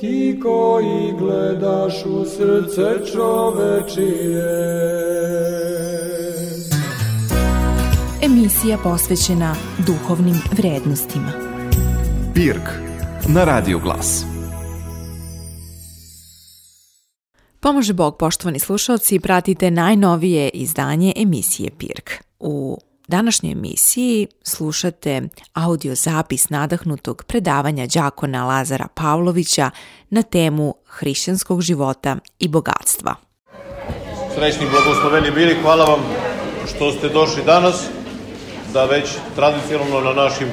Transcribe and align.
ti 0.00 0.40
koji 0.42 1.12
gledaš 1.18 2.04
u 2.04 2.24
srce 2.24 3.12
čovečije. 3.12 4.76
Emisija 8.22 8.78
posvećena 8.82 9.54
duhovnim 9.86 10.36
vrednostima. 10.52 11.32
Pirk 12.34 12.70
na 13.28 13.44
Radio 13.44 13.78
Glas. 13.78 14.24
Pomože 17.60 17.92
Bog, 17.92 18.16
poštovani 18.18 18.58
slušalci, 18.58 19.20
pratite 19.20 19.70
najnovije 19.70 20.48
izdanje 20.48 21.12
emisije 21.16 21.70
Pirk. 21.78 22.10
U 22.40 22.78
današnjoj 23.08 23.52
emisiji 23.52 24.26
slušate 24.42 25.22
audio 25.54 25.94
zapis 25.94 26.50
nadahnutog 26.50 27.24
predavanja 27.26 27.86
đakona 27.86 28.44
Lazara 28.44 28.86
Pavlovića 28.94 29.70
na 30.10 30.22
temu 30.22 30.74
hrišćanskog 30.86 31.62
života 31.62 32.16
i 32.38 32.48
bogatstva. 32.48 33.14
Srećni 34.34 34.66
blagosloveni 34.70 35.30
bili, 35.30 35.56
hvala 35.62 35.84
vam 35.84 36.00
što 36.74 36.92
ste 36.92 37.08
došli 37.08 37.44
danas, 37.44 37.84
da 38.72 38.84
već 38.84 39.04
tradicionalno 39.34 40.00
na 40.00 40.12
našim 40.12 40.48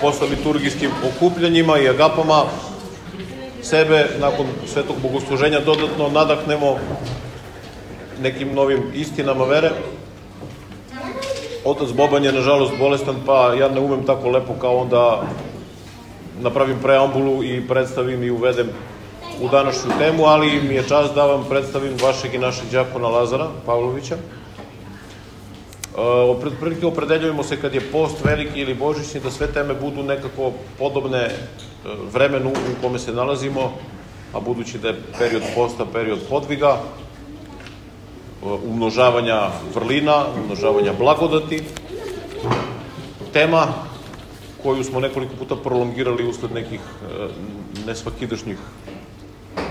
posliturgijskim 0.00 0.90
okupljanjima 1.08 1.78
i 1.78 1.88
agapama 1.88 2.44
sebe 3.62 4.06
nakon 4.20 4.46
svetog 4.72 4.96
bogosluženja 5.02 5.60
dodatno 5.60 6.08
nadahnemo 6.08 6.76
nekim 8.22 8.54
novim 8.54 8.82
istinama 8.94 9.44
vere. 9.44 9.70
Otac 11.64 11.92
Boban 11.92 12.24
je 12.24 12.32
nažalost 12.32 12.72
bolestan, 12.78 13.16
pa 13.26 13.54
ja 13.54 13.68
ne 13.68 13.80
umem 13.80 14.06
tako 14.06 14.28
lepo 14.28 14.52
kao 14.60 14.76
onda 14.76 15.22
napravim 16.40 16.78
preambulu 16.82 17.44
i 17.44 17.68
predstavim 17.68 18.22
i 18.22 18.30
uvedem 18.30 18.68
u 19.40 19.48
današnju 19.48 19.90
temu, 19.98 20.24
ali 20.24 20.60
mi 20.68 20.74
je 20.74 20.88
čast 20.88 21.14
da 21.14 21.26
vam 21.26 21.44
predstavim 21.48 21.92
vašeg 22.02 22.34
i 22.34 22.38
našeg 22.38 22.70
džakona 22.70 23.08
Lazara 23.08 23.48
Pavlovića. 23.66 24.16
Prilike 26.60 26.86
opredeljujemo 26.86 27.42
se 27.42 27.60
kad 27.60 27.74
je 27.74 27.90
post 27.92 28.24
veliki 28.24 28.60
ili 28.60 28.74
božićni 28.74 29.20
da 29.20 29.30
sve 29.30 29.46
teme 29.46 29.74
budu 29.74 30.02
nekako 30.02 30.52
podobne 30.78 31.18
e, 31.18 31.30
vremenu 32.12 32.50
u 32.50 32.82
kome 32.82 32.98
se 32.98 33.12
nalazimo, 33.12 33.72
a 34.34 34.40
budući 34.40 34.78
da 34.78 34.88
je 34.88 35.00
period 35.18 35.42
posta 35.54 35.86
period 35.92 36.18
podviga, 36.30 36.68
e, 36.68 37.11
umnožavanja 38.42 39.50
vrlina, 39.74 40.24
umnožavanja 40.44 40.92
blagodati, 40.98 41.62
tema 43.32 43.66
koju 44.62 44.84
smo 44.84 45.00
nekoliko 45.00 45.34
puta 45.38 45.56
prolongirali 45.56 46.28
usled 46.28 46.52
nekih 46.52 46.80
e, 46.80 47.28
nesvakidašnjih 47.86 48.58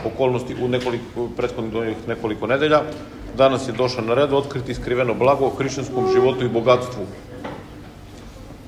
okolnosti 0.05 0.55
u 0.61 0.67
nekoliko, 0.67 1.29
prethodnih 1.37 2.07
nekoliko 2.07 2.47
nedelja, 2.47 2.81
danas 3.37 3.67
je 3.67 3.71
došao 3.73 4.03
na 4.03 4.13
red 4.13 4.33
otkriti 4.33 4.73
skriveno 4.73 5.13
blago 5.13 5.45
o 5.45 5.55
hrišćanskom 5.55 6.11
životu 6.13 6.45
i 6.45 6.49
bogatstvu. 6.49 7.05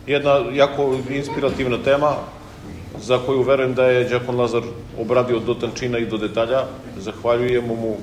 Jedna 0.07 0.41
jako 0.53 0.95
inspirativna 1.09 1.77
tema 1.83 2.15
za 3.01 3.19
koju 3.25 3.41
verujem 3.41 3.73
da 3.73 3.85
je 3.85 4.03
Đakon 4.09 4.39
Lazar 4.39 4.61
obradio 4.99 5.39
do 5.39 5.53
tančina 5.53 5.97
i 5.97 6.05
do 6.05 6.17
detalja. 6.17 6.65
Zahvaljujemo 6.97 7.75
mu 7.75 7.97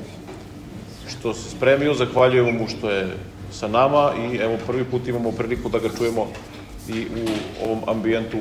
što 1.11 1.35
se 1.35 1.51
spremio, 1.51 1.95
zahvaljujemo 1.95 2.59
mu 2.59 2.69
što 2.69 2.91
je 2.91 3.17
sa 3.53 3.69
nama 3.69 4.13
i 4.19 4.37
evo 4.37 4.57
prvi 4.67 4.85
put 4.85 5.09
imamo 5.09 5.33
priliku 5.33 5.69
da 5.69 5.79
ga 5.79 5.89
čujemo 5.99 6.27
i 6.89 7.07
u 7.13 7.65
ovom 7.65 7.81
ambijentu 7.87 8.39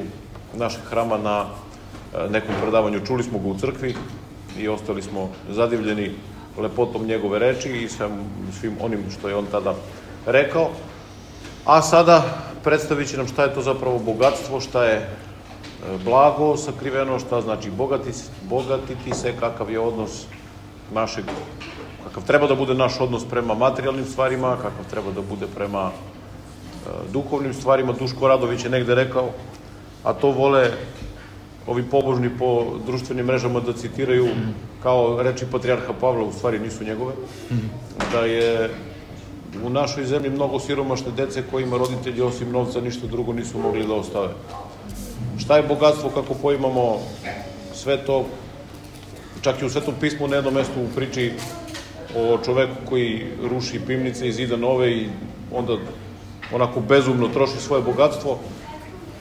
našeg 0.54 0.82
hrama 0.90 1.18
na 1.18 1.46
e, 1.46 2.30
nekom 2.30 2.56
predavanju. 2.62 3.06
Čuli 3.06 3.24
smo 3.24 3.40
ga 3.40 3.48
u 3.48 3.58
crkvi 3.58 3.96
i 4.58 4.68
ostali 4.68 5.02
smo 5.02 5.30
zadivljeni 5.50 6.12
lepotom 6.58 7.06
njegove 7.06 7.40
reči 7.40 7.70
i 7.70 7.90
svim, 7.90 8.12
svim 8.60 8.76
onim 8.82 9.00
što 9.20 9.30
je 9.30 9.36
on 9.36 9.46
tada 9.52 9.76
rekao. 10.26 10.70
A 11.66 11.82
sada 11.82 12.24
predstavit 12.64 13.10
će 13.10 13.18
nam 13.18 13.28
šta 13.28 13.44
je 13.44 13.54
to 13.54 13.62
zapravo 13.62 14.00
bogatstvo, 14.00 14.62
šta 14.62 14.86
je 14.86 14.96
e, 14.96 15.08
blago 16.06 16.58
sakriveno, 16.58 17.20
šta 17.20 17.42
znači 17.42 17.70
bogati, 17.70 18.10
bogatiti 18.50 19.14
se, 19.14 19.34
kakav 19.40 19.72
je 19.72 19.80
odnos 19.80 20.26
našeg, 20.94 21.26
kakav 22.04 22.24
treba 22.24 22.48
da 22.48 22.56
bude 22.56 22.74
naš 22.74 23.00
odnos 23.00 23.26
prema 23.30 23.54
materijalnim 23.54 24.06
stvarima, 24.06 24.56
kakav 24.56 24.90
treba 24.90 25.12
da 25.12 25.22
bude 25.22 25.48
prema 25.56 25.92
e, 25.92 26.90
duhovnim 27.12 27.54
stvarima. 27.54 27.94
Duško 27.94 28.28
Radović 28.28 28.64
je 28.64 28.70
negde 28.70 28.96
rekao, 28.96 29.30
a 30.04 30.14
to 30.14 30.32
vole 30.32 30.72
ovi 31.68 31.84
pobožni 31.84 32.30
po 32.40 32.66
društvenim 32.86 33.26
mrežama 33.26 33.60
da 33.60 33.74
citiraju 33.74 34.28
kao 34.84 35.24
reči 35.24 35.46
patrijarha 35.52 35.94
Pavla, 36.02 36.24
u 36.24 36.32
stvari 36.32 36.60
nisu 36.60 36.84
njegove, 36.84 37.14
da 38.12 38.20
je 38.20 38.70
u 39.64 39.70
našoj 39.70 40.06
zemlji 40.06 40.30
mnogo 40.30 40.60
siromašne 40.60 41.12
dece 41.12 41.44
kojima 41.52 41.78
roditelji 41.78 42.22
osim 42.22 42.52
novca 42.52 42.82
ništa 42.82 43.08
drugo 43.08 43.34
nisu 43.34 43.58
mogli 43.58 43.88
da 43.88 43.94
ostave. 43.94 44.34
Šta 45.38 45.58
je 45.58 45.68
bogatstvo, 45.68 46.10
kako 46.10 46.34
poimamo 46.34 47.00
sve 47.74 47.98
to, 48.06 48.26
čak 49.42 49.62
i 49.62 49.66
u 49.66 49.70
Svetom 49.70 49.94
pismu 50.00 50.28
na 50.28 50.36
jednom 50.36 50.54
mestu 50.54 50.82
u 50.82 50.96
priči 50.96 51.34
o 52.16 52.38
čoveku 52.46 52.76
koji 52.90 53.26
ruši 53.50 53.80
pivnice 53.88 54.28
i 54.28 54.32
zida 54.32 54.58
nove 54.58 54.92
i 54.92 55.10
onda 55.52 55.78
onako 56.52 56.80
bezumno 56.80 57.28
troši 57.28 57.58
svoje 57.60 57.84
bogatstvo, 57.84 58.38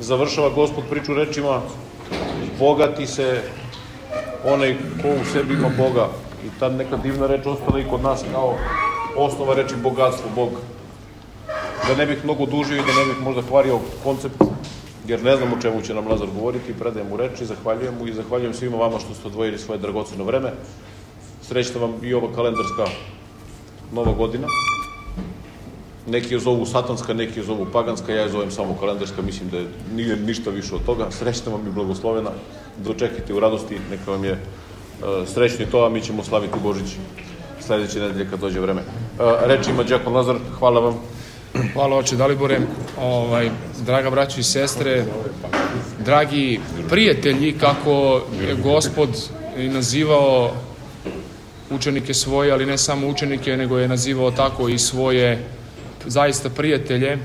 završava 0.01 0.51
gospod 0.51 0.85
priču 0.91 1.15
rečima 1.15 1.61
bogati 2.59 3.07
se 3.07 3.43
onaj 4.45 4.77
ko 5.03 5.09
u 5.09 5.25
sebi 5.33 5.55
ima 5.55 5.71
Boga. 5.79 6.09
I 6.47 6.49
ta 6.61 6.69
neka 6.69 6.97
divna 6.97 7.27
reč 7.27 7.47
ostala 7.47 7.81
i 7.81 7.89
kod 7.91 8.03
nas 8.03 8.25
kao 8.33 8.57
osnova 9.17 9.55
reči 9.55 9.75
bogatstvo, 9.83 10.31
Bog. 10.35 10.51
Da 11.89 11.95
ne 11.97 12.07
bih 12.07 12.25
mnogo 12.25 12.47
dužio 12.47 12.77
i 12.77 12.87
da 12.87 12.95
ne 12.95 13.05
bih 13.05 13.23
možda 13.23 13.43
kvario 13.43 13.79
koncept, 14.05 14.43
jer 15.07 15.25
ne 15.25 15.37
znam 15.37 15.53
o 15.53 15.61
čemu 15.63 15.83
će 15.83 15.95
nam 15.95 16.09
Lazar 16.09 16.29
govoriti, 16.35 16.75
predajem 16.79 17.09
mu 17.09 17.17
reči, 17.17 17.47
zahvaljujem 17.47 17.95
mu 17.99 18.07
i 18.07 18.13
zahvaljujem 18.13 18.55
svima 18.55 18.77
vama 18.77 18.99
što 18.99 19.15
ste 19.15 19.27
odvojili 19.27 19.59
svoje 19.59 19.79
dragoceno 19.79 20.25
vreme. 20.25 20.53
Srećna 21.49 21.81
vam 21.81 21.95
i 22.03 22.15
ova 22.15 22.29
kalendarska 22.35 22.85
nova 23.93 24.13
godina. 24.13 24.47
Neki 26.07 26.35
je 26.35 26.41
zovu 26.41 26.67
satanska, 26.67 27.15
neki 27.15 27.41
je 27.41 27.45
zovu 27.45 27.67
paganska, 27.73 28.13
ja 28.13 28.23
je 28.23 28.29
zovem 28.29 28.51
samo 28.51 28.77
kalendarska, 28.81 29.23
mislim 29.23 29.49
da 29.51 29.59
je, 29.59 29.67
nije 29.95 30.17
ništa 30.17 30.51
više 30.51 30.75
od 30.75 30.85
toga. 30.87 31.11
Srećna 31.11 31.53
vam 31.53 31.67
i 31.67 31.71
blagoslovena, 31.71 32.31
dočekite 32.77 33.35
u 33.35 33.41
radosti, 33.41 33.79
neka 33.91 34.11
vam 34.11 34.25
je 34.25 34.33
uh, 34.33 35.29
srećno 35.29 35.65
i 35.65 35.71
to, 35.71 35.85
a 35.85 35.89
mi 35.89 36.01
ćemo 36.01 36.25
slaviti 36.25 36.59
Božić 36.63 36.97
sledeće 37.61 38.01
nedelje 38.01 38.31
kad 38.31 38.41
dođe 38.41 38.61
vreme. 38.61 38.81
Uh, 38.81 39.25
reč 39.45 39.69
ima 39.69 39.83
Đakon 39.83 40.15
Lazar, 40.15 40.37
hvala 40.59 40.81
vam. 40.81 40.95
Hvala 41.73 41.97
oče 41.97 42.17
Dalibore, 42.17 42.61
ovaj, 43.01 43.51
draga 43.87 44.11
braćo 44.11 44.41
i 44.41 44.43
sestre, 44.43 45.05
dragi 46.05 46.61
prijatelji, 46.89 47.59
kako 47.59 48.21
je 48.49 48.55
gospod 48.63 49.09
nazivao 49.57 50.53
učenike 51.71 52.15
svoje, 52.15 52.53
ali 52.53 52.67
ne 52.67 52.79
samo 52.79 53.09
učenike, 53.09 53.57
nego 53.57 53.79
je 53.79 53.89
nazivao 53.89 54.31
tako 54.31 54.69
i 54.69 54.79
svoje 54.79 55.39
zaista 56.07 56.51
prijatelje, 56.51 57.19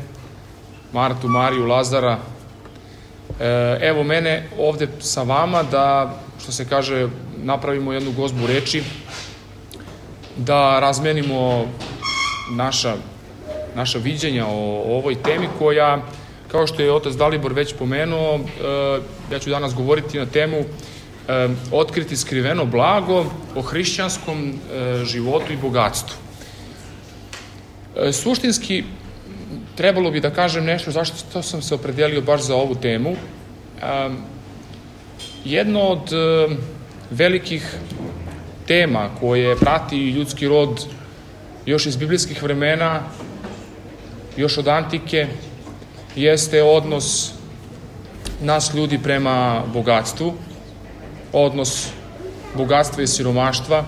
Martu, 0.93 1.27
Mariju, 1.27 1.65
Lazara. 1.65 2.17
E, 3.39 3.77
evo 3.81 4.03
mene 4.03 4.47
ovde 4.59 4.87
sa 4.99 5.23
vama 5.23 5.63
da, 5.63 6.17
što 6.43 6.51
se 6.51 6.65
kaže, 6.65 7.07
napravimo 7.43 7.93
jednu 7.93 8.11
gozbu 8.11 8.47
reči, 8.47 8.83
da 10.37 10.79
razmenimo 10.79 11.65
naša, 12.51 12.95
naša 13.75 13.99
viđenja 13.99 14.47
o, 14.47 14.83
o 14.85 14.97
ovoj 14.97 15.15
temi 15.15 15.47
koja, 15.59 16.01
kao 16.47 16.67
što 16.67 16.81
je 16.81 16.93
otac 16.93 17.13
Dalibor 17.13 17.53
već 17.53 17.73
pomenuo, 17.79 18.35
e, 18.35 18.41
ja 19.31 19.39
ću 19.39 19.49
danas 19.49 19.73
govoriti 19.73 20.17
na 20.17 20.25
temu 20.25 20.57
e, 21.27 21.49
otkriti 21.71 22.17
skriveno 22.17 22.65
blago 22.65 23.25
o 23.55 23.61
hrišćanskom 23.61 24.53
životu 25.05 25.53
i 25.53 25.57
bogatstvu. 25.57 26.17
E, 27.95 28.11
suštinski, 28.11 28.83
trebalo 29.75 30.11
bi 30.11 30.19
da 30.19 30.29
kažem 30.29 30.65
nešto 30.65 30.91
zašto 30.91 31.41
sam 31.43 31.61
se 31.61 31.75
opredelio 31.75 32.21
baš 32.21 32.41
za 32.41 32.55
ovu 32.55 32.75
temu. 32.75 33.15
Jedno 35.45 35.81
od 35.81 36.13
e, 36.13 36.47
velikih 37.11 37.75
tema 38.67 39.09
koje 39.19 39.55
prati 39.55 40.09
ljudski 40.09 40.47
rod 40.47 40.85
još 41.65 41.85
iz 41.85 41.95
biblijskih 41.95 42.43
vremena, 42.43 43.01
još 44.37 44.57
od 44.57 44.67
antike, 44.67 45.27
jeste 46.15 46.63
odnos 46.63 47.31
nas 48.41 48.73
ljudi 48.73 48.99
prema 49.03 49.63
bogatstvu, 49.73 50.33
odnos 51.33 51.87
bogatstva 52.55 53.03
i 53.03 53.07
siromaštva, 53.07 53.83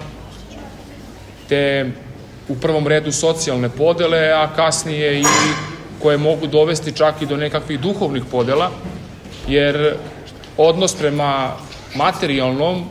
te 1.49 1.91
u 2.47 2.55
prvom 2.55 2.87
redu 2.87 3.11
socijalne 3.11 3.69
podele, 3.69 4.31
a 4.31 4.47
kasnije 4.55 5.21
i 5.21 5.25
koje 6.01 6.17
mogu 6.17 6.47
dovesti 6.47 6.91
čak 6.91 7.21
i 7.21 7.25
do 7.25 7.37
nekakvih 7.37 7.79
duhovnih 7.79 8.23
podela, 8.31 8.71
jer 9.47 9.95
odnos 10.57 10.95
prema 10.95 11.51
materijalnom 11.95 12.83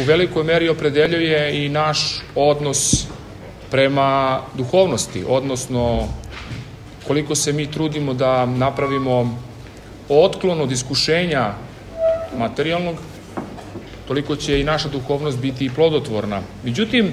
u 0.00 0.02
velikoj 0.06 0.44
meri 0.44 0.68
opredeljuje 0.68 1.64
i 1.64 1.68
naš 1.68 2.22
odnos 2.34 3.06
prema 3.70 4.40
duhovnosti, 4.54 5.24
odnosno 5.28 6.08
koliko 7.06 7.34
se 7.34 7.52
mi 7.52 7.70
trudimo 7.70 8.14
da 8.14 8.46
napravimo 8.46 9.38
otklon 10.08 10.60
od 10.60 10.72
iskušenja 10.72 11.52
materijalnog, 12.38 12.96
toliko 14.12 14.36
će 14.36 14.60
i 14.60 14.64
naša 14.64 14.88
duhovnost 14.88 15.38
biti 15.38 15.70
plodotvorna. 15.74 16.42
Međutim, 16.64 17.06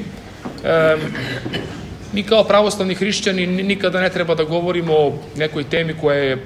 e, 0.64 0.98
mi 2.14 2.24
kao 2.24 2.44
pravoslavni 2.44 2.96
hrišćani 2.96 3.48
nikada 3.48 4.02
ne 4.02 4.10
treba 4.10 4.36
da 4.36 4.44
govorimo 4.44 4.94
o 4.94 5.14
nekoj 5.38 5.64
temi 5.64 5.94
koja 6.02 6.18
je 6.18 6.46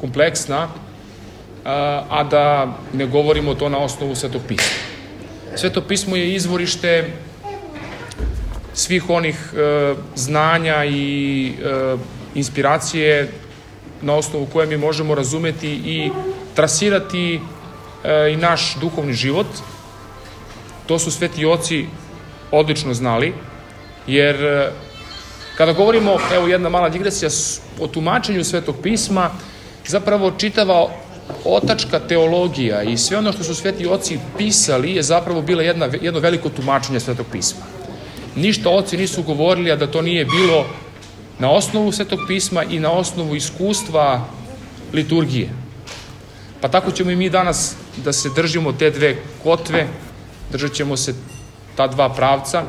kompleksna, 0.00 0.68
a, 1.64 2.04
a 2.10 2.24
da 2.24 2.76
ne 2.92 3.06
govorimo 3.06 3.54
to 3.54 3.68
na 3.68 3.78
osnovu 3.78 4.14
Svetog 4.14 4.42
pisma. 4.48 4.76
Sveto 5.56 5.80
pismo 5.80 6.16
je 6.16 6.34
izvorište 6.34 7.08
svih 8.74 9.10
onih 9.10 9.36
e, 9.56 9.94
znanja 10.14 10.84
i 10.84 11.52
e, 11.56 11.96
inspiracije 12.34 13.30
na 14.02 14.14
osnovu 14.14 14.46
koje 14.52 14.66
mi 14.66 14.76
možemo 14.76 15.14
razumeti 15.14 15.72
i 15.72 16.10
trasirati 16.54 17.40
i 18.32 18.36
naš 18.36 18.76
duhovni 18.80 19.12
život. 19.12 19.46
To 20.86 20.98
su 20.98 21.10
sveti 21.10 21.46
oci 21.46 21.86
odlično 22.50 22.94
znali, 22.94 23.34
jer 24.06 24.44
e, 24.44 24.72
kada 25.56 25.72
govorimo, 25.72 26.16
evo 26.34 26.48
jedna 26.48 26.68
mala 26.68 26.88
digresija 26.88 27.30
o 27.80 27.86
tumačenju 27.86 28.44
svetog 28.44 28.76
pisma, 28.82 29.30
zapravo 29.86 30.30
čitava 30.30 30.88
otačka 31.44 31.98
teologija 31.98 32.82
i 32.82 32.96
sve 32.96 33.18
ono 33.18 33.32
što 33.32 33.44
su 33.44 33.54
sveti 33.54 33.86
oci 33.86 34.18
pisali 34.38 34.94
je 34.94 35.02
zapravo 35.02 35.42
bila 35.42 35.62
jedna, 35.62 35.88
jedno 36.00 36.20
veliko 36.20 36.48
tumačenje 36.48 37.00
svetog 37.00 37.26
pisma. 37.32 37.60
Ništa 38.36 38.70
oci 38.70 38.96
nisu 38.96 39.22
govorili, 39.22 39.70
a 39.70 39.76
da 39.76 39.86
to 39.86 40.02
nije 40.02 40.24
bilo 40.24 40.66
na 41.38 41.50
osnovu 41.50 41.92
svetog 41.92 42.18
pisma 42.26 42.64
i 42.64 42.78
na 42.78 42.92
osnovu 42.92 43.36
iskustva 43.36 44.26
liturgije. 44.92 45.48
Pa 46.60 46.68
tako 46.68 46.90
ćemo 46.90 47.10
i 47.10 47.16
mi 47.16 47.30
danas 47.30 47.76
da 48.04 48.12
se 48.12 48.30
držimo 48.36 48.72
te 48.72 48.90
dve 48.90 49.16
kotve, 49.42 49.86
držat 50.52 50.72
ćemo 50.72 50.96
se 50.96 51.14
ta 51.76 51.86
dva 51.86 52.08
pravca. 52.08 52.64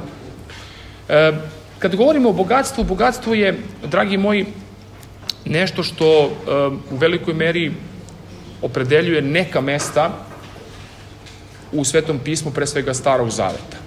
E, 1.09 1.31
kad 1.79 1.95
govorimo 1.95 2.29
o 2.29 2.33
bogatstvu, 2.33 2.83
bogatstvo 2.83 3.33
je, 3.33 3.59
dragi 3.83 4.17
moji, 4.17 4.45
nešto 5.45 5.83
što 5.83 6.05
e, 6.05 6.29
u 6.91 6.97
velikoj 6.97 7.33
meri 7.33 7.71
opredeljuje 8.61 9.21
neka 9.21 9.61
mesta 9.61 10.11
u 11.71 11.85
Svetom 11.85 12.19
pismu, 12.19 12.51
pre 12.51 12.67
svega 12.67 12.94
Starog 12.94 13.29
Zaveta. 13.29 13.77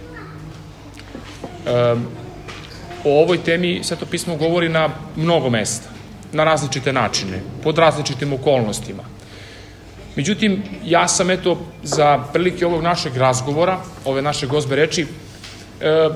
E, 1.67 1.95
o 3.05 3.23
ovoj 3.23 3.39
temi 3.39 3.81
Sveto 3.85 4.07
pismo 4.07 4.37
govori 4.37 4.69
na 4.69 4.89
mnogo 5.17 5.51
mesta, 5.51 5.89
na 6.33 6.45
različite 6.45 6.93
načine, 6.93 7.41
pod 7.63 7.79
različitim 7.79 8.33
okolnostima. 8.33 9.14
Međutim, 10.17 10.63
ja 10.85 11.09
sam 11.09 11.31
eto 11.31 11.59
za 11.83 12.19
prilike 12.33 12.67
ovog 12.67 12.83
našeg 12.83 13.17
razgovora, 13.17 13.79
ove 14.05 14.23
naše 14.23 14.47
gozbe 14.47 14.77
reči, 14.77 15.03
e, 15.03 15.07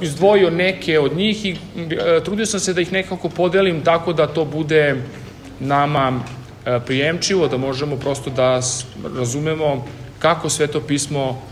izdvojio 0.03 0.50
neke 0.50 0.99
od 0.99 1.17
njih 1.17 1.45
i 1.47 1.56
e, 1.77 2.25
trudio 2.25 2.47
sam 2.47 2.61
se 2.61 2.75
da 2.75 2.81
ih 2.81 2.93
nekako 2.93 3.29
podelim 3.29 3.85
tako 3.85 4.12
da 4.12 4.27
to 4.27 4.45
bude 4.45 5.03
nama 5.61 6.21
e, 6.67 6.81
prijemčivo, 6.87 7.49
da 7.49 7.56
možemo 7.56 7.97
prosto 7.97 8.31
da 8.31 8.61
razumemo 9.17 9.85
kako 10.19 10.49
sveto 10.49 10.81
pismo 10.81 11.43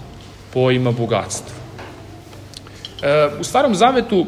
poima 0.53 0.93
bogatstvo. 0.93 1.57
U 3.41 3.45
Starom 3.45 3.75
Zavetu 3.75 4.27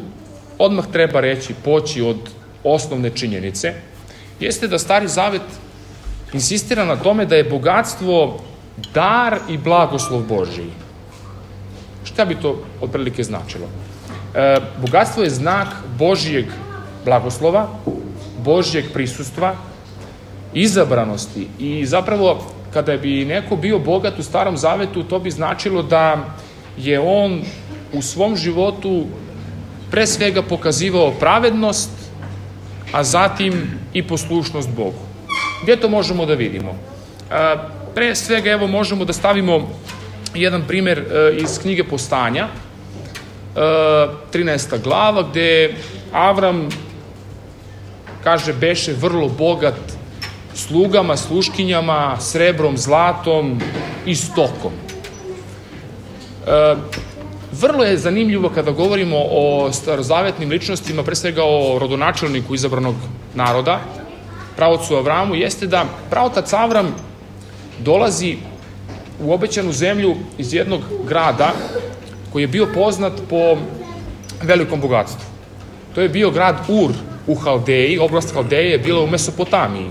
odmah 0.57 0.85
treba 0.91 1.19
reći, 1.19 1.53
poći 1.63 2.01
od 2.01 2.17
osnovne 2.63 3.09
činjenice, 3.09 3.73
jeste 4.39 4.67
da 4.67 4.79
Stari 4.79 5.07
Zavet 5.07 5.41
insistira 6.33 6.85
na 6.85 6.95
tome 6.95 7.25
da 7.25 7.35
je 7.35 7.43
bogatstvo 7.43 8.39
dar 8.93 9.39
i 9.49 9.57
blagoslov 9.57 10.21
Božiji. 10.21 10.71
Šta 12.03 12.25
bi 12.25 12.35
to 12.35 12.63
otprilike 12.81 13.23
značilo? 13.23 13.67
E, 14.35 14.59
bogatstvo 14.81 15.23
je 15.23 15.29
znak 15.29 15.67
Božijeg 15.97 16.45
blagoslova, 17.05 17.67
Božijeg 18.43 18.93
prisustva, 18.93 19.55
izabranosti 20.53 21.47
i 21.59 21.85
zapravo 21.85 22.39
kada 22.73 22.97
bi 22.97 23.25
neko 23.25 23.55
bio 23.55 23.79
bogat 23.79 24.19
u 24.19 24.23
Starom 24.23 24.57
Zavetu, 24.57 25.03
to 25.03 25.19
bi 25.19 25.31
značilo 25.31 25.83
da 25.83 26.25
je 26.77 26.99
on 26.99 27.41
u 27.93 28.01
svom 28.01 28.35
životu 28.35 29.05
pre 29.91 30.07
svega 30.07 30.41
pokazivao 30.41 31.11
pravednost, 31.11 31.89
a 32.91 33.03
zatim 33.03 33.79
i 33.93 34.03
poslušnost 34.03 34.69
Bogu. 34.69 35.08
Gde 35.63 35.75
to 35.75 35.89
možemo 35.89 36.25
da 36.25 36.33
vidimo? 36.33 36.75
Pre 37.95 38.15
svega, 38.15 38.51
evo, 38.51 38.67
možemo 38.67 39.05
da 39.05 39.13
stavimo 39.13 39.69
jedan 40.35 40.63
primer 40.67 40.99
e, 40.99 41.35
iz 41.37 41.59
knjige 41.59 41.83
Postanja, 41.83 42.47
13. 43.55 44.75
E, 44.75 44.79
glava, 44.83 45.23
gde 45.23 45.73
Avram, 46.13 46.69
kaže, 48.23 48.53
beše 48.53 48.93
vrlo 48.93 49.29
bogat 49.29 49.75
slugama, 50.53 51.17
sluškinjama, 51.17 52.17
srebrom, 52.19 52.77
zlatom 52.77 53.61
i 54.05 54.15
stokom. 54.15 54.71
E, 56.47 56.75
Vrlo 57.51 57.83
je 57.83 57.97
zanimljivo 57.97 58.49
kada 58.49 58.71
govorimo 58.71 59.17
o 59.31 59.71
starozavetnim 59.73 60.49
ličnostima, 60.49 61.03
pre 61.03 61.15
svega 61.15 61.43
o 61.43 61.79
rodonačelniku 61.79 62.55
izabranog 62.55 62.95
naroda, 63.35 63.79
pravocu 64.59 64.95
Avramu, 64.95 65.35
jeste 65.35 65.67
da 65.67 65.85
pravotac 66.09 66.53
Avram 66.53 66.95
dolazi 67.79 68.35
u 69.21 69.33
obećanu 69.33 69.71
zemlju 69.71 70.15
iz 70.37 70.53
jednog 70.53 70.81
grada 71.07 71.53
koji 72.31 72.43
je 72.43 72.47
bio 72.47 72.67
poznat 72.73 73.13
po 73.29 73.55
velikom 74.43 74.81
bogatstvu. 74.81 75.23
To 75.95 76.01
je 76.01 76.09
bio 76.09 76.31
grad 76.31 76.55
Ur 76.67 76.91
u 77.27 77.35
Haldeji, 77.35 77.99
oblast 77.99 78.33
Haldeje 78.33 78.71
je 78.71 78.77
bila 78.77 79.03
u 79.03 79.07
Mesopotamiji. 79.07 79.87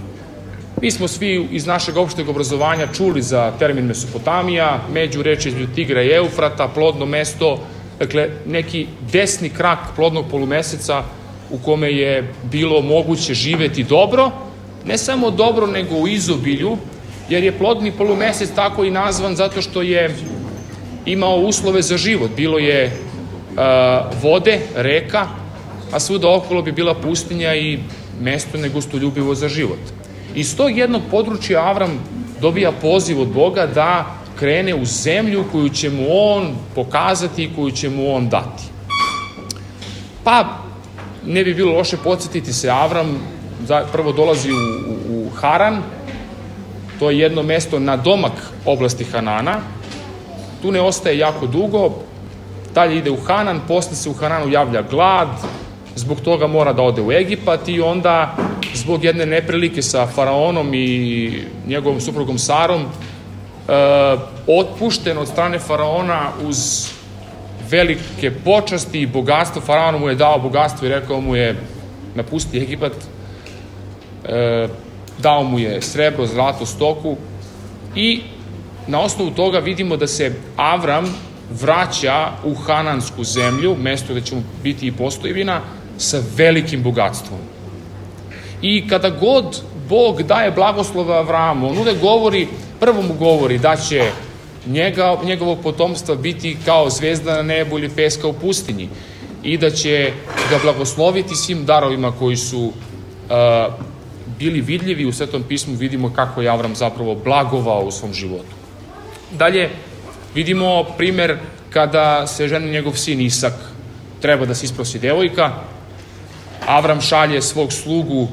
Mi 0.83 0.91
smo 0.91 1.09
svi 1.09 1.49
iz 1.51 1.67
našeg 1.67 1.97
opšteg 1.97 2.29
obrazovanja 2.29 2.87
čuli 2.93 3.23
za 3.23 3.53
termin 3.59 3.87
Mesopotamija, 3.87 4.81
među 4.93 5.23
reči 5.23 5.49
između 5.49 5.73
Tigra 5.75 6.03
i 6.03 6.13
Eufrata, 6.13 6.69
plodno 6.69 7.07
mesto, 7.07 7.59
dakle 7.99 8.29
neki 8.47 8.87
desni 9.13 9.49
krak 9.49 9.79
plodnog 9.97 10.27
polumeseca 10.31 11.03
u 11.51 11.59
kome 11.59 11.93
je 11.93 12.35
bilo 12.51 12.83
moguće 12.83 13.35
živeti 13.35 13.85
dobro, 13.85 14.31
ne 14.89 14.99
samo 14.99 15.31
dobro 15.31 15.67
nego 15.67 15.95
u 15.95 16.09
izobilju, 16.09 16.77
jer 17.29 17.45
je 17.45 17.59
plodni 17.59 17.93
polumesec 17.93 18.51
tako 18.55 18.85
i 18.85 18.91
nazvan 18.91 19.37
zato 19.37 19.63
što 19.63 19.83
je 19.83 20.17
imao 21.07 21.37
uslove 21.37 21.83
za 21.83 21.97
život. 21.97 22.31
Bilo 22.37 22.59
je 22.59 22.87
uh, 22.87 24.23
vode, 24.23 24.61
reka, 24.75 25.27
a 25.93 26.01
svuda 26.01 26.35
okolo 26.35 26.63
bi 26.63 26.73
bila 26.73 26.95
pustinja 26.95 27.55
i 27.55 27.79
mesto 28.21 28.59
negostoljubivo 28.59 29.35
za 29.35 29.49
život. 29.49 29.79
Iz 30.35 30.57
tog 30.57 30.79
jednog 30.79 31.03
područja 31.11 31.65
Avram 31.65 32.01
dobija 32.41 32.73
poziv 32.73 33.21
od 33.21 33.29
Boga 33.29 33.67
da 33.67 34.17
krene 34.39 34.75
u 34.75 34.85
zemlju 34.85 35.45
koju 35.53 35.69
će 35.69 35.91
mu 35.91 36.07
on 36.11 36.57
pokazati 36.75 37.45
i 37.45 37.51
koju 37.57 37.71
će 37.71 37.91
mu 37.91 38.15
on 38.15 38.29
dati. 38.29 38.65
Pa, 40.25 40.59
ne 41.27 41.45
bi 41.45 41.55
bilo 41.55 41.73
loše 41.73 41.97
podsjetiti 42.05 42.53
se, 42.53 42.71
Avram 42.71 43.38
prvo 43.93 44.13
dolazi 44.13 44.53
u, 44.53 44.57
u, 44.57 45.27
u 45.27 45.31
Haran, 45.31 45.83
to 46.99 47.11
je 47.11 47.19
jedno 47.19 47.43
mesto 47.43 47.79
na 47.79 47.97
domak 47.97 48.33
oblasti 48.65 49.05
Hanana, 49.05 49.57
tu 50.63 50.73
ne 50.73 50.81
ostaje 50.81 51.19
jako 51.19 51.47
dugo, 51.47 51.91
dalje 52.75 52.99
ide 52.99 53.11
u 53.11 53.17
Hanan, 53.17 53.61
posle 53.69 53.97
se 53.97 54.09
u 54.09 54.15
Hananu 54.15 54.53
javlja 54.53 54.83
glad, 54.83 55.29
zbog 55.97 56.21
toga 56.21 56.47
mora 56.47 56.73
da 56.73 56.83
ode 56.83 57.03
u 57.03 57.13
Egipat 57.13 57.69
i 57.69 57.81
onda 57.81 58.37
zbog 58.75 59.05
jedne 59.05 59.27
neprilike 59.27 59.83
sa 59.83 60.07
faraonom 60.07 60.75
i 60.75 61.33
njegovom 61.67 62.01
suprugom 62.01 62.39
Sarom 62.39 62.83
e, 62.83 62.87
otpušten 64.47 65.19
od 65.19 65.29
strane 65.29 65.59
faraona 65.59 66.31
uz 66.47 66.89
velike 67.71 68.31
počasti 68.31 69.01
i 69.01 69.07
bogatstvo. 69.07 69.63
Faraon 69.63 70.01
mu 70.01 70.09
je 70.09 70.15
dao 70.15 70.39
bogatstvo 70.39 70.87
i 70.87 70.91
rekao 70.91 71.21
mu 71.21 71.37
je 71.37 71.57
napusti 72.15 72.59
Egipat. 72.59 72.93
E, 74.29 74.69
dao 75.19 75.45
mu 75.45 75.59
je 75.59 75.83
srebro, 75.83 76.27
zlato, 76.27 76.67
stoku 76.67 77.17
i 77.95 78.21
na 78.87 79.01
osnovu 79.01 79.31
toga 79.31 79.59
vidimo 79.59 79.97
da 79.97 80.07
se 80.07 80.35
Avram 80.57 81.15
vraća 81.51 82.31
u 82.45 82.55
Hanansku 82.55 83.25
zemlju, 83.25 83.77
mesto 83.81 84.13
gde 84.13 84.21
će 84.21 84.35
mu 84.35 84.43
biti 84.63 84.87
i 84.87 84.93
postojevina, 84.93 85.61
sa 85.99 86.23
velikim 86.37 86.83
bogatstvom. 86.83 87.39
I 88.63 88.89
kada 88.89 89.11
god 89.11 89.63
Bog 89.89 90.23
daje 90.23 90.51
blagoslova 90.51 91.17
Avramu. 91.17 91.71
On 91.71 91.79
uvek 91.79 92.01
govori, 92.01 92.49
prvo 92.81 93.03
mu 93.03 93.15
govori 93.15 93.59
da 93.59 93.77
će 93.77 94.11
njega, 94.67 95.17
njegovo 95.25 95.57
potomstva 95.57 96.15
biti 96.15 96.57
kao 96.65 96.91
zvezda 96.91 97.35
na 97.35 97.43
nebu 97.43 97.79
ili 97.79 97.89
peska 97.89 98.29
u 98.29 98.33
pustinji 98.33 98.89
i 99.43 99.59
da 99.59 99.71
će 99.71 100.13
ga 100.51 100.59
blagosloviti 100.63 101.37
svim 101.37 101.65
darovima 101.65 102.13
koji 102.13 102.37
su 102.37 102.61
uh, 102.61 103.75
bili 104.39 104.61
vidljivi 104.61 105.07
u 105.07 105.13
Svetom 105.13 105.43
pismu, 105.43 105.75
vidimo 105.75 106.13
kako 106.13 106.43
je 106.43 106.49
Avram 106.49 106.75
zapravo 106.77 107.15
blagovao 107.15 107.81
u 107.81 107.91
svom 107.91 108.13
životu. 108.13 108.55
Dalje, 109.31 109.71
vidimo 110.35 110.85
primer 110.85 111.39
kada 111.71 112.27
se 112.27 112.49
ženi 112.49 112.71
njegov 112.71 112.93
sin 112.93 113.21
Isak, 113.21 113.55
treba 114.21 114.47
da 114.47 114.55
se 114.55 114.65
isprosi 114.65 114.99
devojka, 114.99 115.53
Avram 116.67 117.01
šalje 117.01 117.43
svog 117.43 117.73
slugu 117.73 118.29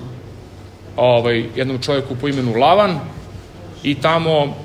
ovaj, 0.95 1.45
jednom 1.55 1.81
čovjeku 1.81 2.15
po 2.15 2.27
imenu 2.27 2.53
Lavan 2.53 2.99
i 3.83 3.95
tamo 3.95 4.64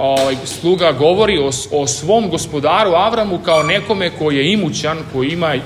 ovaj, 0.00 0.36
sluga 0.44 0.92
govori 0.92 1.38
o, 1.38 1.50
o 1.72 1.86
svom 1.86 2.30
gospodaru 2.30 2.90
Avramu 2.90 3.38
kao 3.38 3.62
nekome 3.62 4.10
koji 4.18 4.36
je 4.36 4.52
imućan, 4.52 4.98
koji 5.12 5.28
ima, 5.28 5.54
eh, 5.54 5.60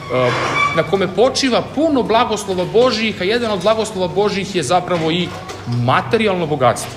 na 0.76 0.82
kome 0.82 1.08
počiva 1.14 1.62
puno 1.74 2.02
blagoslova 2.02 2.64
Božijih, 2.72 3.20
a 3.20 3.24
jedan 3.24 3.50
od 3.50 3.62
blagoslova 3.62 4.08
Božijih 4.08 4.54
je 4.54 4.62
zapravo 4.62 5.10
i 5.10 5.28
materijalno 5.84 6.46
bogatstvo. 6.46 6.92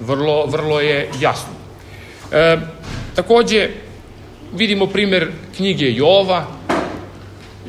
Vrlo, 0.00 0.46
vrlo 0.46 0.80
je 0.80 1.10
jasno. 1.20 1.52
E, 2.32 2.56
takođe, 3.14 3.68
vidimo 4.54 4.86
primer 4.86 5.30
knjige 5.56 5.92
Jova, 5.92 6.46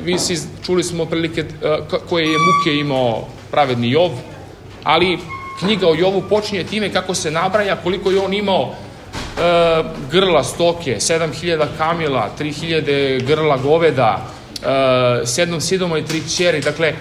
vi 0.04 0.18
si, 0.18 0.38
čuli 0.66 0.84
smo 0.84 1.04
prilike 1.04 1.40
eh, 1.40 1.78
koje 2.08 2.22
je 2.24 2.38
muke 2.38 2.80
imao 2.80 3.24
pravedni 3.50 3.90
Jov, 3.90 4.10
ali 4.84 5.18
knjiga 5.58 5.88
o 5.88 5.94
Jovu 5.94 6.22
počinje 6.22 6.64
time 6.64 6.92
kako 6.92 7.14
se 7.14 7.30
nabraja 7.30 7.76
koliko 7.76 8.10
je 8.10 8.20
on 8.20 8.34
imao 8.34 8.70
e, 8.70 9.82
grla 10.10 10.44
stoke, 10.44 10.96
7000 11.00 11.66
kamila, 11.78 12.30
3000 12.38 13.26
grla 13.26 13.56
goveda, 13.56 14.26
e, 14.62 14.66
7 14.66 15.60
sidoma 15.60 15.98
i 15.98 16.02
3 16.02 16.36
ćeri, 16.36 16.60
dakle, 16.60 16.88
e, 16.88 16.94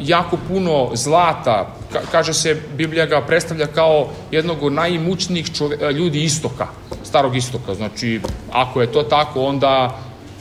jako 0.00 0.38
puno 0.48 0.90
zlata, 0.94 1.76
Ka, 1.92 2.00
kaže 2.12 2.34
se, 2.34 2.56
Biblija 2.76 3.06
ga 3.06 3.20
predstavlja 3.20 3.66
kao 3.66 4.08
jednog 4.30 4.62
od 4.62 4.72
najimućnijih 4.72 5.46
e, 5.80 5.92
ljudi 5.92 6.22
istoka, 6.24 6.66
starog 7.04 7.36
istoka, 7.36 7.74
znači, 7.74 8.20
ako 8.52 8.80
je 8.80 8.92
to 8.92 9.02
tako, 9.02 9.42
onda 9.42 9.98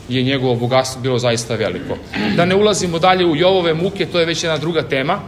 je 0.09 0.23
njegovo 0.23 0.55
bogatstvo 0.55 1.01
bilo 1.01 1.19
zaista 1.19 1.55
veliko. 1.55 1.97
Da 2.35 2.45
ne 2.45 2.55
ulazimo 2.55 2.99
dalje 2.99 3.25
u 3.25 3.35
Jovove 3.35 3.73
muke, 3.73 4.05
to 4.05 4.19
je 4.19 4.25
već 4.25 4.43
jedna 4.43 4.57
druga 4.57 4.83
tema, 4.83 5.19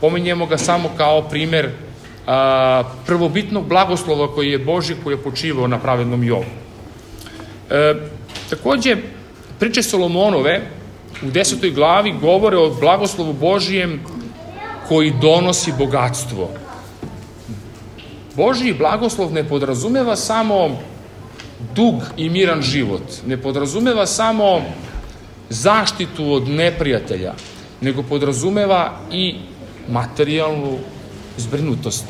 pomenjemo 0.00 0.46
ga 0.46 0.58
samo 0.58 0.90
kao 0.96 1.22
primer 1.22 1.70
a, 2.26 2.82
prvobitnog 3.06 3.68
blagoslova 3.68 4.34
koji 4.34 4.50
je 4.50 4.58
Boži, 4.58 4.94
koji 5.04 5.14
je 5.14 5.22
počivao 5.22 5.66
na 5.66 5.78
pravednom 5.78 6.24
Jovu. 6.24 6.44
E, 7.70 7.94
takođe, 8.50 8.96
priče 9.58 9.82
Solomonove 9.82 10.60
u 11.22 11.30
desetoj 11.30 11.70
glavi 11.70 12.14
govore 12.20 12.56
o 12.56 12.70
blagoslovu 12.80 13.32
Božijem 13.32 14.00
koji 14.88 15.12
donosi 15.20 15.72
bogatstvo. 15.78 16.50
Božiji 18.36 18.74
blagoslov 18.74 19.32
ne 19.32 19.44
podrazumeva 19.44 20.16
samo 20.16 20.78
dug 21.74 21.94
i 22.16 22.30
miran 22.30 22.62
život, 22.62 23.02
ne 23.26 23.36
podrazumeva 23.36 24.06
samo 24.06 24.62
zaštitu 25.48 26.32
od 26.32 26.48
neprijatelja, 26.48 27.34
nego 27.80 28.02
podrazumeva 28.02 28.98
i 29.12 29.34
materijalnu 29.90 30.78
zbrinutost, 31.36 32.04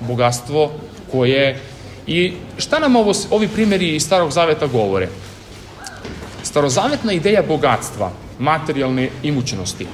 bogatstvo 0.00 0.70
koje... 1.10 1.60
I 2.06 2.32
šta 2.58 2.78
nam 2.78 2.96
ovo, 2.96 3.12
ovi 3.30 3.48
primjeri 3.48 3.94
iz 3.94 4.02
Starog 4.02 4.30
Zaveta 4.30 4.66
govore? 4.66 5.08
Starozavetna 6.42 7.12
ideja 7.12 7.42
bogatstva, 7.42 8.10
materijalne 8.38 9.08
imućnosti, 9.22 9.86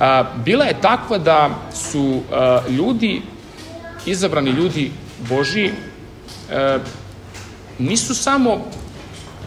a, 0.00 0.24
bila 0.44 0.64
je 0.64 0.80
takva 0.80 1.18
da 1.18 1.50
su 1.74 2.20
a, 2.32 2.60
ljudi, 2.68 3.22
izabrani 4.06 4.50
ljudi 4.50 4.90
Boži, 5.28 5.70
a, 6.50 6.78
nisu 7.78 8.14
samo, 8.14 8.64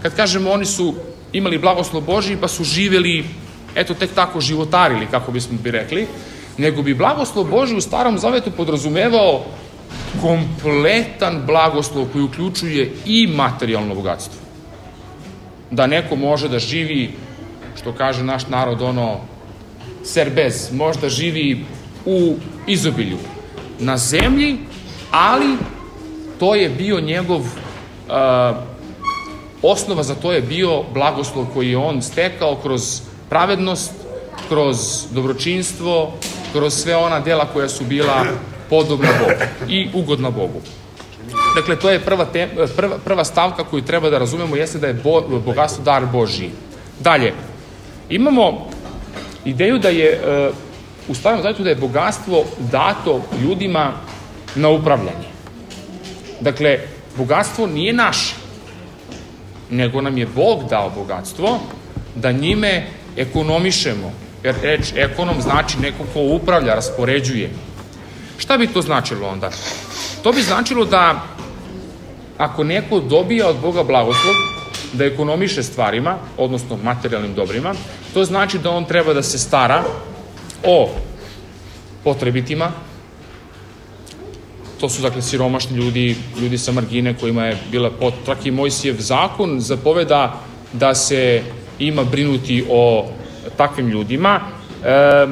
kad 0.01 0.15
kažemo 0.15 0.51
oni 0.51 0.65
su 0.65 0.93
imali 1.33 1.57
blagoslov 1.57 2.03
Boži, 2.03 2.38
pa 2.41 2.48
su 2.48 2.63
živeli, 2.63 3.25
eto, 3.75 3.93
tek 3.93 4.13
tako 4.13 4.41
životarili, 4.41 5.07
kako 5.12 5.31
bismo 5.31 5.57
bi 5.63 5.72
rekli, 5.72 6.07
nego 6.57 6.81
bi 6.81 6.93
blagoslov 6.93 7.45
Boži 7.45 7.75
u 7.75 7.81
starom 7.81 8.17
zavetu 8.17 8.51
podrazumevao 8.51 9.43
kompletan 10.22 11.43
blagoslov 11.45 12.05
koji 12.12 12.24
uključuje 12.24 12.91
i 13.05 13.27
materijalno 13.27 13.95
bogatstvo. 13.95 14.41
Da 15.72 15.88
neko 15.88 16.15
može 16.15 16.50
da 16.50 16.60
živi, 16.60 17.12
što 17.81 17.93
kaže 17.93 18.24
naš 18.24 18.48
narod, 18.48 18.81
ono, 18.81 19.17
serbez, 20.03 20.72
može 20.72 21.00
da 21.00 21.10
živi 21.10 21.65
u 22.05 22.36
izobilju 22.67 23.17
na 23.79 23.98
zemlji, 23.98 24.57
ali 25.12 25.57
to 26.39 26.55
je 26.55 26.69
bio 26.69 27.00
njegov 27.01 27.39
uh, 27.39 28.55
osnova 29.62 30.03
za 30.03 30.15
to 30.15 30.31
je 30.31 30.41
bio 30.41 30.83
blagoslov 30.93 31.45
koji 31.53 31.69
je 31.69 31.77
on 31.77 32.01
stekao 32.01 32.55
kroz 32.55 33.01
pravednost, 33.29 33.91
kroz 34.50 34.77
dobročinstvo, 35.12 36.13
kroz 36.53 36.74
sve 36.74 36.95
ona 36.95 37.19
dela 37.19 37.45
koja 37.53 37.69
su 37.69 37.83
bila 37.83 38.25
podobna 38.69 39.10
Bogu 39.19 39.41
i 39.67 39.89
ugodna 39.93 40.29
Bogu. 40.29 40.62
Dakle, 41.55 41.79
to 41.79 41.89
je 41.89 42.00
prva, 42.00 42.25
te, 42.25 42.48
prva, 42.75 42.98
prva 42.98 43.24
stavka 43.24 43.63
koju 43.63 43.81
treba 43.81 44.10
da 44.10 44.17
razumemo, 44.17 44.55
jeste 44.55 44.79
da 44.79 44.88
je 44.88 44.93
bo, 44.93 45.22
bogatstvo 45.45 45.83
dar 45.83 46.05
Božiji. 46.05 46.51
Dalje, 47.00 47.33
imamo 48.10 48.69
ideju 49.45 49.79
da 49.79 49.89
je 49.89 50.19
u 51.07 51.15
starom 51.15 51.41
zavetu 51.41 51.63
da 51.63 51.69
je 51.69 51.75
bogatstvo 51.75 52.43
dato 52.72 53.22
ljudima 53.41 53.93
na 54.55 54.69
upravljanje. 54.69 55.29
Dakle, 56.41 56.79
bogatstvo 57.17 57.67
nije 57.67 57.93
naše, 57.93 58.36
nego 59.69 60.01
nam 60.01 60.17
je 60.17 60.27
Bog 60.36 60.63
dao 60.69 60.89
bogatstvo 60.89 61.60
da 62.15 62.31
njime 62.31 62.88
ekonomišemo, 63.17 64.12
jer 64.43 64.55
reč 64.62 64.93
ekonom 64.95 65.41
znači 65.41 65.77
neko 65.79 66.03
ko 66.13 66.19
upravlja, 66.19 66.75
raspoređuje. 66.75 67.50
Šta 68.38 68.57
bi 68.57 68.67
to 68.67 68.81
značilo 68.81 69.27
onda? 69.27 69.50
To 70.23 70.31
bi 70.31 70.41
značilo 70.41 70.85
da 70.85 71.21
ako 72.38 72.63
neko 72.63 73.00
dobija 73.00 73.47
od 73.47 73.59
Boga 73.62 73.83
blagoslov, 73.83 74.33
da 74.93 75.05
ekonomiše 75.05 75.63
stvarima, 75.63 76.17
odnosno 76.38 76.77
materijalnim 76.83 77.33
dobrima, 77.33 77.73
to 78.13 78.23
znači 78.23 78.59
da 78.59 78.71
on 78.71 78.85
treba 78.85 79.13
da 79.13 79.23
se 79.23 79.39
stara 79.39 79.83
o 80.63 80.89
potrebitima, 82.03 82.71
to 84.79 84.89
su 84.89 85.01
dakle 85.01 85.21
siromašni 85.21 85.77
ljudi, 85.77 86.15
ljudi 86.41 86.57
sa 86.57 86.71
margine 86.71 87.13
kojima 87.17 87.45
je 87.45 87.57
bila 87.71 87.91
potrak 87.91 88.45
i 88.45 88.51
Mojsijev 88.51 88.95
zakon 89.00 89.59
zapoveda 89.59 90.39
da 90.73 90.95
se 90.95 91.41
ima 91.79 92.03
brinuti 92.03 92.65
o 92.69 93.09
takvim 93.57 93.88
ljudima. 93.88 94.39
E, 94.86 95.27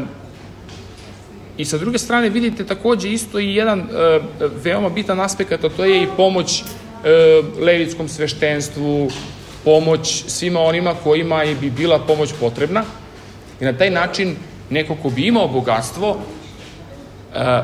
I 1.57 1.65
sa 1.65 1.77
druge 1.77 1.97
strane 1.97 2.29
vidite 2.29 2.65
takođe 2.65 3.11
isto 3.11 3.39
i 3.39 3.55
jedan 3.55 3.79
e, 3.79 4.19
veoma 4.63 4.89
bitan 4.89 5.19
aspekt, 5.19 5.51
a 5.51 5.69
to 5.69 5.85
je 5.85 6.03
i 6.03 6.07
pomoć 6.17 6.61
e, 6.61 6.63
levitskom 7.59 8.07
sveštenstvu, 8.07 9.09
pomoć 9.63 10.23
svima 10.27 10.59
onima 10.59 10.93
kojima 11.03 11.43
je 11.43 11.55
bi 11.55 11.69
bila 11.69 11.99
pomoć 11.99 12.33
potrebna. 12.39 12.83
I 13.59 13.65
na 13.65 13.73
taj 13.73 13.89
način 13.89 14.35
neko 14.69 14.95
ko 14.95 15.09
bi 15.09 15.27
imao 15.27 15.47
bogatstvo, 15.47 16.17
e, 17.35 17.63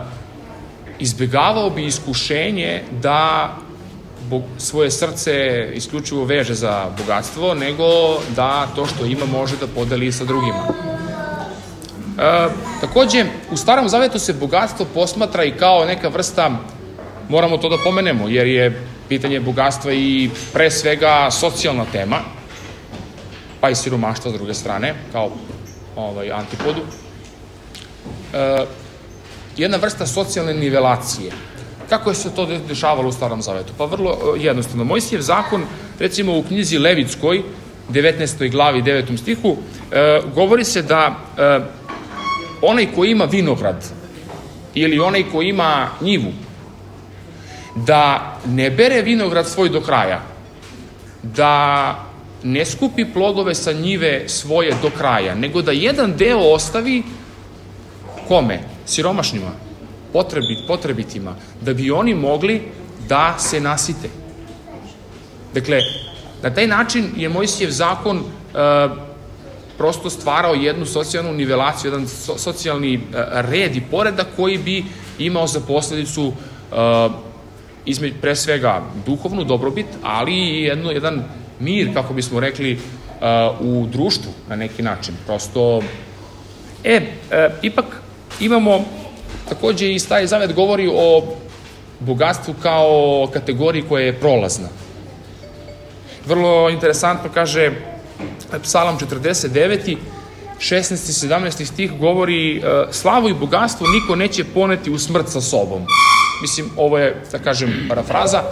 izbegavao 0.99 1.69
bi 1.69 1.85
iskušenje 1.85 2.83
da 3.01 3.55
svoje 4.57 4.91
srce 4.91 5.33
isključivo 5.73 6.25
veže 6.25 6.53
za 6.53 6.85
bogatstvo, 6.97 7.53
nego 7.53 7.85
da 8.35 8.67
to 8.75 8.85
što 8.85 9.05
ima 9.05 9.25
može 9.25 9.57
da 9.57 9.67
podeli 9.67 10.11
sa 10.11 10.23
drugima. 10.23 10.63
E, 12.17 12.47
takođe, 12.81 13.25
u 13.51 13.57
Starom 13.57 13.89
Zavetu 13.89 14.19
se 14.19 14.33
bogatstvo 14.33 14.85
posmatra 14.93 15.43
i 15.43 15.51
kao 15.51 15.85
neka 15.85 16.07
vrsta, 16.07 16.51
moramo 17.29 17.57
to 17.57 17.69
da 17.69 17.77
pomenemo, 17.83 18.27
jer 18.27 18.47
je 18.47 18.81
pitanje 19.09 19.39
bogatstva 19.39 19.93
i 19.93 20.29
pre 20.53 20.71
svega 20.71 21.31
socijalna 21.31 21.85
tema, 21.91 22.19
pa 23.61 23.69
i 23.69 23.75
siromaštva 23.75 24.31
s 24.31 24.33
druge 24.33 24.53
strane, 24.53 24.93
kao 25.11 25.31
ovaj, 25.95 26.31
antipodu. 26.31 26.81
E, 28.33 28.65
jedna 29.57 29.77
vrsta 29.77 30.05
socijalne 30.05 30.53
nivelacije. 30.53 31.31
Kako 31.89 32.09
je 32.09 32.15
se 32.15 32.35
to 32.35 32.45
dešavalo 32.45 33.09
u 33.09 33.11
Starom 33.11 33.41
Zavetu? 33.41 33.73
Pa 33.77 33.85
vrlo 33.85 34.11
e, 34.11 34.43
jednostavno. 34.43 34.83
Mojsijev 34.83 35.21
zakon, 35.21 35.65
recimo 35.99 36.37
u 36.37 36.43
knjizi 36.43 36.77
Levitskoj, 36.77 37.43
19. 37.89 38.51
glavi, 38.51 38.81
9. 38.81 39.17
stihu, 39.17 39.57
e, 39.91 40.21
govori 40.35 40.63
se 40.63 40.81
da 40.81 41.15
e, 41.37 41.59
onaj 42.61 42.91
ko 42.95 43.05
ima 43.05 43.25
vinograd 43.25 43.85
ili 44.73 44.99
onaj 44.99 45.23
ko 45.31 45.41
ima 45.41 45.87
njivu, 46.01 46.31
da 47.75 48.37
ne 48.45 48.69
bere 48.69 49.01
vinograd 49.01 49.47
svoj 49.47 49.69
do 49.69 49.81
kraja, 49.81 50.21
da 51.23 51.95
ne 52.43 52.65
skupi 52.65 53.05
plodove 53.13 53.55
sa 53.55 53.71
njive 53.71 54.29
svoje 54.29 54.73
do 54.81 54.89
kraja, 54.97 55.35
nego 55.35 55.61
da 55.61 55.71
jedan 55.71 56.13
deo 56.17 56.39
ostavi 56.39 57.03
kome? 58.27 58.59
Siromašnjima, 58.85 59.66
potrebit, 60.17 60.65
potrebitima, 60.67 61.35
da 61.61 61.73
bi 61.73 61.91
oni 61.91 62.15
mogli 62.15 62.61
da 63.09 63.35
se 63.37 63.59
nasite. 63.61 64.09
Dakle, 65.53 65.79
na 66.43 66.49
taj 66.49 66.67
način 66.67 67.11
je 67.15 67.29
Mojsijev 67.29 67.69
zakon 67.71 68.17
uh, 68.17 68.97
prosto 69.77 70.09
stvarao 70.09 70.53
jednu 70.53 70.85
socijalnu 70.85 71.33
nivelaciju, 71.33 71.91
jedan 71.91 72.07
so, 72.07 72.37
socijalni 72.37 72.97
uh, 72.97 73.01
red 73.45 73.75
i 73.75 73.81
poredak 73.91 74.27
koji 74.35 74.57
bi 74.57 74.85
imao 75.19 75.47
za 75.47 75.59
posledicu 75.59 76.27
uh, 76.27 77.11
između 77.85 78.15
pre 78.21 78.35
svega 78.35 78.81
duhovnu 79.05 79.43
dobrobit, 79.43 79.87
ali 80.03 80.33
i 80.33 80.63
jedno, 80.63 80.91
jedan 80.91 81.23
mir, 81.59 81.93
kako 81.93 82.13
bismo 82.13 82.39
rekli, 82.39 82.73
uh, 82.73 83.61
u 83.61 83.87
društvu 83.87 84.31
na 84.49 84.55
neki 84.55 84.81
način. 84.81 85.13
Prosto, 85.25 85.81
e, 86.83 87.01
e 87.31 87.49
ipak 87.61 87.85
imamo, 88.39 88.85
takođe 89.49 89.93
i 89.93 89.99
Stari 89.99 90.27
Zavet 90.27 90.53
govori 90.53 90.89
o 90.93 91.23
bogatstvu 91.99 92.55
kao 92.61 93.27
kategoriji 93.33 93.83
koja 93.89 94.05
je 94.05 94.19
prolazna. 94.19 94.67
Vrlo 96.25 96.69
interesantno 96.69 97.29
kaže 97.33 97.71
Psalam 98.63 98.97
49. 98.97 99.97
16. 100.59 100.93
i 100.93 101.29
17. 101.29 101.65
stih 101.65 101.99
govori 101.99 102.63
slavu 102.91 103.29
i 103.29 103.33
bogatstvo 103.33 103.87
niko 103.87 104.15
neće 104.15 104.43
poneti 104.43 104.91
u 104.91 104.99
smrt 104.99 105.29
sa 105.29 105.41
sobom. 105.41 105.85
Mislim, 106.41 106.69
ovo 106.77 106.97
je, 106.97 107.21
da 107.31 107.39
kažem, 107.39 107.85
parafraza. 107.89 108.43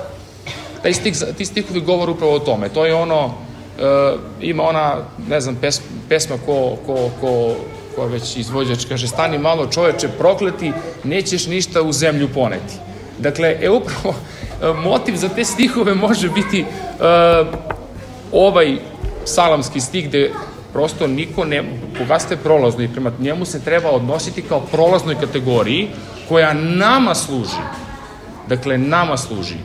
Taj 0.82 0.94
stih, 0.94 1.16
ti 1.38 1.46
stihovi 1.46 1.82
govore 1.82 2.12
upravo 2.12 2.34
o 2.34 2.40
tome. 2.40 2.70
To 2.70 2.86
je 2.86 2.96
ono, 2.96 3.26
uh, 3.26 3.34
ima 4.42 4.64
ona, 4.64 4.98
ne 5.28 5.42
znam, 5.42 5.56
pes, 5.56 5.82
pesma 6.10 6.36
ko, 6.46 6.78
ko, 6.86 7.10
ko, 7.22 7.56
ko 7.96 8.08
već 8.08 8.38
izvođač 8.38 8.86
kaže, 8.86 9.08
stani 9.08 9.38
malo 9.38 9.68
čoveče, 9.68 10.08
prokleti, 10.08 10.72
nećeš 11.04 11.48
ništa 11.48 11.82
u 11.82 11.92
zemlju 11.92 12.30
poneti. 12.34 12.74
Dakle, 13.20 13.58
e 13.62 13.70
upravo, 13.70 14.16
motiv 14.84 15.16
za 15.16 15.30
te 15.30 15.44
stihove 15.44 15.96
može 15.96 16.30
biti 16.30 16.62
uh, 16.62 17.48
ovaj 18.32 18.78
salamski 19.26 19.80
stih 19.80 20.08
gde 20.08 20.32
prosto 20.74 21.08
niko 21.08 21.46
ne, 21.46 21.64
bogatstvo 22.00 22.34
je 22.34 22.44
prolazno 22.44 22.84
i 22.84 22.88
prema 22.88 23.12
njemu 23.20 23.46
se 23.46 23.64
treba 23.64 23.90
odnositi 23.90 24.42
kao 24.42 24.62
prolaznoj 24.62 25.16
kategoriji 25.16 25.88
koja 26.30 26.54
nama 26.54 27.16
služi. 27.16 27.62
Dakle, 28.48 28.78
nama 28.78 29.18
služi, 29.18 29.56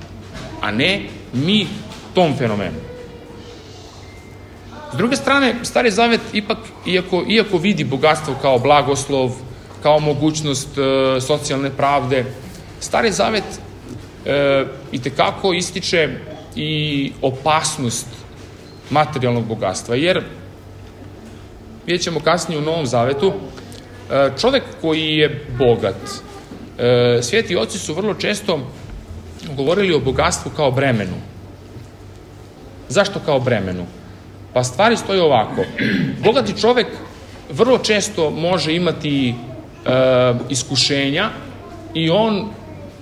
a 0.60 0.70
ne 0.70 1.02
mi 1.32 1.66
tom 2.14 2.36
fenomenu. 2.38 2.89
S 4.92 4.96
druge 4.96 5.16
strane, 5.16 5.54
Stari 5.62 5.90
Zavet 5.90 6.20
ipak, 6.32 6.58
iako, 6.86 7.24
iako 7.28 7.58
vidi 7.58 7.84
bogatstvo 7.84 8.34
kao 8.42 8.58
blagoslov, 8.58 9.30
kao 9.82 10.00
mogućnost 10.00 10.78
e, 10.78 11.20
socijalne 11.20 11.70
pravde, 11.70 12.24
Stari 12.80 13.12
Zavet 13.12 13.44
e, 14.26 14.64
i 14.92 15.02
tekako 15.02 15.52
ističe 15.52 16.08
i 16.56 17.12
opasnost 17.22 18.06
materijalnog 18.90 19.44
bogatstva, 19.44 19.94
jer 19.94 20.22
vidjet 21.86 22.02
ćemo 22.02 22.20
kasnije 22.20 22.58
u 22.58 22.62
Novom 22.62 22.86
Zavetu, 22.86 23.32
e, 24.10 24.30
čovek 24.40 24.62
koji 24.80 25.16
je 25.16 25.46
bogat, 25.58 25.96
e, 26.78 27.18
sveti 27.22 27.56
oci 27.56 27.78
su 27.78 27.94
vrlo 27.94 28.14
često 28.14 28.60
govorili 29.56 29.94
o 29.94 30.00
bogatstvu 30.00 30.52
kao 30.56 30.70
bremenu. 30.70 31.16
Zašto 32.88 33.20
kao 33.26 33.40
bremenu? 33.40 33.86
Pa 34.52 34.64
stvari 34.64 34.96
stoje 34.96 35.22
ovako. 35.22 35.64
Bogati 36.24 36.60
čovek 36.60 36.86
vrlo 37.50 37.78
često 37.78 38.30
može 38.30 38.74
imati 38.74 39.28
e, 39.28 39.34
iskušenja 40.48 41.30
i 41.94 42.10
on 42.10 42.48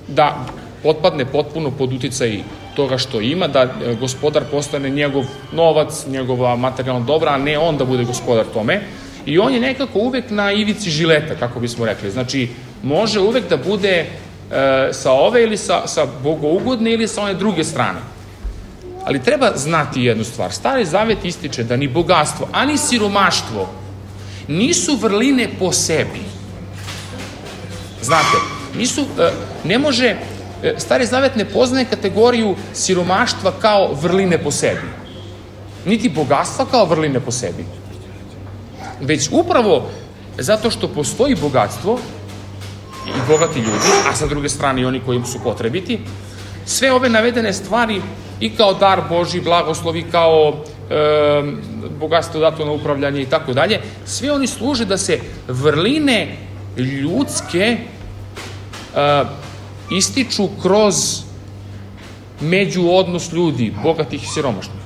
da 0.09 0.47
potpadne 0.83 1.25
potpuno 1.25 1.71
pod 1.71 1.93
uticaj 1.93 2.39
toga 2.77 2.99
što 2.99 3.21
ima, 3.21 3.49
da 3.49 3.63
e, 3.63 3.95
gospodar 4.01 4.45
postane 4.51 4.91
njegov 4.91 5.25
novac, 5.53 6.07
njegova 6.07 6.57
materijalna 6.57 7.07
dobra, 7.07 7.33
a 7.33 7.39
ne 7.39 7.59
on 7.59 7.77
da 7.77 7.85
bude 7.85 8.05
gospodar 8.05 8.47
tome. 8.55 8.81
I 9.27 9.39
on 9.39 9.55
je 9.55 9.61
nekako 9.61 9.99
uvek 9.99 10.31
na 10.31 10.53
ivici 10.53 10.91
žileta, 10.91 11.35
kako 11.35 11.61
bismo 11.61 11.87
rekli. 11.87 12.11
Znači, 12.11 12.49
može 12.83 13.21
uvek 13.21 13.49
da 13.49 13.57
bude 13.57 13.97
e, 13.99 14.07
sa 14.93 15.13
ove 15.13 15.43
ili 15.43 15.57
sa, 15.57 15.87
sa 15.87 16.07
bogougodne 16.23 16.93
ili 16.93 17.09
sa 17.09 17.23
one 17.23 17.35
druge 17.35 17.65
strane. 17.65 17.99
Ali 19.09 19.23
treba 19.23 19.53
znati 19.57 20.03
jednu 20.03 20.25
stvar. 20.25 20.53
Stari 20.53 20.85
zavet 20.85 21.25
ističe 21.25 21.65
da 21.65 21.77
ni 21.77 21.89
bogatstvo, 21.89 22.49
ani 22.53 22.79
siromaštvo 22.79 23.69
nisu 24.49 24.97
vrline 24.97 25.49
po 25.59 25.73
sebi. 25.73 26.21
Znate, 28.03 28.37
nisu, 28.77 29.01
e, 29.01 29.31
ne 29.65 29.79
može, 29.79 30.17
e, 30.63 30.75
Stari 30.79 31.07
Zavet 31.07 31.37
ne 31.37 31.45
poznaje 31.45 31.85
kategoriju 31.85 32.57
siromaštva 32.75 33.53
kao 33.61 33.95
vrline 34.03 34.39
po 34.39 34.51
sebi. 34.51 34.89
Niti 35.87 36.09
bogatstva 36.09 36.67
kao 36.71 36.85
vrline 36.85 37.21
po 37.21 37.31
sebi. 37.31 37.65
Već 39.01 39.29
upravo 39.33 39.89
zato 40.39 40.71
što 40.71 40.89
postoji 40.89 41.35
bogatstvo 41.35 41.99
i 43.07 43.21
bogati 43.29 43.59
ljudi, 43.59 43.89
a 44.11 44.15
sa 44.15 44.27
druge 44.27 44.49
strane 44.49 44.83
i 44.83 44.85
oni 44.85 45.01
koji 45.01 45.23
su 45.25 45.39
potrebiti, 45.45 45.99
sve 46.69 46.93
ove 46.93 47.09
navedene 47.09 47.53
stvari 47.53 48.01
i 48.41 48.51
kao 48.51 48.75
dar 48.75 49.01
Boži, 49.09 49.41
blagoslovi, 49.41 50.05
kao 50.11 50.55
e, 50.91 51.43
bogatstvo 52.01 52.41
dato 52.41 52.65
na 52.65 52.73
upravljanje 52.73 53.23
i 53.23 53.27
tako 53.27 53.53
dalje, 53.53 53.81
sve 54.05 54.33
oni 54.33 54.47
služe 54.47 54.85
da 54.85 54.97
se 54.97 55.21
vrline 55.49 56.37
ljudske 56.77 57.77
e, 58.97 59.25
ističu 59.91 60.49
kroz 60.63 60.95
međuodnos 62.41 63.33
ljudi, 63.33 63.73
bogatih 63.83 64.23
i 64.23 64.27
siromašnih. 64.27 64.83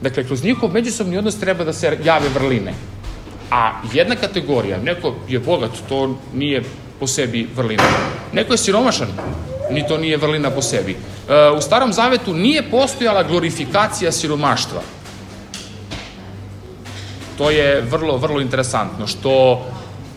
Dakle, 0.00 0.24
kroz 0.24 0.44
njihov 0.44 0.72
međusobni 0.72 1.18
odnos 1.18 1.38
treba 1.38 1.64
da 1.64 1.72
se 1.72 1.98
jave 2.04 2.28
vrline. 2.34 2.74
A 3.50 3.72
jedna 3.92 4.16
kategorija, 4.16 4.78
neko 4.78 5.14
je 5.28 5.38
bogat, 5.38 5.70
to 5.88 6.18
nije 6.34 6.62
po 7.00 7.06
sebi 7.06 7.48
vrlina. 7.56 7.82
Neko 8.32 8.52
je 8.52 8.58
siromašan, 8.58 9.08
ni 9.70 9.86
to 9.86 9.98
nije 9.98 10.16
vrlina 10.16 10.50
po 10.50 10.62
sebi. 10.62 10.92
E, 10.92 11.50
u 11.56 11.60
Starom 11.60 11.92
Zavetu 11.92 12.34
nije 12.34 12.70
postojala 12.70 13.22
glorifikacija 13.22 14.12
siromaštva. 14.12 14.82
To 17.38 17.50
je 17.50 17.80
vrlo, 17.80 18.16
vrlo 18.16 18.40
interesantno, 18.40 19.06
što 19.06 19.64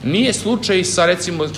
nije 0.04 0.34
slučaj 0.34 0.84
sa, 0.84 1.06
recimo, 1.06 1.46
e, 1.46 1.50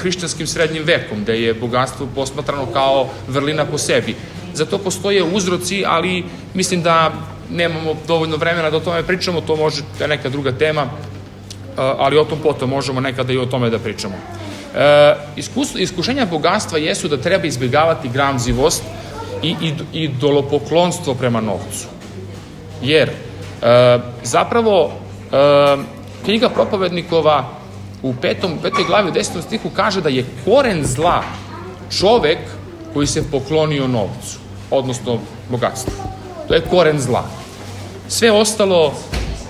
hrišćanskim 0.00 0.46
srednjim 0.46 0.84
vekom, 0.84 1.22
gde 1.22 1.40
je 1.40 1.54
bogatstvo 1.54 2.06
posmatrano 2.14 2.66
kao 2.72 3.08
vrlina 3.28 3.64
po 3.64 3.78
sebi. 3.78 4.16
Za 4.54 4.66
to 4.66 4.78
postoje 4.78 5.22
uzroci, 5.22 5.84
ali 5.86 6.24
mislim 6.54 6.82
da 6.82 7.12
nemamo 7.50 7.94
dovoljno 8.06 8.36
vremena 8.36 8.70
da 8.70 8.76
o 8.76 8.80
tome 8.80 9.02
pričamo, 9.02 9.40
to 9.40 9.56
može 9.56 9.82
neka 10.08 10.28
druga 10.28 10.52
tema, 10.52 10.82
e, 10.82 10.86
ali 11.76 12.18
o 12.18 12.24
tom 12.24 12.38
potom 12.42 12.70
možemo 12.70 13.00
nekada 13.00 13.32
i 13.32 13.38
o 13.38 13.46
tome 13.46 13.70
da 13.70 13.78
pričamo. 13.78 14.14
E, 14.74 15.14
iskušenja 15.78 16.26
bogatstva 16.26 16.78
jesu 16.78 17.08
da 17.08 17.16
treba 17.16 17.46
izbjegavati 17.46 18.08
gramzivost 18.08 18.82
i, 19.42 19.56
i, 19.60 19.72
i 19.92 20.08
dolopoklonstvo 20.08 21.14
prema 21.14 21.40
novcu. 21.40 21.86
Jer 22.82 23.08
e, 23.08 23.98
zapravo 24.22 24.92
e, 25.32 25.76
knjiga 26.24 26.48
propovednikova 26.48 27.48
u 28.02 28.14
petom, 28.14 28.58
petoj 28.62 28.84
glavi 28.84 29.08
u 29.08 29.12
desetom 29.12 29.42
stihu 29.42 29.70
kaže 29.70 30.00
da 30.00 30.08
je 30.08 30.24
koren 30.44 30.84
zla 30.84 31.22
čovek 31.98 32.38
koji 32.94 33.06
se 33.06 33.30
poklonio 33.30 33.86
novcu, 33.86 34.38
odnosno 34.70 35.18
bogatstvu. 35.50 35.92
To 36.48 36.54
je 36.54 36.60
koren 36.60 37.00
zla. 37.00 37.24
Sve 38.08 38.32
ostalo 38.32 38.94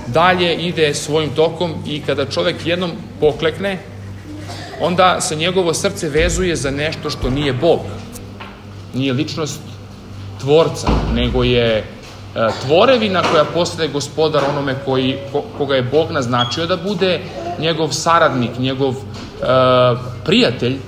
dalje 0.06 0.54
ide 0.54 0.94
svojim 0.94 1.30
tokom 1.30 1.74
i 1.86 2.00
kada 2.00 2.26
čovek 2.26 2.56
jednom 2.66 2.90
poklekne, 3.20 3.78
onda 4.82 5.20
se 5.20 5.36
njegovo 5.36 5.74
srce 5.74 6.08
vezuje 6.08 6.56
za 6.56 6.70
nešto 6.70 7.10
što 7.10 7.30
nije 7.30 7.52
Bog. 7.52 7.80
Nije 8.94 9.12
ličnost 9.12 9.60
tvorca, 10.40 10.88
nego 11.14 11.44
je 11.44 11.78
e, 11.78 11.84
tvorevina 12.64 13.22
koja 13.22 13.44
postaje 13.44 13.88
gospodar 13.88 14.42
onome 14.50 14.74
koji, 14.84 15.16
ko, 15.32 15.42
koga 15.58 15.74
je 15.74 15.82
Bog 15.82 16.10
naznačio 16.10 16.66
da 16.66 16.76
bude 16.76 17.20
njegov 17.58 17.92
saradnik, 17.92 18.58
njegov 18.58 18.94
e, 18.94 18.96
prijatelj 20.24 20.78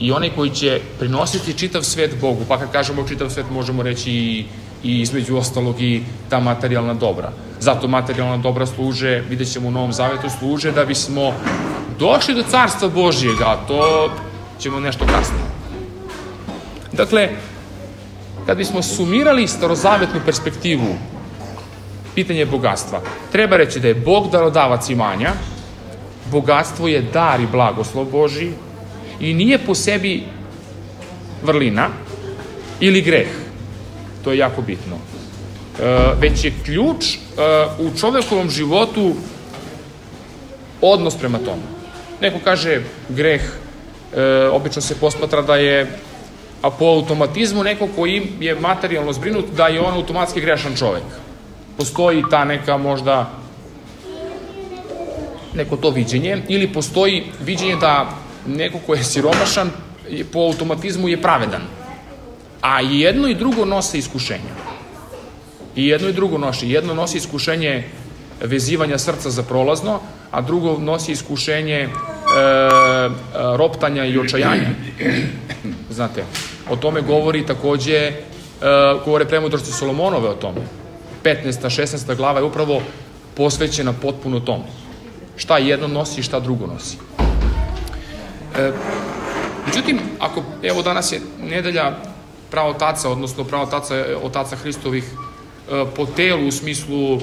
i 0.00 0.12
onaj 0.12 0.30
koji 0.30 0.50
će 0.50 0.80
prinositi 0.98 1.58
čitav 1.58 1.82
svet 1.82 2.20
Bogu. 2.20 2.44
Pa 2.48 2.58
kad 2.58 2.72
kažemo 2.72 3.08
čitav 3.08 3.30
svet 3.30 3.46
možemo 3.50 3.82
reći 3.82 4.10
i, 4.10 4.44
i 4.84 5.00
između 5.00 5.36
ostalog 5.36 5.80
i 5.80 6.02
ta 6.28 6.40
materijalna 6.40 6.94
dobra. 6.94 7.32
Zato 7.60 7.88
materijalna 7.88 8.36
dobra 8.36 8.66
služe, 8.66 9.22
vidjet 9.28 9.52
ćemo 9.52 9.68
u 9.68 9.70
Novom 9.70 9.92
Zavetu, 9.92 10.30
služe 10.38 10.72
da 10.72 10.84
bismo 10.84 11.32
došli 11.98 12.34
do 12.34 12.42
carstva 12.42 12.88
Božijega, 12.88 13.44
a 13.44 13.66
to 13.66 14.10
ćemo 14.58 14.80
nešto 14.80 15.04
kasnije. 15.04 15.44
Dakle, 16.92 17.28
kad 18.46 18.56
bismo 18.56 18.82
sumirali 18.82 19.48
starozavetnu 19.48 20.20
perspektivu 20.24 20.96
pitanje 22.14 22.46
bogatstva, 22.46 23.00
treba 23.32 23.56
reći 23.56 23.80
da 23.80 23.88
je 23.88 23.94
Bog 23.94 24.30
darodavac 24.30 24.90
imanja, 24.90 25.32
bogatstvo 26.30 26.88
je 26.88 27.02
dar 27.02 27.40
i 27.40 27.46
blagoslov 27.46 28.04
Boži 28.04 28.50
i 29.20 29.34
nije 29.34 29.58
po 29.58 29.74
sebi 29.74 30.24
vrlina 31.42 31.88
ili 32.80 33.02
greh. 33.02 33.28
To 34.24 34.32
je 34.32 34.38
jako 34.38 34.62
bitno. 34.62 34.96
E, 35.80 36.14
već 36.20 36.44
je 36.44 36.52
ključ 36.64 37.14
e, 37.14 37.18
u 37.78 37.98
čovekovom 37.98 38.50
životu 38.50 39.14
odnos 40.80 41.14
prema 41.14 41.38
tomu. 41.38 41.62
Neko 42.20 42.38
kaže 42.44 42.82
greh, 43.08 43.40
e, 44.16 44.48
obično 44.52 44.82
se 44.82 45.00
posmatra 45.00 45.42
da 45.42 45.56
je 45.56 45.98
a 46.62 46.70
po 46.70 46.84
automatizmu 46.84 47.64
neko 47.64 47.88
koji 47.96 48.22
je 48.40 48.54
materijalno 48.54 49.12
zbrinut 49.12 49.44
da 49.56 49.68
je 49.68 49.80
on 49.80 49.94
automatski 49.94 50.40
grešan 50.40 50.76
čovek. 50.76 51.02
Postoji 51.76 52.24
ta 52.30 52.44
neka 52.44 52.76
možda 52.76 53.30
neko 55.54 55.76
to 55.76 55.90
viđenje 55.90 56.42
ili 56.48 56.72
postoji 56.72 57.24
viđenje 57.40 57.76
da 57.76 58.10
neko 58.46 58.78
ko 58.86 58.94
je 58.94 59.04
siromašan 59.04 59.70
po 60.32 60.38
automatizmu 60.38 61.08
je 61.08 61.22
pravedan. 61.22 61.62
A 62.60 62.80
jedno 62.80 63.28
i 63.28 63.34
drugo 63.34 63.64
nose 63.64 63.98
iskušenja. 63.98 64.69
I 65.76 65.86
jedno 65.86 66.08
i 66.08 66.12
drugo 66.12 66.38
nosi. 66.38 66.70
Jedno 66.70 66.94
nosi 66.94 67.18
iskušenje 67.18 67.84
vezivanja 68.40 68.98
srca 68.98 69.30
za 69.30 69.42
prolazno, 69.42 70.00
a 70.30 70.40
drugo 70.40 70.78
nosi 70.78 71.12
iskušenje 71.12 71.76
e, 71.76 71.88
roptanja 73.56 74.04
i 74.04 74.18
očajanja. 74.18 74.68
Znate, 75.90 76.24
o 76.70 76.76
tome 76.76 77.00
govori 77.00 77.46
takođe, 77.46 77.96
e, 77.96 78.14
govore 79.04 79.24
premudrosti 79.24 79.72
Solomonove 79.72 80.28
o 80.28 80.34
tome. 80.34 80.60
15. 81.24 81.82
16. 81.82 82.16
glava 82.16 82.38
je 82.38 82.44
upravo 82.44 82.82
posvećena 83.36 83.92
potpuno 83.92 84.40
tomu. 84.40 84.64
Šta 85.36 85.58
jedno 85.58 85.88
nosi 85.88 86.20
i 86.20 86.22
šta 86.22 86.40
drugo 86.40 86.66
nosi. 86.66 86.96
E, 88.58 88.72
međutim, 89.66 90.00
ako, 90.18 90.42
evo 90.62 90.82
danas 90.82 91.12
je 91.12 91.20
nedelja 91.42 91.96
pravo 92.50 92.72
taca, 92.72 93.10
odnosno 93.10 93.44
pravo 93.44 93.66
taca 93.66 94.04
otaca 94.22 94.56
Hristovih 94.56 95.04
po 95.96 96.06
telu 96.06 96.48
u 96.48 96.52
smislu 96.52 97.16
e, 97.16 97.20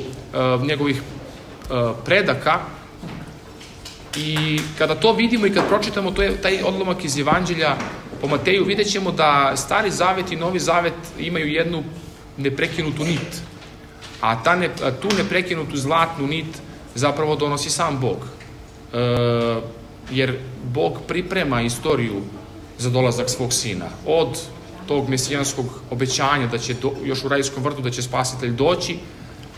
njegovih 0.66 1.02
e, 1.02 1.04
predaka, 2.06 2.60
I 4.18 4.60
kada 4.78 4.96
to 4.96 5.14
vidimo 5.14 5.46
i 5.46 5.54
kad 5.54 5.68
pročitamo 5.68 6.12
to 6.12 6.22
je 6.22 6.42
taj 6.42 6.64
odlomak 6.64 7.06
iz 7.06 7.20
Evanđelja 7.20 7.76
po 8.22 8.28
Mateju, 8.28 8.66
vidjet 8.66 8.92
ćemo 8.92 9.12
da 9.12 9.54
Stari 9.56 9.92
Zavet 9.92 10.32
i 10.32 10.36
Novi 10.36 10.60
Zavet 10.60 10.94
imaju 11.20 11.48
jednu 11.48 11.84
neprekinutu 12.38 13.04
nit. 13.04 13.42
A, 14.22 14.44
ta 14.44 14.56
ne, 14.56 14.70
tu 15.02 15.10
neprekinutu 15.18 15.78
zlatnu 15.78 16.28
nit 16.28 16.46
zapravo 16.96 17.36
donosi 17.36 17.70
sam 17.70 18.00
Bog. 18.00 18.18
E, 18.94 18.98
jer 20.12 20.38
Bog 20.64 20.94
priprema 21.08 21.62
istoriju 21.62 22.22
za 22.78 22.90
dolazak 22.90 23.30
svog 23.30 23.54
sina. 23.54 23.86
Od 24.06 24.42
tog 24.88 25.10
mesijanskog 25.10 25.66
obećanja 25.92 26.48
da 26.48 26.58
će 26.58 26.74
do, 26.74 26.92
još 27.04 27.24
u 27.24 27.28
rajskom 27.28 27.64
vrtu 27.64 27.82
da 27.82 27.90
će 27.90 28.02
spasitelj 28.02 28.52
doći, 28.52 28.98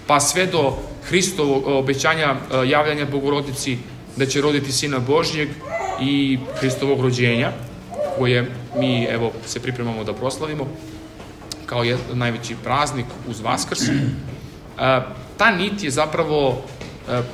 pa 0.08 0.20
sve 0.20 0.46
do 0.46 0.74
Hristovog 1.04 1.68
obećanja 1.68 2.36
javljanja 2.65 3.06
Bogorodici 3.06 3.78
da 4.15 4.26
će 4.26 4.42
roditi 4.42 4.72
Sina 4.72 5.00
Božjeg 5.00 5.50
i 6.02 6.39
Hristovog 6.60 7.02
rođenja, 7.02 7.52
koje 8.18 8.52
mi 8.78 9.04
evo 9.04 9.32
se 9.46 9.60
pripremamo 9.60 10.04
da 10.04 10.13
proslavimo 10.13 10.68
kao 11.65 11.84
je 11.84 11.98
najveći 12.13 12.56
praznik 12.63 13.06
uz 13.30 13.39
Vaskrs. 13.39 13.80
Ta 15.38 15.52
nit 15.52 15.84
je 15.84 15.92
zapravo 15.92 16.62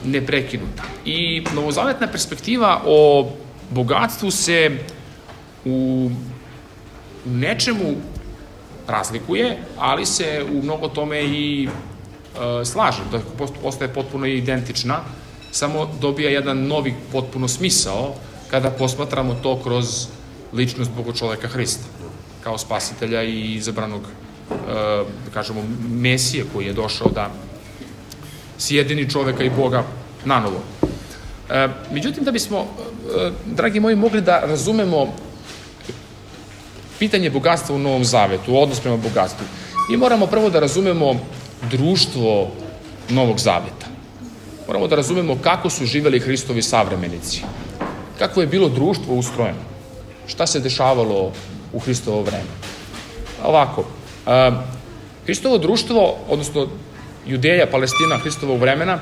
neprekinuta. 0.06 0.84
I 1.06 1.44
novozavetna 1.56 2.08
perspektiva 2.08 2.82
o 2.86 3.30
bogatstvu 3.70 4.32
se 4.32 4.78
u, 5.66 6.10
u 7.26 7.30
nečemu 7.30 7.96
razlikuje, 8.88 9.58
ali 9.78 10.06
se 10.06 10.46
u 10.54 10.64
mnogo 10.64 10.88
tome 10.88 11.24
i 11.24 11.68
e, 11.68 12.66
slaže, 12.66 13.02
da 13.12 13.20
postaje 13.62 13.94
potpuno 13.94 14.26
identična 14.26 15.00
samo 15.52 15.90
dobija 16.02 16.30
jedan 16.30 16.68
novi 16.68 16.94
potpuno 17.12 17.48
smisao 17.48 18.14
kada 18.52 18.70
posmatramo 18.70 19.36
to 19.44 19.60
kroz 19.64 20.08
ličnost 20.54 20.92
Bogočoveka 20.92 21.48
Hrista 21.48 21.86
kao 22.44 22.58
spasitelja 22.58 23.24
i 23.24 23.54
izabranog 23.56 24.02
da 25.26 25.32
kažemo 25.34 25.64
Mesije 25.90 26.46
koji 26.54 26.66
je 26.66 26.74
došao 26.74 27.10
da 27.10 27.30
sjedini 28.58 29.10
čoveka 29.10 29.44
i 29.44 29.50
Boga 29.50 29.84
na 30.26 30.40
novo. 30.40 30.62
E, 31.50 31.68
međutim, 31.92 32.24
da 32.24 32.32
bismo, 32.32 32.60
e, 32.60 33.32
dragi 33.46 33.80
moji, 33.80 33.96
mogli 33.96 34.22
da 34.22 34.40
razumemo 34.40 35.14
pitanje 37.00 37.30
bogatstva 37.30 37.76
u 37.76 37.80
Novom 37.80 38.04
Zavetu, 38.04 38.58
odnos 38.58 38.80
prema 38.80 38.98
bogatstvu, 38.98 39.46
mi 39.90 39.98
moramo 39.98 40.28
prvo 40.28 40.50
da 40.50 40.60
razumemo 40.60 41.16
društvo 41.72 42.52
Novog 43.10 43.40
Zaveta 43.40 43.96
moramo 44.68 44.88
da 44.88 44.96
razumemo 44.96 45.38
kako 45.42 45.70
su 45.70 45.86
živeli 45.86 46.20
Hristovi 46.20 46.62
savremenici. 46.62 47.42
Kako 48.20 48.42
je 48.42 48.48
bilo 48.48 48.70
društvo 48.70 49.16
ustrojeno. 49.16 49.60
Šta 50.28 50.48
se 50.48 50.60
dešavalo 50.60 51.32
u 51.74 51.80
Hristovo 51.80 52.22
vreme. 52.22 52.50
Ovako, 53.44 53.86
a, 54.26 54.64
Hristovo 55.26 55.58
društvo, 55.58 56.16
odnosno 56.30 56.68
Judeja, 57.28 57.68
Palestina, 57.72 58.18
Hristovog 58.18 58.60
vremena, 58.60 58.94
e, 58.94 59.00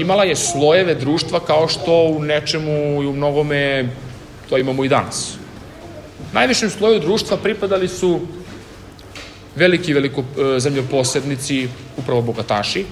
imala 0.00 0.24
je 0.24 0.36
slojeve 0.36 0.94
društva 0.94 1.40
kao 1.40 1.68
što 1.68 1.92
u 1.92 2.22
nečemu 2.22 3.02
i 3.02 3.06
u 3.06 3.12
mnogome 3.12 3.88
to 4.48 4.58
imamo 4.58 4.84
i 4.84 4.88
danas. 4.88 5.36
Najvišem 6.36 6.70
sloju 6.70 7.00
društva 7.00 7.36
pripadali 7.36 7.88
su 7.88 8.20
veliki 9.56 9.94
veliko 9.94 10.20
e, 10.20 10.60
zemljoposednici, 10.60 11.68
upravo 11.96 12.22
bogataši, 12.22 12.84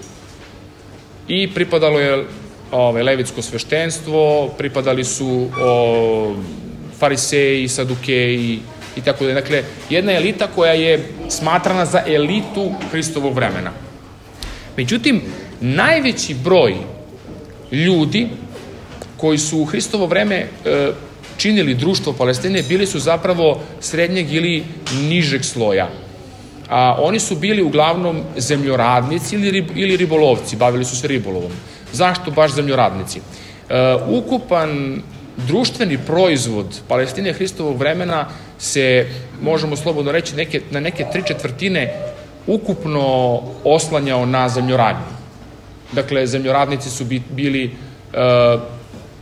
i 1.29 1.51
pripadalo 1.55 2.01
je 2.01 2.25
ovaj, 2.73 3.03
levitsko 3.03 3.43
sveštenstvo, 3.43 4.49
pripadali 4.59 5.05
su 5.05 5.49
o, 5.61 6.37
fariseji, 6.99 7.69
sadukeji 7.69 8.61
i 8.97 9.01
tako 9.01 9.27
da. 9.27 9.35
Dakle, 9.35 9.63
jedna 9.91 10.13
elita 10.13 10.47
koja 10.47 10.73
je 10.73 11.09
smatrana 11.29 11.87
za 11.87 12.03
elitu 12.07 12.73
Hristovog 12.91 13.35
vremena. 13.35 13.73
Međutim, 14.77 15.23
najveći 15.61 16.35
broj 16.35 16.77
ljudi 17.73 18.29
koji 19.17 19.39
su 19.39 19.59
u 19.59 19.65
Hristovo 19.65 20.07
vreme 20.07 20.37
e, 20.37 20.93
činili 21.37 21.75
društvo 21.75 22.12
Palestine 22.12 22.62
bili 22.62 22.87
su 22.87 22.99
zapravo 22.99 23.61
srednjeg 23.81 24.33
ili 24.33 24.64
nižeg 25.09 25.44
sloja 25.44 25.88
a, 26.68 26.97
oni 26.99 27.20
su 27.20 27.37
bili 27.37 27.62
uglavnom 27.62 28.23
zemljoradnici 28.37 29.35
ili, 29.35 29.51
rib, 29.51 29.66
ili 29.75 29.97
ribolovci, 29.97 30.57
bavili 30.57 30.85
su 30.85 30.97
se 30.97 31.09
ribolovom. 31.09 31.53
Zašto 31.92 32.31
baš 32.31 32.53
zemljoradnici? 32.53 33.18
E, 33.18 33.94
ukupan 34.09 35.03
društveni 35.37 35.99
proizvod 35.99 36.81
Palestine 36.88 37.33
Hristovog 37.33 37.79
vremena 37.79 38.27
se, 38.59 39.07
možemo 39.42 39.77
slobodno 39.77 40.12
reći, 40.12 40.37
neke, 40.37 40.61
na 40.70 40.81
neke 40.81 41.07
tri 41.12 41.23
četvrtine 41.27 41.92
ukupno 42.47 43.40
oslanjao 43.64 44.27
na 44.27 44.49
zemljoradnju. 44.49 45.14
Dakle, 45.92 46.27
zemljoradnici 46.27 46.90
su 46.90 47.05
bili, 47.31 47.64
e, 47.64 47.68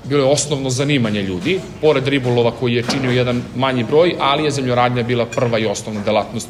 bilo 0.04 0.24
je 0.24 0.32
osnovno 0.32 0.70
zanimanje 0.70 1.22
ljudi, 1.22 1.60
pored 1.80 2.08
ribolova 2.08 2.50
koji 2.50 2.74
je 2.74 2.84
činio 2.90 3.10
jedan 3.10 3.42
manji 3.56 3.84
broj, 3.84 4.14
ali 4.20 4.44
je 4.44 4.50
zemljoradnja 4.50 5.02
bila 5.02 5.26
prva 5.26 5.58
i 5.58 5.66
osnovna 5.66 6.00
delatnost 6.04 6.48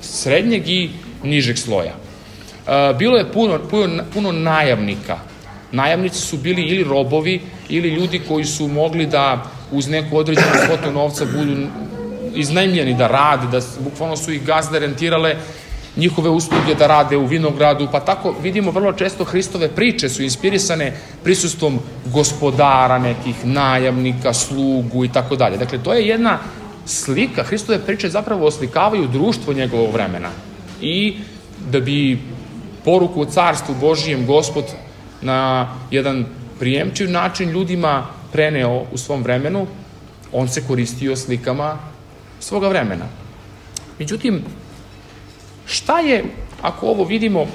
srednjeg 0.00 0.68
i 0.68 0.90
nižeg 1.22 1.58
sloja. 1.58 1.94
E, 2.66 2.94
bilo 2.98 3.16
je 3.16 3.32
puno, 3.32 3.58
puno, 3.70 4.02
puno 4.14 4.32
najavnika. 4.32 5.18
Najavnici 5.72 6.18
su 6.18 6.36
bili 6.36 6.62
ili 6.62 6.84
robovi 6.84 7.40
ili 7.68 7.88
ljudi 7.88 8.20
koji 8.28 8.44
su 8.44 8.68
mogli 8.68 9.06
da 9.06 9.44
uz 9.72 9.88
neku 9.88 10.16
određenu 10.16 10.52
svotu 10.66 10.92
novca 10.92 11.24
budu 11.24 11.66
iznajmljeni 12.34 12.94
da 12.94 13.06
rade, 13.06 13.46
da 13.46 13.60
bukvalno 13.80 14.16
su 14.16 14.32
ih 14.32 14.42
gazde 14.44 14.78
rentirale 14.78 15.36
njihove 15.96 16.30
usluge 16.30 16.74
da 16.74 16.86
rade 16.86 17.16
u 17.16 17.26
vinogradu, 17.26 17.88
pa 17.92 18.00
tako 18.00 18.34
vidimo 18.42 18.70
vrlo 18.70 18.92
često 18.92 19.24
Hristove 19.24 19.68
priče 19.68 20.08
su 20.08 20.22
inspirisane 20.22 20.96
prisustvom 21.24 21.78
gospodara, 22.04 22.98
nekih 22.98 23.44
najavnika, 23.44 24.32
slugu 24.34 25.04
i 25.04 25.08
tako 25.08 25.36
dalje. 25.36 25.56
Dakle, 25.56 25.78
to 25.78 25.94
je 25.94 26.08
jedna 26.08 26.38
slika, 26.86 27.42
Hristove 27.42 27.78
priče 27.78 28.08
zapravo 28.08 28.46
oslikavaju 28.46 29.08
društvo 29.08 29.52
njegovog 29.52 29.92
vremena. 29.92 30.28
I 30.80 31.16
da 31.70 31.80
bi 31.80 32.18
poruku 32.84 33.20
o 33.20 33.24
carstvu 33.24 33.74
Božijem 33.80 34.26
gospod 34.26 34.64
na 35.22 35.68
jedan 35.90 36.24
prijemčiv 36.58 37.10
način 37.10 37.50
ljudima 37.50 38.06
preneo 38.32 38.84
u 38.92 38.98
svom 38.98 39.22
vremenu, 39.22 39.66
on 40.32 40.48
se 40.48 40.62
koristio 40.66 41.16
slikama 41.16 41.78
svoga 42.40 42.68
vremena. 42.68 43.04
Međutim, 43.98 44.42
šta 45.70 46.00
je, 46.00 46.24
ako 46.62 46.86
ovo 46.86 47.04
vidimo, 47.04 47.40
e, 47.40 47.46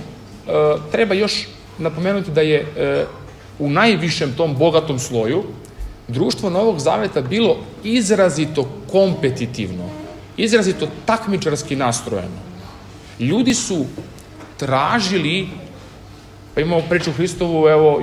treba 0.91 1.13
još 1.13 1.47
napomenuti 1.78 2.32
da 2.32 2.41
je 2.41 2.60
e, 2.60 3.06
u 3.60 3.69
najvišem 3.69 4.34
tom 4.38 4.56
bogatom 4.56 4.99
sloju 4.99 5.43
društvo 6.08 6.49
Novog 6.49 6.80
Zaveta 6.80 7.21
bilo 7.21 7.58
izrazito 7.84 8.67
kompetitivno, 8.91 9.89
izrazito 10.38 10.88
takmičarski 11.06 11.75
nastrojeno. 11.75 12.39
Ljudi 13.19 13.54
su 13.54 13.86
tražili 14.58 15.47
Pa 16.56 16.62
imamo 16.62 16.82
priču 16.89 17.12
Hristovu, 17.12 17.67
evo, 17.67 18.01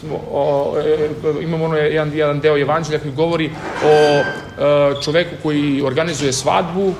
smo, 0.00 0.20
o, 0.32 0.74
e, 0.78 1.08
imamo 1.42 1.64
ono 1.64 1.76
jedan, 1.76 2.12
jedan 2.14 2.40
deo 2.40 2.58
evanđelja 2.58 2.98
koji 2.98 3.12
govori 3.12 3.50
o 3.84 3.88
e, 3.88 4.24
čoveku 5.04 5.34
koji 5.42 5.82
organizuje 5.82 6.32
svadbu 6.32 6.92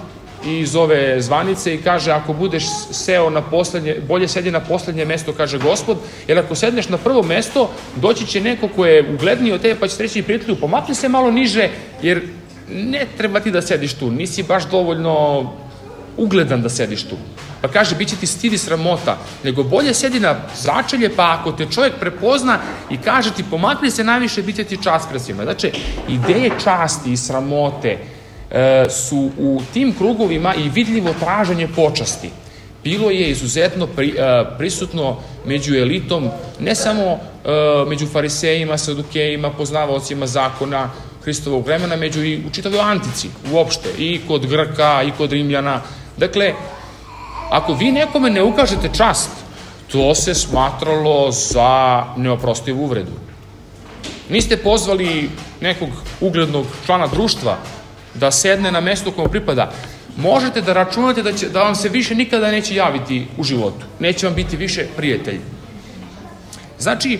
i 0.46 0.66
zove 0.66 1.20
zvanice 1.20 1.74
i 1.74 1.82
kaže 1.82 2.12
ako 2.12 2.32
budeš 2.32 2.64
seo 2.90 3.30
na 3.30 3.42
poslednje, 3.42 3.96
bolje 4.08 4.28
sedi 4.28 4.50
na 4.50 4.60
poslednje 4.60 5.04
mesto, 5.04 5.32
kaže 5.32 5.58
gospod, 5.58 5.98
jer 6.28 6.38
ako 6.38 6.54
sedneš 6.54 6.88
na 6.88 6.98
prvo 6.98 7.22
mesto, 7.22 7.70
doći 7.96 8.26
će 8.26 8.40
neko 8.40 8.68
ko 8.68 8.86
je 8.86 9.14
ugledniji 9.14 9.52
od 9.52 9.60
tebe 9.60 9.80
pa 9.80 9.88
će 9.88 10.02
reći 10.02 10.22
prijatelju, 10.22 10.56
pomakni 10.56 10.94
se 10.94 11.08
malo 11.08 11.30
niže, 11.30 11.68
jer 12.02 12.22
ne 12.72 13.06
treba 13.16 13.40
ti 13.40 13.50
da 13.50 13.62
sediš 13.62 13.94
tu, 13.94 14.10
nisi 14.10 14.42
baš 14.42 14.70
dovoljno 14.70 15.52
ugledan 16.16 16.62
da 16.62 16.68
sediš 16.68 17.02
tu. 17.02 17.16
Pa 17.60 17.68
kaže, 17.68 17.96
bit 17.96 18.08
će 18.08 18.16
ti 18.16 18.26
stid 18.26 18.52
i 18.52 18.58
sramota, 18.58 19.18
nego 19.44 19.62
bolje 19.62 19.94
sedi 19.94 20.20
na 20.20 20.36
začelje, 20.56 21.08
pa 21.16 21.36
ako 21.40 21.52
te 21.52 21.66
čovjek 21.70 21.94
prepozna 22.00 22.58
i 22.90 22.96
kaže 22.96 23.34
ti 23.34 23.44
pomakni 23.50 23.90
se 23.90 24.04
najviše, 24.04 24.42
bit 24.42 24.56
će 24.56 24.64
ti 24.64 24.82
čast 24.82 25.08
pred 25.08 25.22
svima. 25.22 25.42
Znači, 25.42 25.72
ideje 26.08 26.50
časti 26.64 27.12
i 27.12 27.16
sramote 27.16 27.98
su 28.90 29.30
u 29.38 29.60
tim 29.72 29.94
krugovima 29.98 30.54
i 30.54 30.68
vidljivo 30.68 31.14
traženje 31.20 31.68
počasti. 31.76 32.30
Bilo 32.84 33.10
je 33.10 33.30
izuzetno 33.30 33.86
pri, 33.86 34.14
e, 34.18 34.44
prisutno 34.58 35.16
među 35.46 35.74
elitom, 35.74 36.30
ne 36.60 36.74
samo 36.74 37.02
e, 37.02 37.18
među 37.88 38.06
farisejima, 38.06 38.78
sadukejima, 38.78 39.50
poznavalcima 39.50 40.26
zakona, 40.26 40.90
Hristovog 41.22 41.66
vremena, 41.66 41.96
među 41.96 42.24
i 42.24 42.42
u 42.46 42.50
čitavoj 42.50 42.80
antici, 42.80 43.28
uopšte, 43.52 43.88
i 43.98 44.20
kod 44.28 44.46
Grka, 44.46 45.02
i 45.02 45.10
kod 45.10 45.32
Rimljana. 45.32 45.80
Dakle, 46.16 46.52
Ako 47.50 47.74
vi 47.74 47.92
nekome 47.92 48.30
ne 48.30 48.42
ukažete 48.42 48.88
čast, 48.96 49.30
to 49.92 50.14
se 50.14 50.34
smatralo 50.34 51.30
za 51.30 52.04
neoprostivu 52.16 52.82
uvredu. 52.84 53.12
Niste 54.28 54.56
pozvali 54.56 55.30
nekog 55.60 55.88
uglednog 56.20 56.66
člana 56.86 57.06
društva 57.06 57.56
da 58.14 58.30
sedne 58.30 58.72
na 58.72 58.80
mesto 58.80 59.10
komu 59.10 59.28
pripada, 59.28 59.72
možete 60.16 60.60
da 60.60 60.72
računate 60.72 61.22
da, 61.22 61.32
će, 61.32 61.48
da 61.48 61.62
vam 61.62 61.74
se 61.74 61.88
više 61.88 62.14
nikada 62.14 62.50
neće 62.50 62.74
javiti 62.74 63.26
u 63.38 63.44
životu. 63.44 63.86
Neće 64.00 64.26
vam 64.26 64.34
biti 64.34 64.56
više 64.56 64.86
prijatelj. 64.96 65.40
Znači, 66.78 67.18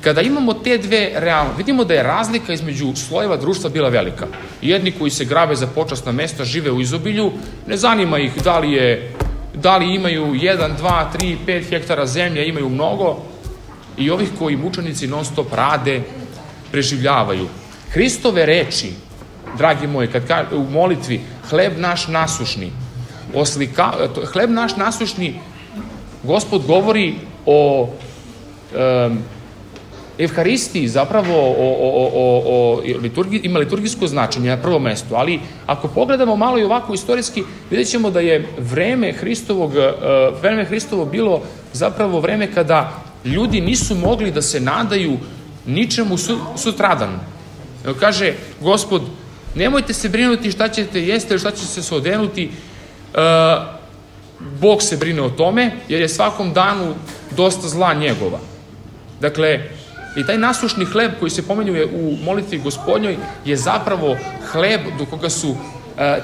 kada 0.00 0.20
imamo 0.22 0.54
te 0.54 0.78
dve 0.78 1.10
realno, 1.14 1.52
vidimo 1.56 1.84
da 1.84 1.94
je 1.94 2.02
razlika 2.02 2.52
između 2.52 2.92
slojeva 2.96 3.36
društva 3.36 3.70
bila 3.70 3.88
velika. 3.88 4.26
Jedni 4.62 4.92
koji 4.92 5.10
se 5.10 5.24
grabe 5.24 5.54
za 5.54 5.66
počasna 5.66 6.12
mesta, 6.12 6.44
žive 6.44 6.70
u 6.70 6.80
izobilju, 6.80 7.32
ne 7.66 7.76
zanima 7.76 8.18
ih 8.18 8.42
da 8.42 8.58
li 8.58 8.72
je 8.72 9.12
da 9.54 9.76
li 9.76 9.94
imaju 9.94 10.26
1, 10.26 10.70
2, 10.80 11.04
3, 11.18 11.36
5 11.46 11.68
hektara 11.68 12.06
zemlje, 12.06 12.48
imaju 12.48 12.68
mnogo, 12.68 13.22
i 13.96 14.10
ovih 14.10 14.28
koji 14.38 14.56
mučenici 14.56 15.06
non 15.06 15.24
stop 15.24 15.52
rade, 15.52 16.02
preživljavaju. 16.70 17.48
Hristove 17.90 18.46
reči, 18.46 18.92
dragi 19.58 19.86
moji, 19.86 20.08
kad 20.08 20.26
ka, 20.26 20.44
u 20.52 20.64
molitvi, 20.70 21.20
hleb 21.50 21.72
naš 21.78 22.08
nasušni, 22.08 22.70
oslika, 23.34 23.92
hleb 24.32 24.50
naš 24.50 24.76
nasušni, 24.76 25.34
gospod 26.22 26.66
govori 26.66 27.14
o 27.46 27.88
um, 27.88 29.18
Evharistiji 30.18 30.88
zapravo 30.88 31.34
o, 31.34 31.68
o, 31.80 32.10
o, 32.14 32.42
o 32.46 32.82
liturgi, 33.02 33.40
ima 33.42 33.58
liturgijsko 33.58 34.06
značenje 34.06 34.50
na 34.50 34.56
prvom 34.56 34.82
mestu, 34.82 35.14
ali 35.14 35.40
ako 35.66 35.88
pogledamo 35.88 36.36
malo 36.36 36.58
i 36.58 36.64
ovako 36.64 36.94
istorijski, 36.94 37.44
vidjet 37.70 37.88
ćemo 37.88 38.10
da 38.10 38.20
je 38.20 38.46
vreme 38.58 39.12
Hristovog, 39.12 39.76
e, 39.76 39.92
vreme 40.42 40.64
Hristovo 40.64 41.04
bilo 41.04 41.42
zapravo 41.72 42.20
vreme 42.20 42.52
kada 42.52 42.92
ljudi 43.24 43.60
nisu 43.60 43.94
mogli 43.94 44.30
da 44.30 44.42
se 44.42 44.60
nadaju 44.60 45.16
ničemu 45.66 46.18
su, 46.18 46.38
sutradan. 46.56 47.20
Kaže, 48.00 48.34
gospod, 48.60 49.02
nemojte 49.54 49.92
se 49.92 50.08
brinuti 50.08 50.50
šta 50.50 50.68
ćete 50.68 51.02
jeste 51.02 51.38
šta 51.38 51.50
ćete 51.50 51.82
se 51.82 51.94
odenuti, 51.94 52.50
e, 53.14 53.18
Bog 54.60 54.82
se 54.82 54.96
brine 54.96 55.22
o 55.22 55.30
tome, 55.30 55.70
jer 55.88 56.00
je 56.00 56.08
svakom 56.08 56.52
danu 56.52 56.94
dosta 57.36 57.68
zla 57.68 57.94
njegova. 57.94 58.38
Dakle, 59.20 59.60
I 60.16 60.26
taj 60.26 60.38
nasušni 60.38 60.84
hleb 60.84 61.12
koji 61.20 61.30
se 61.30 61.46
pomenjuje 61.46 61.86
u 61.86 62.16
molitvi 62.24 62.58
gospodnjoj 62.58 63.16
je 63.44 63.56
zapravo 63.56 64.16
hleb 64.52 64.80
do 64.98 65.06
koga 65.06 65.30
su 65.30 65.50
uh, 65.50 65.56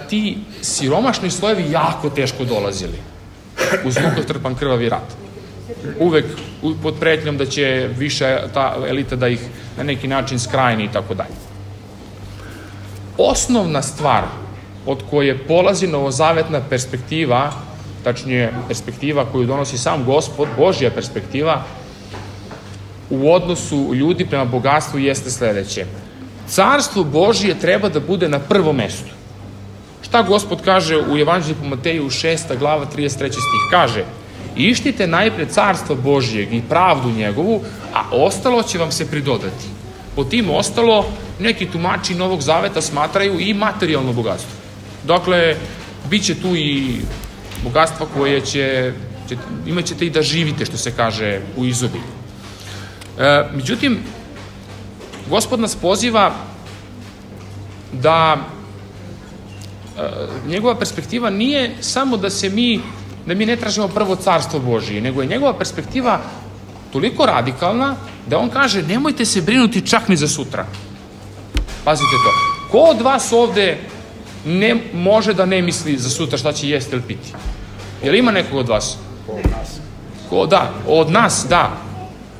ti 0.08 0.38
siromašni 0.62 1.30
slojevi 1.30 1.70
jako 1.70 2.10
teško 2.10 2.44
dolazili 2.44 2.98
uz 3.84 3.96
trpan 4.26 4.54
krvavi 4.54 4.88
rat. 4.88 5.16
Uvek 5.98 6.24
pod 6.82 6.94
pretnjom 7.00 7.36
da 7.36 7.46
će 7.46 7.88
više 7.98 8.38
ta 8.54 8.76
elita 8.88 9.16
da 9.16 9.28
ih 9.28 9.40
na 9.76 9.82
neki 9.82 10.08
način 10.08 10.38
skrajni 10.38 10.84
i 10.84 10.92
tako 10.92 11.14
dalje. 11.14 11.47
Osnovna 13.18 13.82
stvar 13.82 14.24
od 14.86 15.02
koje 15.10 15.38
polazi 15.38 15.86
novozavetna 15.86 16.60
perspektiva, 16.70 17.52
tačnije 18.04 18.52
perspektiva 18.68 19.26
koju 19.32 19.46
donosi 19.46 19.78
sam 19.78 20.04
gospod, 20.04 20.48
Božja 20.56 20.90
perspektiva, 20.90 21.62
u 23.10 23.32
odnosu 23.32 23.94
ljudi 23.94 24.26
prema 24.26 24.44
bogatstvu 24.44 24.98
jeste 24.98 25.30
sledeće. 25.30 25.86
Carstvo 26.48 27.04
Božije 27.04 27.58
treba 27.58 27.88
da 27.88 28.00
bude 28.00 28.28
na 28.28 28.38
prvom 28.38 28.76
mestu. 28.76 29.12
Šta 30.02 30.22
gospod 30.22 30.62
kaže 30.64 30.96
u 30.96 31.18
Evanđelju 31.18 31.56
po 31.60 31.68
Mateju 31.68 32.04
6. 32.04 32.58
glava 32.58 32.86
33. 32.96 33.08
stih? 33.30 33.64
Kaže, 33.70 34.04
ištite 34.56 35.06
najpre 35.06 35.46
carstvo 35.46 35.96
Božijeg 35.96 36.54
i 36.54 36.62
pravdu 36.68 37.10
njegovu, 37.10 37.60
a 37.94 38.02
ostalo 38.12 38.62
će 38.62 38.78
vam 38.78 38.92
se 38.92 39.10
pridodati. 39.10 39.77
Po 40.18 40.24
tim 40.24 40.50
ostalo, 40.50 41.06
neki 41.38 41.66
tumači 41.70 42.14
Novog 42.14 42.40
Zaveta 42.42 42.82
smatraju 42.82 43.40
i 43.40 43.54
materijalno 43.54 44.12
bogatstvo. 44.12 44.50
Dakle, 45.06 45.56
bit 46.10 46.24
će 46.24 46.34
tu 46.34 46.56
i 46.56 46.96
bogatstva 47.64 48.06
koje 48.16 48.40
će, 48.40 48.92
će 49.28 49.36
imat 49.66 49.84
ćete 49.84 50.06
i 50.06 50.10
da 50.10 50.22
živite, 50.22 50.66
što 50.66 50.76
se 50.76 50.90
kaže, 50.96 51.40
u 51.56 51.64
izobilju. 51.64 52.10
E, 53.18 53.44
međutim, 53.54 53.98
gospod 55.30 55.60
nas 55.60 55.76
poziva 55.76 56.34
da 57.92 58.36
e, 58.36 60.02
njegova 60.48 60.74
perspektiva 60.74 61.30
nije 61.30 61.74
samo 61.80 62.16
da 62.16 62.30
se 62.30 62.50
mi, 62.50 62.80
da 63.26 63.34
mi 63.34 63.46
ne 63.46 63.56
tražimo 63.56 63.88
prvo 63.88 64.16
carstvo 64.16 64.58
Božije, 64.58 65.00
nego 65.00 65.22
je 65.22 65.28
njegova 65.28 65.54
perspektiva 65.58 66.20
toliko 66.92 67.26
radikalna 67.26 67.96
da 68.28 68.38
on 68.38 68.50
kaže 68.50 68.82
nemojte 68.82 69.24
se 69.24 69.40
brinuti 69.40 69.86
čak 69.86 70.08
ni 70.08 70.16
za 70.16 70.28
sutra. 70.28 70.66
Pazite 71.84 72.16
to. 72.24 72.32
Ko 72.70 72.78
od 72.78 73.00
vas 73.00 73.32
ovde 73.32 73.78
ne 74.44 74.76
može 74.94 75.34
da 75.34 75.46
ne 75.46 75.62
misli 75.62 75.96
za 75.96 76.10
sutra 76.10 76.38
šta 76.38 76.52
će 76.52 76.68
jesti 76.68 76.92
ili 76.92 77.02
piti? 77.02 77.32
Jel 78.02 78.14
ima 78.14 78.32
nekog 78.32 78.58
od 78.58 78.68
vas? 78.68 78.96
Od 79.28 79.50
nas. 79.50 79.78
Ko, 80.30 80.46
da, 80.46 80.72
od 80.86 81.10
nas, 81.10 81.46
da. 81.48 81.70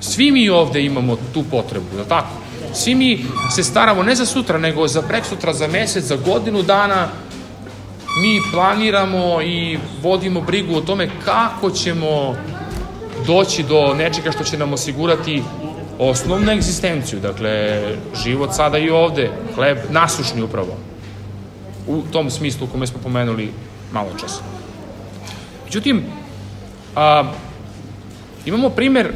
Svi 0.01 0.31
mi 0.31 0.49
ovde 0.49 0.85
imamo 0.85 1.17
tu 1.35 1.45
potrebu, 1.51 1.97
da 1.97 2.05
tako? 2.05 2.29
Svi 2.75 2.95
mi 2.95 3.25
se 3.51 3.65
staramo 3.65 4.03
ne 4.03 4.15
za 4.15 4.27
sutra, 4.27 4.59
nego 4.59 4.89
za 4.89 5.03
prek 5.03 5.25
sutra, 5.25 5.53
za 5.53 5.67
mesec, 5.67 6.05
za 6.05 6.17
godinu 6.17 6.63
dana. 6.63 7.09
Mi 8.23 8.41
planiramo 8.53 9.43
i 9.43 9.79
vodimo 10.03 10.41
brigu 10.41 10.75
o 10.77 10.81
tome 10.81 11.11
kako 11.25 11.71
ćemo 11.71 12.35
doći 13.27 13.63
do 13.63 13.95
nečega 13.95 14.33
što 14.33 14.45
će 14.45 14.59
nam 14.59 14.73
osigurati 14.73 15.43
osnovnu 15.99 16.53
egzistenciju, 16.53 17.21
dakle, 17.21 17.83
život 18.25 18.55
sada 18.55 18.79
i 18.79 18.91
ovde, 18.91 19.31
hleb 19.55 19.79
nasušni 19.91 20.43
upravo, 20.43 20.77
u 21.87 22.03
tom 22.13 22.31
smislu 22.31 22.67
kome 22.67 22.87
smo 22.87 22.99
pomenuli 23.03 23.53
malo 23.93 24.09
časa. 24.21 24.43
Međutim, 25.65 26.05
a, 26.97 27.25
imamo 28.47 28.69
primer 28.69 29.13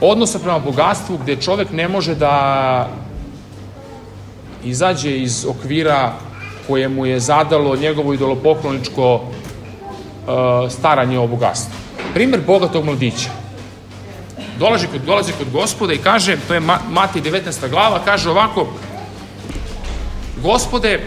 odnosa 0.00 0.38
prema 0.38 0.58
bogatstvu 0.58 1.18
gde 1.18 1.36
čovek 1.36 1.72
ne 1.72 1.88
može 1.88 2.14
da 2.14 2.88
izađe 4.64 5.16
iz 5.16 5.46
okvira 5.48 6.12
koje 6.66 6.88
mu 6.88 7.06
je 7.06 7.20
zadalo 7.20 7.76
njegovo 7.76 8.14
idolopokloničko 8.14 9.14
uh, 9.14 9.22
staranje 10.70 11.18
o 11.18 11.26
bogatstvu. 11.26 11.74
primer 12.14 12.40
bogatog 12.46 12.84
mladića. 12.84 13.45
Dolazi 14.58 14.86
kod, 14.86 15.00
dolazi 15.00 15.32
kod 15.38 15.50
gospoda 15.52 15.92
i 15.92 15.98
kaže, 15.98 16.36
to 16.48 16.54
je 16.54 16.60
Matij 16.90 17.22
19. 17.22 17.70
glava, 17.70 18.00
kaže 18.04 18.30
ovako, 18.30 18.68
gospode, 20.42 21.00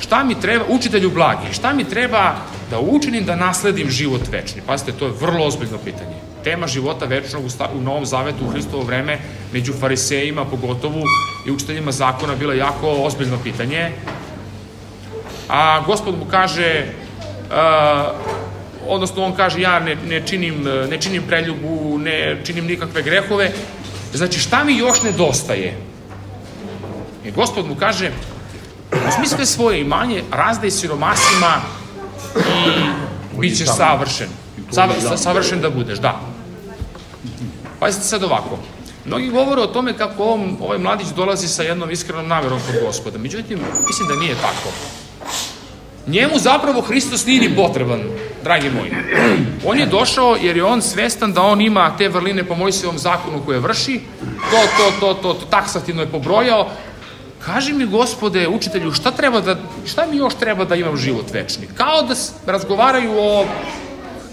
šta 0.00 0.24
mi 0.24 0.40
treba, 0.40 0.64
učitelju 0.68 1.10
blagi, 1.10 1.52
šta 1.52 1.72
mi 1.72 1.84
treba 1.84 2.34
da 2.70 2.80
učinim 2.80 3.24
da 3.24 3.36
nasledim 3.36 3.90
život 3.90 4.20
večni? 4.32 4.62
Pazite, 4.66 4.92
to 4.92 5.06
je 5.06 5.12
vrlo 5.20 5.46
ozbiljno 5.46 5.78
pitanje. 5.78 6.14
Tema 6.44 6.66
života 6.66 7.04
večnog 7.04 7.44
u, 7.44 7.78
u 7.78 7.80
Novom 7.80 8.06
Zavetu 8.06 8.44
u 8.44 8.50
Hristovo 8.50 8.82
vreme 8.82 9.18
među 9.52 9.72
farisejima 9.72 10.44
pogotovo 10.44 11.02
i 11.46 11.50
učiteljima 11.50 11.92
zakona 11.92 12.34
bila 12.34 12.54
jako 12.54 12.90
ozbiljno 12.90 13.38
pitanje. 13.42 13.92
A 15.48 15.80
gospod 15.86 16.18
mu 16.18 16.24
kaže, 16.30 16.86
uh, 17.50 18.43
odnosno 18.88 19.24
on 19.24 19.36
kaže 19.36 19.60
ja 19.60 19.80
ne, 19.80 19.96
ne, 20.08 20.22
činim, 20.26 20.62
ne 20.90 21.00
činim 21.00 21.22
preljubu, 21.26 21.98
ne 21.98 22.40
činim 22.44 22.66
nikakve 22.66 23.02
grehove, 23.02 23.52
znači 24.12 24.40
šta 24.40 24.64
mi 24.64 24.76
još 24.76 25.02
nedostaje? 25.02 25.76
I 27.24 27.30
gospod 27.30 27.66
mu 27.66 27.74
kaže, 27.74 28.10
uzmi 29.08 29.46
svoje 29.46 29.80
imanje, 29.80 30.22
razdaj 30.30 30.70
siromasima 30.70 31.62
i 32.36 33.40
bit 33.40 33.58
ćeš 33.58 33.68
savršen. 33.76 34.28
Sav, 34.70 34.90
savršen 35.16 35.60
da 35.60 35.70
budeš, 35.70 35.98
da. 35.98 36.20
Pazite 37.80 38.04
sad 38.04 38.22
ovako. 38.22 38.58
Mnogi 39.04 39.28
govore 39.28 39.60
o 39.60 39.66
tome 39.66 39.96
kako 39.98 40.24
on, 40.24 40.56
ovaj 40.60 40.78
mladić 40.78 41.06
dolazi 41.16 41.48
sa 41.48 41.62
jednom 41.62 41.90
iskrenom 41.90 42.28
namerom 42.28 42.60
kod 42.66 42.74
gospoda. 42.86 43.18
Međutim, 43.18 43.60
mislim 43.86 44.08
da 44.08 44.14
nije 44.14 44.34
tako. 44.34 44.68
Njemu 46.06 46.38
zapravo 46.38 46.80
Hristos 46.80 47.26
nije 47.26 47.48
ni 47.48 47.56
potreban, 47.56 48.00
dragi 48.44 48.70
moji. 48.70 48.92
On 49.66 49.78
je 49.78 49.86
došao 49.86 50.36
jer 50.40 50.56
je 50.56 50.64
on 50.64 50.82
svestan 50.82 51.32
da 51.32 51.42
on 51.42 51.60
ima 51.60 51.96
te 51.98 52.08
vrline 52.08 52.44
po 52.44 52.54
Mojsijevom 52.54 52.98
zakonu 52.98 53.42
koje 53.44 53.58
vrši, 53.58 54.00
to, 54.50 54.60
to, 54.76 54.92
to, 55.00 55.14
to, 55.14 55.34
to 55.34 55.46
taksativno 55.50 56.02
je 56.02 56.08
pobrojao, 56.08 56.68
Kaži 57.44 57.72
mi, 57.72 57.86
gospode, 57.86 58.48
učitelju, 58.48 58.92
šta, 58.92 59.10
treba 59.10 59.40
da, 59.40 59.56
šta 59.86 60.06
mi 60.06 60.16
još 60.16 60.34
treba 60.34 60.64
da 60.64 60.74
imam 60.74 60.96
život 60.96 61.26
večni? 61.32 61.68
Kao 61.76 62.02
da 62.02 62.14
razgovaraju 62.52 63.12
o 63.18 63.44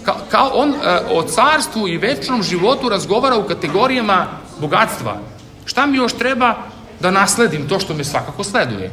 Ka, 0.04 0.14
kao 0.30 0.50
on 0.54 0.70
e, 0.70 1.00
o 1.10 1.22
carstvu 1.22 1.88
i 1.88 1.96
večnom 1.96 2.42
životu 2.42 2.88
razgovara 2.88 3.36
u 3.36 3.46
kategorijama 3.48 4.26
bogatstva. 4.60 5.16
Šta 5.64 5.86
mi 5.86 5.96
još 5.96 6.12
treba 6.12 6.54
da 7.00 7.10
nasledim 7.10 7.68
to 7.68 7.80
što 7.80 7.94
me 7.94 8.04
svakako 8.04 8.44
sleduje? 8.44 8.90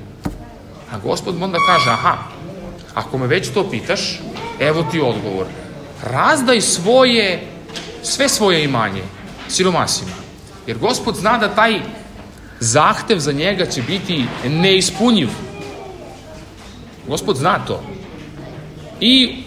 A 0.91 0.97
gospod 1.03 1.43
onda 1.43 1.57
kaže, 1.67 1.89
aha, 1.89 2.17
ako 2.93 3.17
me 3.17 3.27
već 3.27 3.49
to 3.49 3.69
pitaš, 3.69 4.19
evo 4.59 4.83
ti 4.91 5.01
odgovor. 5.01 5.45
Razdaj 6.03 6.61
svoje, 6.61 7.47
sve 8.03 8.29
svoje 8.29 8.63
imanje 8.63 9.03
siromasima. 9.47 10.11
Jer 10.67 10.77
gospod 10.77 11.15
zna 11.15 11.37
da 11.37 11.55
taj 11.55 11.81
zahtev 12.59 13.19
za 13.19 13.31
njega 13.31 13.65
će 13.65 13.81
biti 13.81 14.25
neispunjiv. 14.45 15.29
Gospod 17.07 17.35
zna 17.35 17.59
to. 17.67 17.83
I 18.99 19.43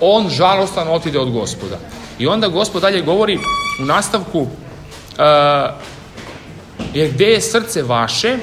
on 0.00 0.28
žalostan 0.28 0.88
otide 0.88 1.18
od 1.18 1.30
gospoda. 1.30 1.78
I 2.18 2.26
onda 2.26 2.48
gospod 2.48 2.82
dalje 2.82 3.02
govori 3.02 3.38
u 3.82 3.84
nastavku 3.84 4.40
uh, 4.40 4.48
jer 6.94 7.12
gde 7.12 7.24
je 7.24 7.40
srce 7.40 7.82
vaše, 7.82 8.38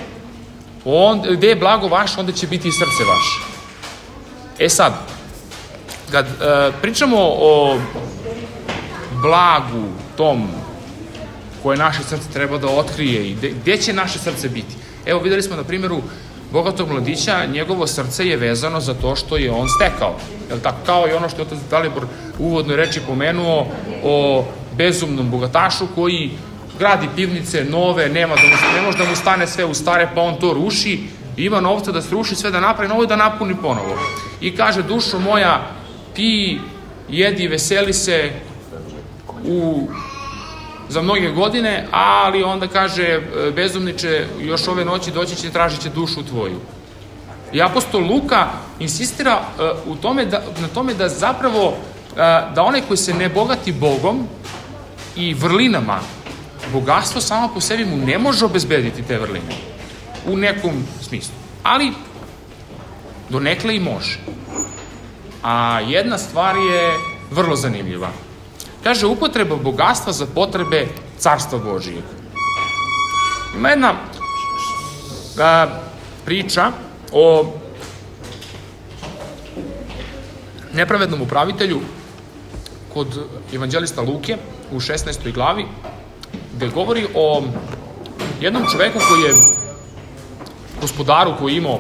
on, 0.86 1.21
gde 1.21 1.47
je 1.47 1.56
blago 1.56 1.88
vaše, 1.88 2.19
onda 2.19 2.32
će 2.32 2.47
biti 2.47 2.67
i 2.67 2.71
srce 2.71 3.04
vaše. 3.10 3.48
E 4.60 4.69
sad, 4.69 4.93
kad 6.12 6.26
uh, 6.26 6.74
pričamo 6.82 7.17
o 7.19 7.80
blagu 9.22 9.84
tom 10.17 10.48
koje 11.63 11.78
naše 11.78 12.04
srce 12.04 12.32
treba 12.34 12.58
da 12.58 12.67
otkrije 12.67 13.30
i 13.30 13.36
gde 13.62 13.78
će 13.78 13.93
naše 13.93 14.19
srce 14.19 14.50
biti. 14.50 14.76
Evo 15.06 15.19
videli 15.19 15.43
smo 15.43 15.56
na 15.56 15.63
primjeru 15.63 16.02
bogatog 16.52 16.91
mladića, 16.91 17.45
njegovo 17.45 17.88
srce 17.88 18.28
je 18.28 18.38
vezano 18.38 18.82
za 18.82 18.93
to 18.93 19.15
što 19.15 19.38
je 19.38 19.52
on 19.52 19.67
stekao. 19.69 20.15
Je 20.52 20.62
tako? 20.62 20.78
Kao 20.86 21.08
i 21.08 21.13
ono 21.13 21.30
što 21.30 21.41
je 21.41 21.45
otac 21.45 21.60
Dalibor 21.69 22.04
u 22.39 22.45
uvodnoj 22.45 22.76
reči 22.76 23.02
pomenuo 23.08 23.67
o 24.04 24.45
bezumnom 24.78 25.32
bogatašu 25.32 25.88
koji 25.95 26.32
gradi 26.80 27.08
pivnice 27.15 27.63
nove, 27.63 28.10
nema 28.10 28.36
da 28.36 28.41
mu, 28.41 28.76
ne 28.76 28.82
može 28.82 28.98
da 28.98 29.04
mu 29.04 29.15
stane 29.15 29.48
sve 29.48 29.65
u 29.65 29.74
stare, 29.74 30.10
pa 30.15 30.22
on 30.22 30.39
to 30.39 30.54
ruši, 30.54 31.00
ima 31.45 31.62
novca 31.62 31.91
da 31.91 32.02
sruši 32.02 32.36
sve 32.36 32.52
da 32.52 32.60
napravi 32.60 32.89
novo 32.89 33.04
i 33.04 33.08
da 33.08 33.15
napuni 33.15 33.56
ponovo. 33.62 33.97
I 34.41 34.56
kaže, 34.56 34.84
dušo 34.84 35.19
moja, 35.19 35.71
ti 36.13 36.60
jedi, 37.10 37.47
veseli 37.47 37.93
se 37.93 38.32
u 39.45 39.88
za 40.89 41.02
mnoge 41.02 41.30
godine, 41.30 41.88
ali 41.91 42.43
onda 42.43 42.67
kaže 42.67 43.04
e, 43.04 43.21
bezumniče, 43.52 44.28
još 44.41 44.67
ove 44.67 44.86
noći 44.86 45.12
doći 45.12 45.36
će 45.36 45.49
tražit 45.49 45.82
će 45.82 45.89
dušu 45.89 46.23
tvoju. 46.23 46.60
I 47.54 47.62
apostol 47.62 48.02
Luka 48.02 48.47
insistira 48.80 49.39
uh, 49.39 49.93
u 49.93 49.95
tome 49.95 50.25
da, 50.25 50.41
na 50.62 50.67
tome 50.67 50.93
da 50.93 51.10
zapravo 51.10 51.67
uh, 51.67 51.75
da 52.56 52.63
onaj 52.63 52.82
koji 52.82 52.97
se 52.97 53.13
ne 53.13 53.30
bogati 53.30 53.71
Bogom 53.71 54.28
i 55.15 55.34
vrlinama, 55.34 55.99
bogatstvo 56.73 57.21
samo 57.21 57.47
po 57.54 57.62
sebi 57.62 57.86
mu 57.86 57.97
ne 57.97 58.17
može 58.17 58.45
obezbediti 58.45 59.04
te 59.04 59.17
vrline. 59.17 59.68
U 60.29 60.37
nekom 60.37 60.83
smislu. 61.01 61.33
Ali 61.63 61.93
donekle 63.29 63.75
i 63.75 63.79
može. 63.79 64.19
A 65.43 65.79
jedna 65.79 66.17
stvar 66.17 66.55
je 66.55 66.93
vrlo 67.31 67.55
zanimljiva. 67.55 68.09
Kaže, 68.83 69.07
upotreba 69.07 69.55
bogatstva 69.55 70.13
za 70.13 70.25
potrebe 70.25 70.87
carstva 71.17 71.59
Božijeg. 71.59 72.03
Ima 73.57 73.69
jedna 73.69 73.93
a, 75.39 75.67
priča 76.25 76.71
o 77.11 77.53
nepravednom 80.73 81.21
upravitelju 81.21 81.79
kod 82.93 83.25
evanđelista 83.53 84.01
Luke 84.01 84.37
u 84.71 84.79
16. 84.79 85.33
glavi, 85.33 85.65
gde 86.55 86.67
govori 86.67 87.07
o 87.15 87.43
jednom 88.41 88.63
čoveku 88.71 88.99
koji 89.09 89.21
je 89.21 89.59
gospodaru 90.81 91.33
koji 91.39 91.53
je 91.53 91.57
imao 91.57 91.79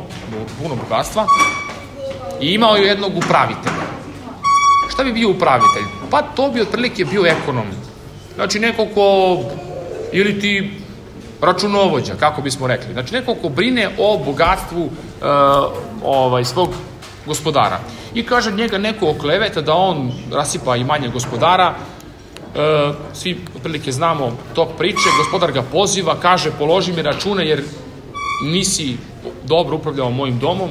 puno 0.61 0.75
bogatstva 0.75 1.25
i 2.41 2.53
imao 2.53 2.75
je 2.75 2.87
jednog 2.87 3.17
upravitelja. 3.17 3.89
Šta 4.93 5.03
bi 5.03 5.13
bio 5.13 5.29
upravitelj? 5.29 5.83
Pa 6.11 6.21
to 6.21 6.49
bi 6.49 6.61
otprilike 6.61 7.05
bio 7.05 7.25
ekonom. 7.25 7.65
Znači 8.35 8.59
neko 8.59 8.85
ko, 8.93 9.37
ili 10.11 10.39
ti 10.39 10.71
računovođa, 11.41 12.13
kako 12.19 12.41
bismo 12.41 12.67
rekli. 12.67 12.93
Znači 12.93 13.13
neko 13.13 13.35
ko 13.35 13.49
brine 13.49 13.89
o 13.97 14.17
bogatstvu 14.25 14.83
uh, 14.83 14.91
ovaj, 16.03 16.45
svog 16.45 16.69
gospodara. 17.25 17.79
I 18.13 18.25
kaže 18.25 18.51
njega 18.51 18.77
neko 18.77 19.09
okleveta 19.09 19.61
da 19.61 19.73
on 19.73 20.11
rasipa 20.31 20.75
imanje 20.75 21.07
gospodara, 21.07 21.73
uh, 21.75 22.95
svi 23.13 23.37
otprilike 23.55 23.91
znamo 23.91 24.31
tog 24.55 24.67
priče, 24.77 25.09
gospodar 25.17 25.51
ga 25.51 25.61
poziva, 25.61 26.15
kaže 26.21 26.51
položi 26.51 26.93
mi 26.93 27.01
račune 27.01 27.47
jer 27.47 27.63
nisi 28.43 28.97
dobro 29.43 29.75
upravljao 29.75 30.11
mojim 30.11 30.39
domom, 30.39 30.69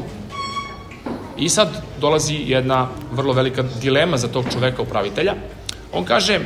I 1.38 1.48
sad 1.48 1.68
dolazi 2.00 2.34
jedna 2.34 2.88
vrlo 3.12 3.32
velika 3.32 3.62
dilema 3.62 4.16
za 4.16 4.28
tog 4.28 4.44
čoveka 4.52 4.82
upravitelja. 4.82 5.34
On 5.92 6.04
kaže, 6.04 6.40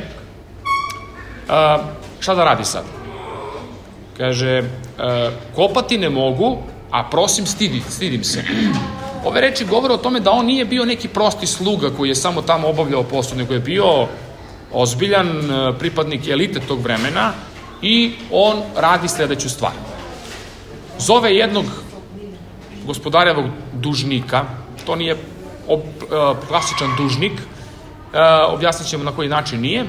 a, 1.49 1.77
šta 2.19 2.35
da 2.35 2.43
radi 2.43 2.65
sad? 2.65 2.83
Kaže, 4.17 4.63
a, 4.99 5.31
kopati 5.55 5.97
ne 5.97 6.09
mogu, 6.09 6.57
a 6.91 7.03
prosim 7.09 7.45
stidi, 7.45 7.81
stidim 7.89 8.23
se. 8.23 8.43
Ove 9.25 9.41
reči 9.41 9.65
govore 9.65 9.93
o 9.93 9.97
tome 9.97 10.19
da 10.19 10.31
on 10.31 10.45
nije 10.45 10.65
bio 10.65 10.85
neki 10.85 11.07
prosti 11.07 11.47
sluga 11.47 11.89
koji 11.89 12.09
je 12.09 12.15
samo 12.15 12.41
tamo 12.41 12.67
obavljao 12.67 13.03
posao, 13.03 13.37
nego 13.37 13.53
je 13.53 13.59
bio 13.59 14.07
ozbiljan 14.71 15.29
pripadnik 15.79 16.27
elite 16.27 16.59
tog 16.59 16.81
vremena 16.81 17.31
i 17.81 18.13
on 18.31 18.61
radi 18.75 19.07
sledeću 19.07 19.49
stvar. 19.49 19.92
Zove 20.99 21.35
jednog 21.35 21.65
gospodarevog 22.85 23.45
dužnika, 23.73 24.45
to 24.85 24.95
nije 24.95 25.17
ob, 25.67 25.81
klasičan 26.47 26.95
dužnik, 26.97 27.33
uh, 27.33 28.53
objasnit 28.53 28.89
ćemo 28.89 29.03
na 29.03 29.11
koji 29.11 29.29
način 29.29 29.61
nije, 29.61 29.85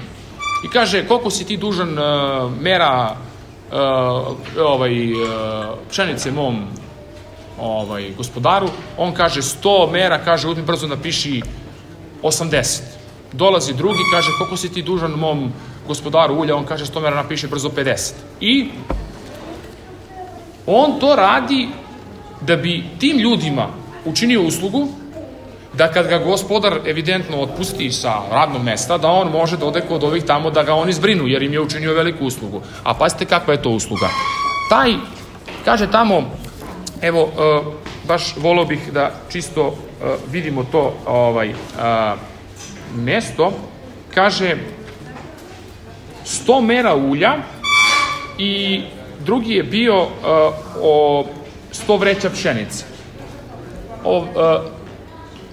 i 0.65 0.69
kaže 0.73 1.07
koliko 1.09 1.31
si 1.31 1.45
ti 1.45 1.57
dužan 1.57 1.99
uh, 1.99 2.53
mera 2.61 3.17
ovaj, 4.59 4.93
pšenice 5.91 6.31
mom 6.31 6.67
ovaj, 7.61 8.11
gospodaru, 8.17 8.69
on 8.99 9.13
kaže 9.13 9.43
100 9.43 9.93
mera, 9.93 10.19
kaže 10.25 10.49
uzmi 10.49 10.63
brzo 10.63 10.87
napiši 10.87 11.43
80. 12.23 12.81
Dolazi 13.33 13.75
drugi, 13.75 13.99
kaže 14.13 14.31
koliko 14.39 14.57
si 14.57 14.73
ti 14.73 14.83
dužan 14.83 15.11
mom 15.11 15.53
gospodaru 15.89 16.35
ulja, 16.35 16.57
on 16.57 16.65
kaže 16.65 16.85
100 16.87 17.03
mera 17.03 17.17
napiše 17.17 17.49
brzo 17.49 17.69
50. 17.69 18.13
I 18.41 18.69
on 20.67 21.01
to 21.01 21.17
radi 21.17 21.69
da 22.41 22.57
bi 22.57 22.85
tim 22.99 23.19
ljudima 23.19 23.69
učinio 24.05 24.43
uslugu 24.43 24.89
da 25.73 25.93
kad 25.93 26.07
ga 26.07 26.19
gospodar 26.19 26.81
evidentno 26.87 27.41
otpusti 27.41 27.93
sa 27.93 28.13
radnog 28.31 28.63
mesta, 28.63 28.99
da 28.99 29.09
on 29.09 29.31
može 29.31 29.57
da 29.57 29.67
ode 29.67 29.81
kod 29.81 30.05
ovih 30.05 30.25
tamo 30.25 30.51
da 30.51 30.63
ga 30.63 30.75
oni 30.75 30.93
zbrinu, 30.93 31.27
jer 31.27 31.43
im 31.43 31.53
je 31.53 31.61
učinio 31.61 31.95
veliku 31.95 32.25
uslugu. 32.25 32.63
A 32.85 32.95
pazite 32.95 33.25
kakva 33.25 33.55
je 33.55 33.63
to 33.63 33.71
usluga. 33.71 34.09
Taj, 34.69 34.95
kaže 35.65 35.91
tamo, 35.91 36.31
evo, 37.03 37.23
uh, 37.23 37.75
baš 38.09 38.37
volio 38.37 38.65
bih 38.65 38.93
da 38.93 39.11
čisto 39.33 39.67
uh, 39.67 39.75
vidimo 40.31 40.65
to 40.65 40.95
ovaj, 41.07 41.51
uh, 41.51 41.57
mesto, 42.97 43.53
kaže 44.15 44.57
100 46.25 46.61
mera 46.61 46.95
ulja 46.95 47.37
i 48.39 48.83
drugi 49.25 49.53
je 49.53 49.63
bio 49.63 50.03
uh, 50.03 50.09
o 50.81 51.25
100 51.89 52.01
vreća 52.01 52.31
pšenice. 52.31 52.85
O, 54.05 54.19
uh, 54.19 54.27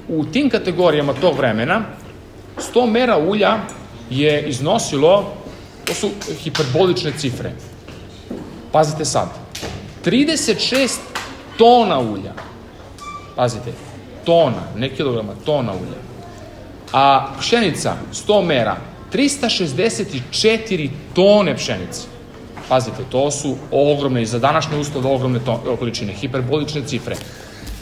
u 0.08 0.26
tim 0.26 0.50
kategorijama 0.50 1.14
tog 1.14 1.38
vremena 1.38 1.82
100 2.74 2.90
mera 2.90 3.18
ulja 3.18 3.58
je 4.10 4.50
iznosilo, 4.50 5.34
to 5.86 5.94
su 5.94 6.10
hiperbolične 6.44 7.12
cifre. 7.18 7.52
Pazite 8.72 9.06
sad, 9.06 9.30
36 10.06 10.98
tona 11.58 12.00
ulja. 12.00 12.34
Pazite, 13.36 13.72
tona, 14.26 14.64
ne 14.76 14.90
kilograma, 14.90 15.34
tona 15.46 15.72
ulja. 15.72 16.02
A 16.94 17.28
pšenica, 17.40 17.96
100 18.14 18.46
mera, 18.46 18.78
364 19.14 20.90
tone 21.14 21.56
pšenice. 21.56 22.11
Pazite, 22.72 23.04
to 23.10 23.32
su 23.32 23.56
ogromne, 23.72 24.22
i 24.22 24.26
za 24.26 24.40
današnje 24.40 24.78
uslove 24.78 25.10
ogromne 25.10 25.40
to, 25.46 25.76
količine, 25.80 26.14
hiperbolične 26.14 26.82
cifre. 26.88 27.16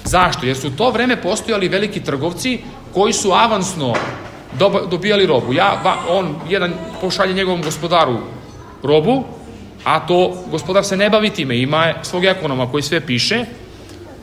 Zašto? 0.04 0.46
Jer 0.46 0.58
su 0.58 0.68
u 0.68 0.72
to 0.72 0.90
vreme 0.92 1.22
postojali 1.22 1.68
veliki 1.68 2.04
trgovci 2.04 2.60
koji 2.94 3.14
su 3.14 3.32
avansno 3.32 3.94
dobijali 4.90 5.26
robu. 5.26 5.54
Ja, 5.54 5.82
va, 5.84 5.96
on, 6.10 6.36
jedan 6.50 6.74
pošalje 7.02 7.34
njegovom 7.34 7.62
gospodaru 7.62 8.18
robu, 8.84 9.24
a 9.84 10.00
to 10.08 10.34
gospodar 10.52 10.86
se 10.86 10.98
ne 10.98 11.10
bavi 11.10 11.30
time, 11.30 11.58
ima 11.58 11.94
svog 12.02 12.26
ekonoma 12.26 12.72
koji 12.72 12.84
sve 12.84 13.06
piše, 13.06 13.46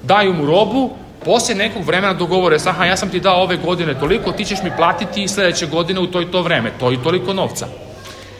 daju 0.02 0.34
mu 0.34 0.46
robu, 0.46 0.90
posle 1.24 1.54
nekog 1.54 1.84
vremena 1.84 2.14
dogovore 2.14 2.58
aha, 2.66 2.84
ja 2.84 2.96
sam 2.96 3.08
ti 3.10 3.20
dao 3.20 3.42
ove 3.42 3.56
godine 3.56 3.94
toliko, 4.00 4.32
ti 4.32 4.44
ćeš 4.44 4.62
mi 4.62 4.76
platiti 4.76 5.28
sledeće 5.28 5.66
godine 5.66 6.00
u 6.00 6.06
to 6.06 6.22
i 6.22 6.30
to 6.30 6.42
vreme, 6.42 6.72
to 6.80 6.92
i 6.92 7.02
toliko 7.02 7.32
novca. 7.32 7.85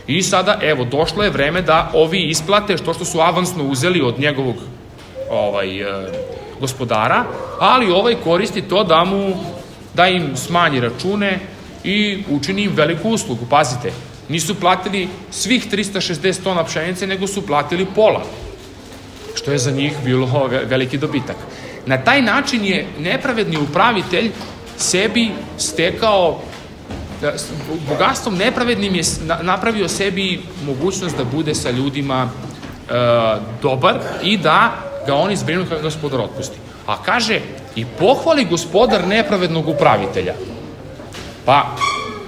I 0.07 0.23
sada, 0.23 0.59
evo, 0.63 0.85
došlo 0.85 1.25
je 1.25 1.31
vreme 1.31 1.63
da 1.63 1.91
ovi 1.95 2.23
isplate 2.23 2.77
što 2.77 2.95
što 2.95 3.05
su 3.05 3.21
avansno 3.21 3.65
uzeli 3.65 4.01
od 4.01 4.21
njegovog 4.21 4.57
ovaj, 5.31 5.81
e, 5.81 5.87
gospodara, 6.61 7.25
ali 7.61 7.91
ovaj 7.91 8.15
koristi 8.25 8.63
to 8.63 8.85
da 8.85 9.05
mu 9.05 9.35
da 9.95 10.09
im 10.09 10.37
smanji 10.37 10.81
račune 10.81 11.39
i 11.85 12.25
učini 12.31 12.63
im 12.63 12.73
veliku 12.75 13.09
uslugu. 13.09 13.47
Pazite, 13.51 13.93
nisu 14.29 14.55
platili 14.55 15.09
svih 15.31 15.67
360 15.73 16.43
tona 16.43 16.65
pšenice, 16.65 17.07
nego 17.07 17.27
su 17.27 17.47
platili 17.47 17.87
pola, 17.95 18.23
što 19.35 19.53
je 19.53 19.59
za 19.59 19.71
njih 19.71 19.93
bilo 20.05 20.49
veliki 20.69 20.99
dobitak. 20.99 21.37
Na 21.87 21.99
taj 21.99 22.23
način 22.23 22.65
je 22.65 22.87
nepravedni 22.99 23.57
upravitelj 23.57 24.31
sebi 24.77 25.31
stekao 25.59 26.41
bogatstvom 27.89 28.37
nepravednim 28.37 28.95
je 28.95 29.03
napravio 29.43 29.89
sebi 29.89 30.43
mogućnost 30.67 31.17
da 31.17 31.25
bude 31.25 31.55
sa 31.55 31.71
ljudima 31.71 32.29
e, 32.29 32.93
dobar 33.63 33.95
i 34.23 34.39
da 34.39 34.73
ga 35.07 35.15
oni 35.15 35.37
zbrinu 35.37 35.65
kada 35.69 35.83
gospodar 35.83 36.21
otpusti. 36.21 36.57
A 36.87 37.03
kaže, 37.03 37.41
i 37.77 37.85
pohvali 37.99 38.45
gospodar 38.45 39.07
nepravednog 39.07 39.69
upravitelja. 39.69 40.35
Pa, 41.45 41.77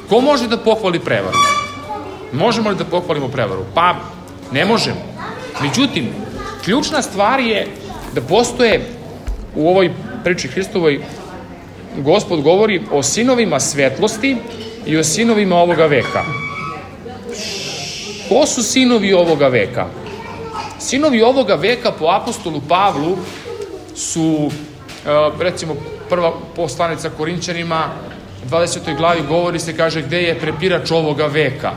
ko 0.09 0.21
može 0.21 0.49
da 0.49 0.59
pohvali 0.59 1.01
prevaru? 1.01 1.37
Možemo 2.33 2.71
li 2.71 2.77
da 2.77 2.85
pohvalimo 2.85 3.29
prevaru? 3.29 3.65
Pa, 3.75 3.95
ne 4.53 4.65
možemo. 4.65 5.01
Međutim, 5.63 6.09
ključna 6.65 7.03
stvar 7.03 7.41
je 7.41 7.67
da 8.15 8.21
postoje 8.21 8.87
u 9.57 9.69
ovoj 9.69 9.93
priči 10.25 10.49
Hristovoj 10.49 11.01
gospod 11.97 12.43
govori 12.43 12.83
o 12.93 13.03
sinovima 13.03 13.61
svetlosti 13.61 14.37
i 14.87 14.97
o 14.97 15.05
sinovima 15.05 15.57
ovoga 15.57 15.87
veka. 15.87 16.25
Ko 18.29 18.47
su 18.47 18.63
sinovi 18.63 19.13
ovoga 19.13 19.49
veka? 19.49 19.87
Sinovi 20.79 21.23
ovoga 21.23 21.55
veka 21.55 21.93
po 21.93 22.07
apostolu 22.07 22.61
Pavlu 22.69 23.17
su, 23.97 24.51
e, 25.07 25.31
recimo, 25.41 25.77
prva 26.09 26.33
poslanica 26.57 27.11
Korinčanima, 27.11 27.91
20. 28.51 28.97
glavi 28.97 29.23
govori 29.29 29.59
se, 29.59 29.77
kaže, 29.77 30.03
gde 30.03 30.23
je 30.23 30.39
prepirač 30.39 30.91
ovoga 30.91 31.27
veka, 31.27 31.73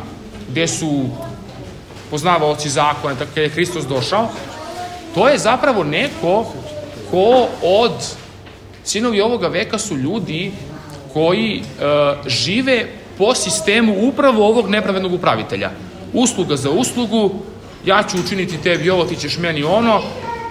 gde 0.49 0.67
su 0.67 1.09
poznavaoci 2.09 2.69
zakona, 2.69 3.15
tako 3.15 3.39
je 3.39 3.49
Hristos 3.49 3.85
došao, 3.85 4.29
to 5.15 5.29
je 5.29 5.37
zapravo 5.37 5.83
neko 5.83 6.45
ko 7.11 7.47
od 7.63 7.91
sinovi 8.83 9.21
ovoga 9.21 9.47
veka 9.47 9.77
su 9.77 9.97
ljudi 9.97 10.51
koji 11.13 11.61
e, 11.61 11.63
žive 12.27 12.85
po 13.17 13.35
sistemu 13.35 13.95
upravo 13.99 14.47
ovog 14.47 14.69
nepravednog 14.69 15.13
upravitelja. 15.13 15.71
Usluga 16.13 16.55
za 16.55 16.69
uslugu, 16.69 17.31
ja 17.85 18.03
ću 18.03 18.17
učiniti 18.25 18.57
tebi 18.57 18.89
ovo, 18.89 19.05
ti 19.05 19.15
ćeš 19.15 19.37
meni 19.37 19.63
ono, 19.63 20.01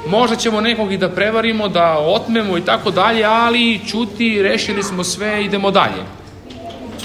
možda 0.09 0.37
ćemo 0.37 0.61
nekog 0.61 0.93
i 0.93 0.99
da 0.99 1.09
prevarimo, 1.09 1.69
da 1.69 1.99
otmemo 1.99 2.59
i 2.59 2.65
tako 2.65 2.91
dalje, 2.91 3.25
ali 3.25 3.81
čuti, 3.87 4.43
rešili 4.43 4.83
smo 4.83 5.05
sve, 5.05 5.45
idemo 5.45 5.71
dalje. 5.71 6.03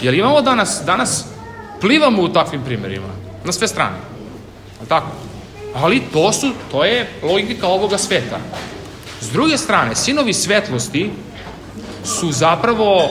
Jer 0.01 0.13
imamo 0.13 0.41
danas, 0.41 0.81
danas 0.85 1.25
plivamo 1.81 2.21
u 2.21 2.29
takvim 2.29 2.61
primerima, 2.65 3.07
na 3.43 3.51
sve 3.51 3.67
strane. 3.67 3.97
Tako? 4.87 5.07
Ali 5.75 6.01
to 6.13 6.33
su, 6.33 6.51
to 6.71 6.83
je 6.83 7.09
logika 7.23 7.67
ovoga 7.67 7.97
sveta. 7.97 8.37
S 9.21 9.29
druge 9.29 9.57
strane, 9.57 9.95
sinovi 9.95 10.33
svetlosti 10.33 11.09
su 12.03 12.31
zapravo 12.31 13.09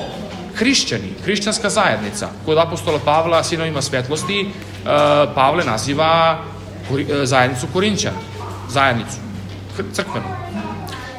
hrišćani, 0.55 1.13
hrišćanska 1.25 1.71
zajednica. 1.71 2.29
Kod 2.45 2.59
apostola 2.59 2.99
Pavla, 3.05 3.43
sinovima 3.43 3.83
svetlosti, 3.83 4.41
e, 4.41 4.47
Pavle 5.35 5.65
naziva 5.65 6.39
e, 6.91 7.27
zajednicu 7.27 7.67
Korinća, 7.73 8.13
zajednicu, 8.69 9.17
crkvenu. 9.93 10.27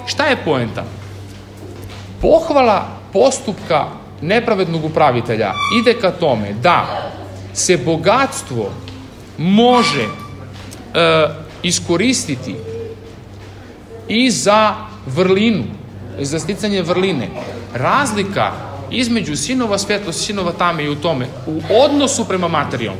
Šta 0.06 0.26
je 0.26 0.44
poenta? 0.46 0.84
Pohvala 2.22 2.88
postupka 3.14 3.86
nepravednog 4.22 4.86
upravitelja 4.86 5.52
ide 5.82 5.94
ka 5.94 6.12
tome 6.12 6.54
da 6.54 6.86
se 7.54 7.78
bogatstvo 7.78 8.72
može 9.38 10.04
e, 10.04 11.28
iskoristiti 11.64 12.56
i 14.08 14.32
za 14.32 14.74
vrlinu, 15.06 15.64
za 16.20 16.40
sticanje 16.40 16.82
vrline. 16.82 17.30
Razlika 17.74 18.52
između 18.92 19.36
sinova 19.36 19.78
svetlosti, 19.78 20.24
sinova 20.24 20.52
tame 20.52 20.84
i 20.84 20.90
u 20.90 20.96
tome, 20.96 21.28
u 21.48 21.62
odnosu 21.70 22.28
prema 22.28 22.48
materijom. 22.48 22.96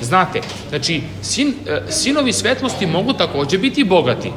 Znate, 0.00 0.40
znači, 0.68 1.02
sin, 1.22 1.54
e, 1.66 1.80
sinovi 1.88 2.32
svetlosti 2.32 2.86
mogu 2.86 3.12
takođe 3.12 3.58
biti 3.58 3.84
bogati. 3.84 4.32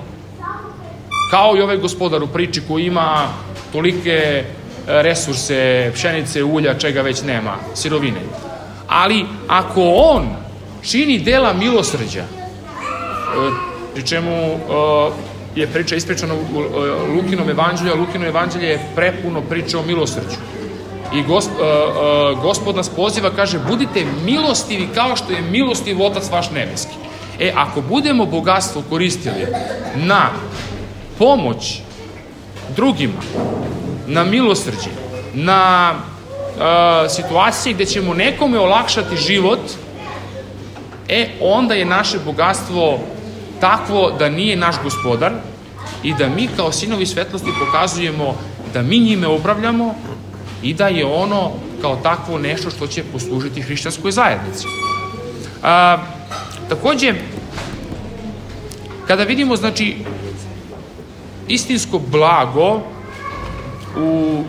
Kao 1.32 1.57
i 1.57 1.61
ovaj 1.61 1.78
gospodar 1.78 2.24
u 2.24 2.28
priči 2.28 2.61
koji 2.67 2.86
ima 2.86 3.28
tolike 3.72 4.11
e, 4.11 4.43
resurse, 4.88 5.91
pšenice, 5.93 6.43
ulja, 6.43 6.78
čega 6.78 7.01
već 7.01 7.22
nema, 7.22 7.55
sirovine. 7.76 8.22
Ali 8.88 9.26
ako 9.47 9.82
on 9.95 10.30
čini 10.82 11.19
dela 11.19 11.53
milosrđa, 11.53 12.22
e, 12.22 12.28
pri 13.93 14.07
čemu 14.07 14.59
je 15.55 15.67
priča 15.67 15.95
ispričana 15.95 16.33
u 16.33 17.15
Lukinom 17.15 17.49
evanđelju, 17.49 17.91
a 17.91 17.99
Lukino 17.99 18.27
evanđelje 18.27 18.67
je 18.67 18.85
prepuno 18.95 19.41
priča 19.41 19.79
o 19.79 19.83
milosrđu. 19.83 20.37
I 21.13 21.23
gosp, 21.23 21.51
uh, 21.51 21.57
uh, 21.59 22.41
gospod 22.41 22.75
nas 22.75 22.89
poziva, 22.89 23.31
kaže, 23.35 23.59
budite 23.59 24.05
milostivi 24.25 24.87
kao 24.95 25.15
što 25.15 25.33
je 25.33 25.41
milostiv 25.41 26.01
Otac 26.01 26.29
vaš 26.31 26.51
nebeski. 26.51 26.93
E, 27.39 27.53
ako 27.55 27.81
budemo 27.81 28.25
bogatstvo 28.25 28.83
koristili 28.89 29.47
na 29.95 30.29
pomoć 31.17 31.81
drugima, 32.75 33.21
na 34.07 34.23
milosrđe, 34.23 34.89
na 35.33 35.93
uh, 35.93 37.11
situacije 37.11 37.73
gde 37.73 37.85
ćemo 37.85 38.13
nekome 38.13 38.59
olakšati 38.59 39.17
život, 39.17 39.59
e, 41.09 41.29
onda 41.41 41.73
je 41.73 41.85
naše 41.85 42.19
bogatstvo 42.25 42.99
takvo 43.62 44.12
da 44.20 44.30
nije 44.30 44.55
naš 44.55 44.76
gospodar 44.84 45.32
i 46.03 46.14
da 46.14 46.30
mi 46.30 46.49
kao 46.55 46.72
sinovi 46.72 47.05
svetlosti 47.05 47.49
pokazujemo 47.59 48.36
da 48.74 48.82
mi 48.82 48.99
njime 48.99 49.28
upravljamo 49.28 49.95
i 50.64 50.74
da 50.74 50.88
je 50.88 51.05
ono 51.05 51.51
kao 51.82 51.95
takvo 51.95 52.38
nešto 52.38 52.70
što 52.70 52.88
će 52.88 53.03
poslužiti 53.03 53.62
hrišćanskoj 53.62 54.12
zajednici. 54.12 54.68
A, 55.64 55.97
takođe, 56.70 57.14
kada 59.07 59.24
vidimo, 59.24 59.55
znači, 59.55 59.95
istinsko 61.47 61.99
blago 61.99 62.82
u 63.97 64.43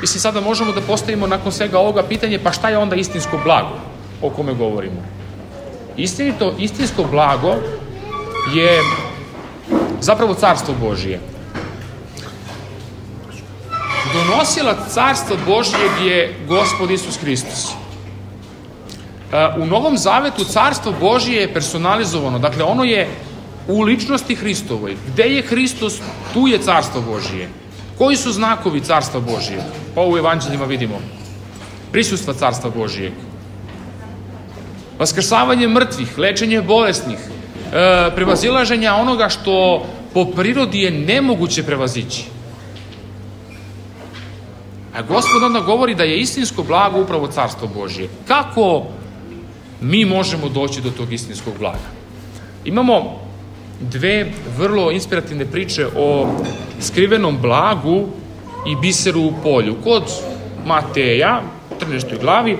Mislim, 0.00 0.20
sada 0.20 0.40
možemo 0.40 0.72
da 0.72 0.80
postavimo 0.80 1.26
nakon 1.26 1.52
svega 1.52 1.78
ovoga 1.78 2.02
pitanje, 2.02 2.38
pa 2.38 2.52
šta 2.52 2.68
je 2.68 2.78
onda 2.78 2.96
istinsko 2.96 3.38
blago 3.44 3.78
o 4.22 4.30
kome 4.30 4.54
govorimo? 4.54 5.02
Istinito, 5.96 6.54
istinsko 6.58 7.04
blago 7.04 7.54
je 8.54 8.82
zapravo 10.00 10.34
carstvo 10.34 10.74
Božije. 10.80 11.20
Donosilac 14.12 14.78
carstva 14.90 15.36
Božijeg 15.46 15.90
je 16.04 16.34
Gospod 16.48 16.90
Isus 16.90 17.18
Hristos. 17.20 17.72
U 19.58 19.66
Novom 19.66 19.98
Zavetu 19.98 20.44
carstvo 20.44 20.94
Božije 21.00 21.40
je 21.40 21.54
personalizovano, 21.54 22.38
dakle 22.38 22.64
ono 22.64 22.84
je 22.84 23.08
u 23.68 23.82
ličnosti 23.82 24.34
Hristovoj. 24.34 24.96
Gde 25.06 25.22
je 25.22 25.42
Hristos, 25.42 26.00
tu 26.34 26.46
je 26.46 26.58
carstvo 26.58 27.00
Božije. 27.00 27.48
Koji 27.98 28.16
su 28.16 28.32
znakovi 28.32 28.80
carstva 28.80 29.20
Božije? 29.20 29.62
Pa 29.94 30.02
u 30.02 30.16
evanđeljima 30.16 30.64
vidimo. 30.64 31.00
Prisustva 31.92 32.34
carstva 32.34 32.70
Božijeg. 32.70 33.12
Vaskrsavanje 34.98 35.68
mrtvih, 35.68 36.18
lečenje 36.18 36.62
bolesnih, 36.62 37.18
e, 37.72 38.10
prevazilaženja 38.14 38.94
onoga 38.94 39.28
što 39.28 39.86
po 40.14 40.24
prirodi 40.24 40.80
je 40.80 40.90
nemoguće 40.90 41.62
prevazići. 41.62 42.24
A 44.94 45.02
gospod 45.02 45.42
onda 45.42 45.60
govori 45.60 45.94
da 45.94 46.04
je 46.04 46.20
istinsko 46.20 46.62
blago 46.62 47.00
upravo 47.00 47.26
carstvo 47.26 47.68
Božije. 47.68 48.08
Kako 48.28 48.86
mi 49.80 50.04
možemo 50.04 50.48
doći 50.48 50.80
do 50.80 50.90
tog 50.90 51.12
istinskog 51.12 51.54
blaga? 51.58 51.88
Imamo 52.64 53.20
dve 53.80 54.32
vrlo 54.58 54.90
inspirativne 54.90 55.46
priče 55.46 55.86
o 55.96 56.28
skrivenom 56.80 57.38
blagu 57.42 58.06
i 58.66 58.76
biseru 58.76 59.20
u 59.20 59.32
polju. 59.42 59.76
Kod 59.84 60.02
Mateja, 60.66 61.42
13. 61.80 62.20
glavi, 62.20 62.56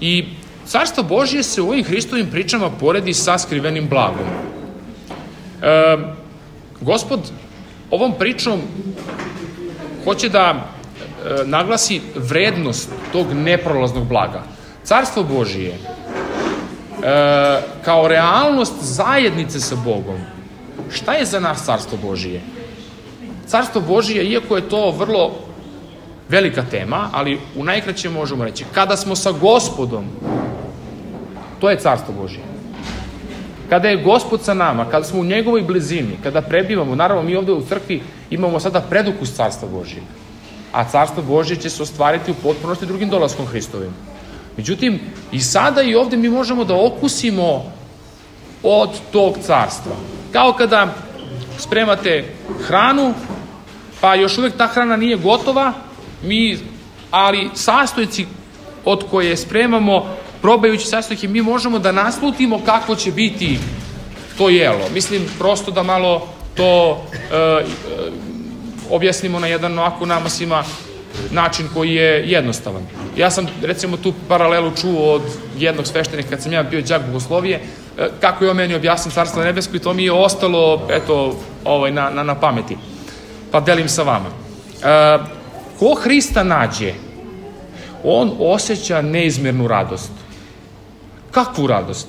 i 0.00 0.24
Carstvo 0.66 1.02
Božije 1.02 1.42
se 1.42 1.62
u 1.62 1.68
ovim 1.68 1.84
Hristovim 1.84 2.30
pričama 2.30 2.70
poredi 2.70 3.14
sa 3.14 3.38
skrivenim 3.38 3.88
blagom. 3.88 4.26
E, 5.62 5.96
gospod 6.80 7.20
ovom 7.90 8.14
pričom 8.18 8.60
hoće 10.04 10.28
da 10.28 10.54
e, 10.54 11.44
naglasi 11.44 12.00
vrednost 12.14 12.90
tog 13.12 13.32
neprolaznog 13.32 14.06
blaga. 14.06 14.42
Carstvo 14.84 15.22
Božije 15.22 15.72
e, 15.72 15.78
kao 17.84 18.08
realnost 18.08 18.74
zajednice 18.80 19.60
sa 19.60 19.76
Bogom. 19.84 20.20
Šta 20.90 21.12
je 21.12 21.24
za 21.24 21.40
nas 21.40 21.64
Carstvo 21.64 21.98
Božije? 22.02 22.40
Carstvo 23.46 23.80
Božije, 23.80 24.24
iako 24.24 24.56
je 24.56 24.68
to 24.68 24.90
vrlo 24.90 25.32
velika 26.28 26.62
tema, 26.70 27.10
ali 27.12 27.40
u 27.56 27.64
najkraće 27.64 28.10
možemo 28.10 28.44
reći, 28.44 28.64
kada 28.74 28.96
smo 28.96 29.16
sa 29.16 29.32
gospodom, 29.32 30.04
to 31.60 31.70
je 31.70 31.78
Carstvo 31.78 32.14
Božije. 32.14 32.44
Kada 33.68 33.88
je 33.88 34.02
gospod 34.02 34.44
sa 34.44 34.54
nama, 34.54 34.84
kada 34.90 35.04
smo 35.04 35.20
u 35.20 35.24
njegovoj 35.24 35.62
blizini, 35.62 36.18
kada 36.22 36.42
prebivamo, 36.42 36.94
naravno 36.94 37.22
mi 37.22 37.36
ovde 37.36 37.52
u 37.52 37.66
crkvi 37.68 38.02
imamo 38.30 38.60
sada 38.60 38.80
predukus 38.80 39.34
Carstva 39.34 39.68
Božije, 39.68 40.02
a 40.72 40.84
Carstvo 40.84 41.22
Božije 41.22 41.60
će 41.60 41.70
se 41.70 41.82
ostvariti 41.82 42.30
u 42.30 42.34
potpunosti 42.34 42.86
drugim 42.86 43.08
dolaskom 43.08 43.46
Hristovim. 43.46 43.90
Međutim, 44.56 45.00
i 45.32 45.40
sada 45.40 45.82
i 45.82 45.94
ovde 45.94 46.16
mi 46.16 46.28
možemo 46.28 46.64
da 46.64 46.74
okusimo 46.86 47.72
od 48.62 48.90
tog 49.12 49.34
carstva. 49.42 49.92
Kao 50.32 50.52
kada 50.52 50.94
spremate 51.58 52.24
hranu, 52.66 53.14
pa 54.00 54.14
još 54.14 54.38
uvek 54.38 54.56
ta 54.56 54.66
hrana 54.66 54.96
nije 54.96 55.16
gotova, 55.16 55.72
mi, 56.22 56.58
ali 57.10 57.50
sastojci 57.54 58.26
od 58.84 59.04
koje 59.10 59.36
spremamo, 59.36 60.06
probajući 60.42 60.86
sastojke, 60.86 61.28
mi 61.28 61.42
možemo 61.42 61.78
da 61.78 61.92
naslutimo 61.92 62.60
kako 62.64 62.94
će 62.94 63.12
biti 63.12 63.58
to 64.38 64.48
jelo. 64.48 64.88
Mislim, 64.94 65.22
prosto 65.38 65.70
da 65.70 65.82
malo 65.82 66.28
to 66.54 67.02
e, 67.12 67.36
e, 67.36 67.64
objasnimo 68.90 69.40
na 69.40 69.46
jedan 69.46 69.78
ovako 69.78 70.06
nama 70.06 70.28
svima 70.28 70.64
način 71.30 71.66
koji 71.74 71.94
je 71.94 72.30
jednostavan. 72.30 72.82
Ja 73.16 73.30
sam 73.30 73.46
recimo 73.62 73.96
tu 73.96 74.12
paralelu 74.28 74.70
čuo 74.80 75.12
od 75.12 75.22
jednog 75.58 75.86
sveštenika 75.86 76.28
kad 76.28 76.42
sam 76.42 76.52
ja 76.52 76.62
bio 76.62 76.82
đak 76.82 77.06
bogoslovije, 77.06 77.60
e, 77.98 78.08
kako 78.20 78.44
je 78.44 78.50
on 78.50 78.56
meni 78.56 78.74
objasnio 78.74 79.12
carstvo 79.12 79.44
nebesko 79.44 79.76
i 79.76 79.80
to 79.80 79.94
mi 79.94 80.04
je 80.04 80.12
ostalo 80.12 80.86
eto, 80.90 81.36
ovaj, 81.64 81.92
na, 81.92 82.10
na, 82.10 82.22
na 82.22 82.34
pameti. 82.34 82.76
Pa 83.50 83.60
delim 83.60 83.88
sa 83.88 84.02
vama. 84.02 84.28
E, 84.28 85.18
ko 85.78 85.94
Hrista 85.94 86.44
nađe, 86.44 86.94
on 88.04 88.32
osjeća 88.38 89.02
neizmernu 89.02 89.68
radost. 89.68 90.10
Kakvu 91.36 91.66
radost? 91.66 92.08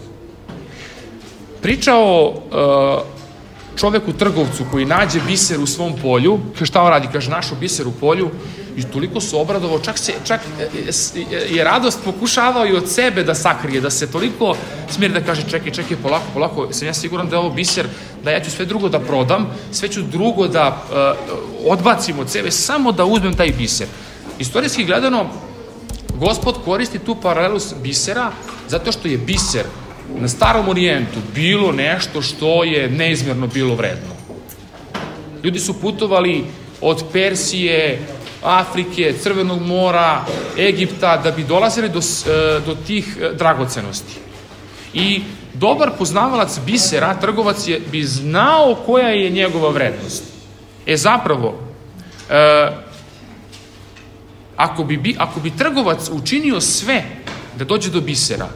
Priča 1.62 1.96
o 1.96 2.34
e, 2.34 3.78
čoveku 3.78 4.14
trgovcu 4.14 4.66
koji 4.72 4.86
nađe 4.86 5.20
biser 5.28 5.60
u 5.60 5.68
svom 5.68 5.94
polju, 6.02 6.40
šta 6.64 6.82
on 6.82 6.90
radi? 6.90 7.10
Kaže, 7.14 7.30
našo 7.30 7.56
biser 7.56 7.88
u 7.88 7.92
polju 7.92 8.30
i 8.78 8.84
toliko 8.84 9.22
se 9.22 9.36
obradovao, 9.36 9.80
čak, 9.80 9.98
se, 9.98 10.14
čak 10.24 10.42
e, 10.60 10.64
e, 10.64 11.56
je 11.56 11.64
radost 11.64 12.00
pokušavao 12.06 12.68
i 12.68 12.78
od 12.78 12.90
sebe 12.90 13.24
da 13.24 13.36
sakrije, 13.36 13.82
da 13.82 13.90
se 13.90 14.12
toliko 14.12 14.56
smiri 14.90 15.14
da 15.14 15.22
kaže, 15.26 15.44
čekaj, 15.50 15.72
čekaj, 15.72 15.98
polako, 15.98 16.26
polako, 16.34 16.68
sam 16.72 16.88
ja 16.88 16.94
siguran 16.94 17.28
da 17.30 17.36
je 17.36 17.40
ovo 17.40 17.50
biser, 17.50 17.88
da 18.24 18.32
ja 18.32 18.40
ću 18.40 18.52
sve 18.52 18.66
drugo 18.66 18.90
da 18.90 19.00
prodam, 19.00 19.50
sve 19.72 19.90
ću 19.90 20.02
drugo 20.02 20.48
da 20.48 20.68
uh, 20.70 21.72
odbacim 21.72 22.20
od 22.20 22.30
sebe, 22.30 22.52
samo 22.52 22.92
da 22.92 23.06
uzmem 23.06 23.34
taj 23.34 23.52
biser. 23.52 23.88
Istorijski 24.40 24.86
gledano, 24.86 25.30
gospod 26.20 26.56
koristi 26.66 27.00
tu 27.00 27.16
paralelu 27.16 27.60
bisera 27.84 28.32
zato 28.68 28.92
što 28.92 29.08
je 29.08 29.18
biser 29.18 29.64
na 30.16 30.28
starom 30.28 30.70
orijentu 30.70 31.20
bilo 31.36 31.72
nešto 31.72 32.22
što 32.22 32.64
je 32.64 32.90
neizmjerno 32.90 33.48
bilo 33.48 33.76
vredno. 33.76 34.18
Ljudi 35.44 35.60
su 35.60 35.82
putovali 35.82 36.46
od 36.82 37.04
Persije, 37.14 38.00
Afrike, 38.44 39.14
Crvenog 39.24 39.62
mora, 39.62 40.26
Egipta, 40.58 41.18
da 41.18 41.32
bi 41.32 41.44
dolazili 41.44 41.90
do, 41.90 42.00
e, 42.00 42.60
do 42.66 42.76
tih 42.88 43.18
e, 43.22 43.34
dragocenosti. 43.34 44.14
I 44.94 45.22
dobar 45.54 45.92
poznavalac 45.98 46.60
bisera, 46.66 47.20
trgovac 47.20 47.68
je, 47.68 47.80
bi 47.92 48.04
znao 48.04 48.76
koja 48.86 49.08
je 49.08 49.30
njegova 49.30 49.70
vrednost. 49.70 50.24
E 50.86 50.98
zapravo, 50.98 51.60
e, 52.30 52.87
ako, 54.58 54.84
bi, 54.84 55.16
ako 55.18 55.40
bi 55.40 55.58
trgovac 55.58 56.10
učinio 56.10 56.62
sve 56.62 57.04
da 57.58 57.66
dođe 57.66 57.90
do 57.90 58.02
bisera, 58.02 58.48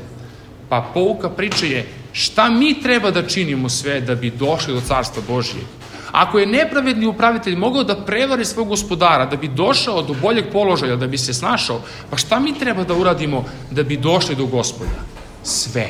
Pa 0.72 0.82
pouka 0.94 1.30
priče 1.30 1.70
je 1.70 1.88
šta 2.12 2.50
mi 2.50 2.82
treba 2.82 3.12
da 3.12 3.28
činimo 3.28 3.70
sve 3.70 4.02
da 4.02 4.16
bi 4.16 4.30
došli 4.32 4.74
do 4.74 4.82
carstva 4.82 5.24
Božijeg. 5.28 5.66
Ako 6.12 6.40
je 6.40 6.46
nepravedni 6.46 7.06
upravitelj 7.06 7.56
mogao 7.56 7.84
da 7.84 7.96
prevari 8.06 8.46
svog 8.46 8.68
gospodara, 8.68 9.26
da 9.26 9.36
bi 9.36 9.48
došao 9.48 10.02
do 10.02 10.16
boljeg 10.22 10.46
položaja, 10.52 10.96
da 10.96 11.08
bi 11.08 11.18
se 11.18 11.34
snašao, 11.34 11.82
pa 12.10 12.18
šta 12.18 12.40
mi 12.40 12.54
treba 12.60 12.84
da 12.84 12.96
uradimo 12.96 13.44
da 13.72 13.84
bi 13.84 13.98
došli 13.98 14.36
do 14.36 14.46
gospoda? 14.46 15.04
Sve. 15.44 15.90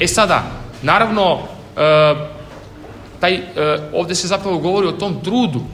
E 0.00 0.06
sada, 0.06 0.42
naravno, 0.82 1.38
e, 1.76 2.14
taj, 3.20 3.34
e, 3.34 3.42
ovde 3.92 4.14
se 4.14 4.28
zapravo 4.28 4.58
govori 4.58 4.86
o 4.86 4.98
tom 5.00 5.20
trudu 5.24 5.64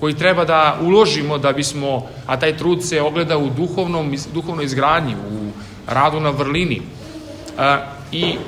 koji 0.00 0.14
treba 0.14 0.44
da 0.44 0.78
uložimo 0.82 1.38
da 1.38 1.52
bismo, 1.52 2.06
a 2.26 2.36
taj 2.36 2.56
trud 2.56 2.84
se 2.84 3.00
ogleda 3.00 3.38
u 3.38 3.50
duhovnom, 3.50 4.16
duhovnoj 4.34 4.64
izgradnji, 4.64 5.14
u 5.14 5.50
radu 5.86 6.20
na 6.20 6.30
vrlini. 6.30 6.82
E, 7.58 7.76
I 8.12 8.38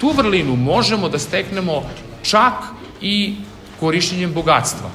tu 0.00 0.12
vrlinu 0.16 0.56
možemo 0.56 1.08
da 1.08 1.18
steknemo 1.18 1.82
čak 2.22 2.52
i 3.00 3.36
korišćenjem 3.80 4.32
bogatstva. 4.32 4.90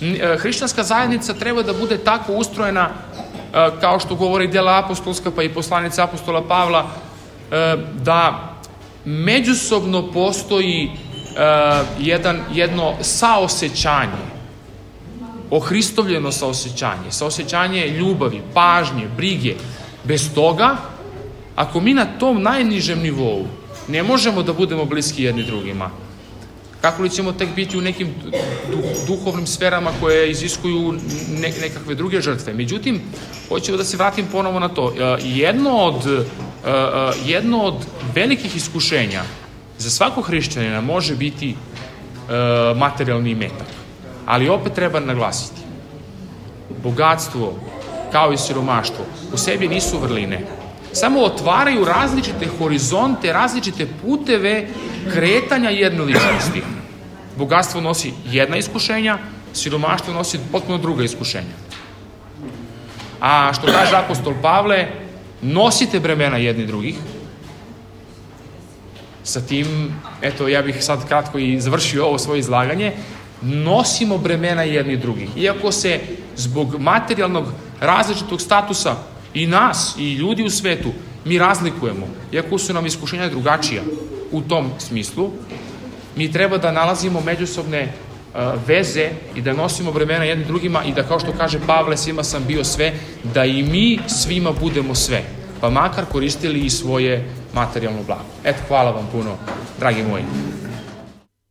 E, 0.00 0.36
hrišćanska 0.38 0.82
zajednica 0.82 1.34
treba 1.34 1.62
da 1.62 1.72
bude 1.72 1.98
tako 1.98 2.32
ustrojena 2.32 2.88
e, 2.88 3.70
kao 3.80 4.00
što 4.00 4.14
govori 4.14 4.48
dela 4.48 4.78
apostolska 4.78 5.30
pa 5.30 5.42
i 5.42 5.54
poslanica 5.54 6.04
apostola 6.04 6.42
Pavla 6.48 6.86
da 8.02 8.52
međusobno 9.04 10.12
postoji 10.12 10.90
jedan, 11.98 12.40
jedno 12.52 12.94
saosećanje 13.00 14.35
ohristovljeno 15.50 16.32
saosećanje, 16.32 17.10
saosećanje 17.10 17.88
ljubavi, 17.88 18.42
pažnje, 18.54 19.08
brige, 19.16 19.54
Bez 20.06 20.34
toga, 20.34 20.76
ako 21.56 21.80
mi 21.80 21.94
na 21.94 22.04
tom 22.04 22.42
najnižem 22.42 22.98
nivou 23.02 23.46
ne 23.88 24.02
možemo 24.02 24.42
da 24.42 24.52
budemo 24.52 24.84
bliski 24.84 25.22
jedni 25.22 25.42
drugima, 25.42 25.90
kako 26.80 27.02
li 27.02 27.10
ćemo 27.10 27.32
tek 27.32 27.48
biti 27.54 27.78
u 27.78 27.80
nekim 27.80 28.14
duhovnim 29.06 29.46
sferama 29.46 29.90
koje 30.00 30.30
iziskuju 30.30 30.92
ne, 31.30 31.52
nekakve 31.60 31.94
druge 31.94 32.20
žrtve. 32.20 32.54
Međutim, 32.54 33.00
hoćemo 33.48 33.78
da 33.78 33.84
se 33.84 33.96
vratim 33.96 34.26
ponovo 34.32 34.60
na 34.60 34.68
to. 34.68 34.94
E, 34.98 35.18
jedno 35.22 35.70
od, 35.70 36.06
e, 36.06 36.70
e, 36.70 37.12
jedno 37.24 37.62
od 37.62 37.74
velikih 38.14 38.56
iskušenja 38.56 39.22
za 39.78 39.90
svakog 39.90 40.26
hrišćanina 40.26 40.80
može 40.80 41.16
biti 41.16 41.54
materijalni 42.76 43.34
metak. 43.34 43.75
Ali 44.26 44.48
opet 44.48 44.72
treba 44.72 45.00
naglasiti. 45.00 45.60
bogatstvo, 46.82 47.54
kao 48.12 48.32
i 48.32 48.36
siromaštvo, 48.36 49.04
u 49.32 49.36
sebi 49.36 49.68
nisu 49.68 49.98
vrline. 49.98 50.40
Samo 50.92 51.20
otvaraju 51.20 51.84
različite 51.84 52.46
horizonte, 52.58 53.32
različite 53.32 53.86
puteve 54.02 54.68
kretanja 55.12 55.70
jedne 55.70 56.02
ličnosti. 56.02 56.62
Bogatstvo 57.36 57.80
nosi 57.80 58.12
jedna 58.26 58.56
iskušenja, 58.56 59.18
siromaštvo 59.52 60.14
nosi 60.14 60.38
potpuno 60.52 60.78
druga 60.78 61.04
iskušenja. 61.04 61.54
A 63.20 63.52
što 63.52 63.66
kaže 63.66 63.96
apostol 63.96 64.34
Pavle, 64.42 64.88
nosite 65.42 66.00
bremena 66.00 66.36
jedni 66.36 66.66
drugih. 66.66 66.96
Sa 69.24 69.40
tim, 69.40 69.92
eto, 70.22 70.48
ja 70.48 70.62
bih 70.62 70.84
sad 70.84 71.08
kratko 71.08 71.38
i 71.38 71.60
završio 71.60 72.06
ovo 72.06 72.18
svoje 72.18 72.38
izlaganje, 72.38 72.92
nosimo 73.46 74.18
bremena 74.18 74.62
jedni 74.62 74.96
drugih. 74.96 75.28
Iako 75.36 75.72
se 75.72 76.00
zbog 76.36 76.80
materijalnog 76.80 77.44
različitog 77.80 78.40
statusa 78.40 78.96
i 79.34 79.46
nas 79.46 79.94
i 79.98 80.14
ljudi 80.14 80.44
u 80.44 80.50
svetu 80.50 80.92
mi 81.24 81.38
razlikujemo, 81.38 82.06
iako 82.32 82.58
su 82.58 82.74
nam 82.74 82.86
iskušenja 82.86 83.28
drugačija 83.28 83.82
u 84.32 84.40
tom 84.40 84.70
smislu, 84.78 85.30
mi 86.16 86.32
treba 86.32 86.58
da 86.58 86.72
nalazimo 86.72 87.20
međusobne 87.20 87.82
uh, 88.34 88.40
veze 88.66 89.10
i 89.34 89.40
da 89.40 89.52
nosimo 89.52 89.92
bremena 89.92 90.24
jednim 90.24 90.48
drugima 90.48 90.84
i 90.84 90.92
da 90.92 91.02
kao 91.02 91.20
što 91.20 91.32
kaže 91.32 91.58
Pavle 91.66 91.96
svima 91.96 92.24
sam 92.24 92.44
bio 92.46 92.64
sve, 92.64 92.92
da 93.34 93.44
i 93.44 93.62
mi 93.62 93.98
svima 94.06 94.52
budemo 94.52 94.94
sve, 94.94 95.22
pa 95.60 95.70
makar 95.70 96.04
koristili 96.04 96.60
i 96.60 96.70
svoje 96.70 97.28
materijalno 97.54 98.02
blago. 98.02 98.30
Eto, 98.44 98.58
hvala 98.68 98.90
vam 98.90 99.08
puno, 99.12 99.36
dragi 99.78 100.02
moji. 100.02 100.24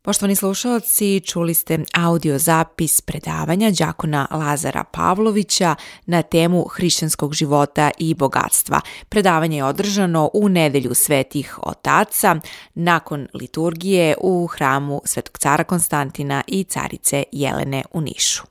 Poštovani 0.05 0.35
slušalci, 0.35 1.19
čuli 1.19 1.53
ste 1.53 1.79
audio 1.93 2.37
zapis 2.37 3.01
predavanja 3.01 3.71
đakona 3.71 4.27
Lazara 4.31 4.83
Pavlovića 4.83 5.75
na 6.05 6.21
temu 6.21 6.65
hrišćanskog 6.67 7.33
života 7.33 7.91
i 7.97 8.13
bogatstva. 8.13 8.81
Predavanje 9.09 9.57
je 9.57 9.63
održano 9.63 10.29
u 10.33 10.49
nedelju 10.49 10.93
svetih 10.93 11.59
otaca 11.61 12.35
nakon 12.73 13.27
liturgije 13.33 14.15
u 14.21 14.47
hramu 14.47 15.01
Svetog 15.05 15.37
cara 15.37 15.63
Konstantina 15.63 16.43
i 16.47 16.63
carice 16.63 17.23
Jelene 17.31 17.83
u 17.93 18.01
Nišu. 18.01 18.43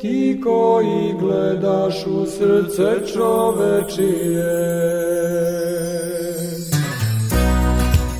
Ti 0.00 0.40
koji 0.44 1.14
gledaš 1.20 2.06
u 2.06 2.26
srce 2.26 3.12
čovečije. 3.12 4.68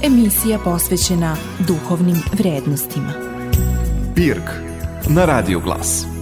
Emisija 0.02 0.58
posvećena 0.64 1.36
duhovnim 1.66 2.16
vrednostima. 2.38 3.12
Pirk 4.14 4.50
na 5.08 5.24
Radio 5.24 5.60
Glas. 5.60 6.17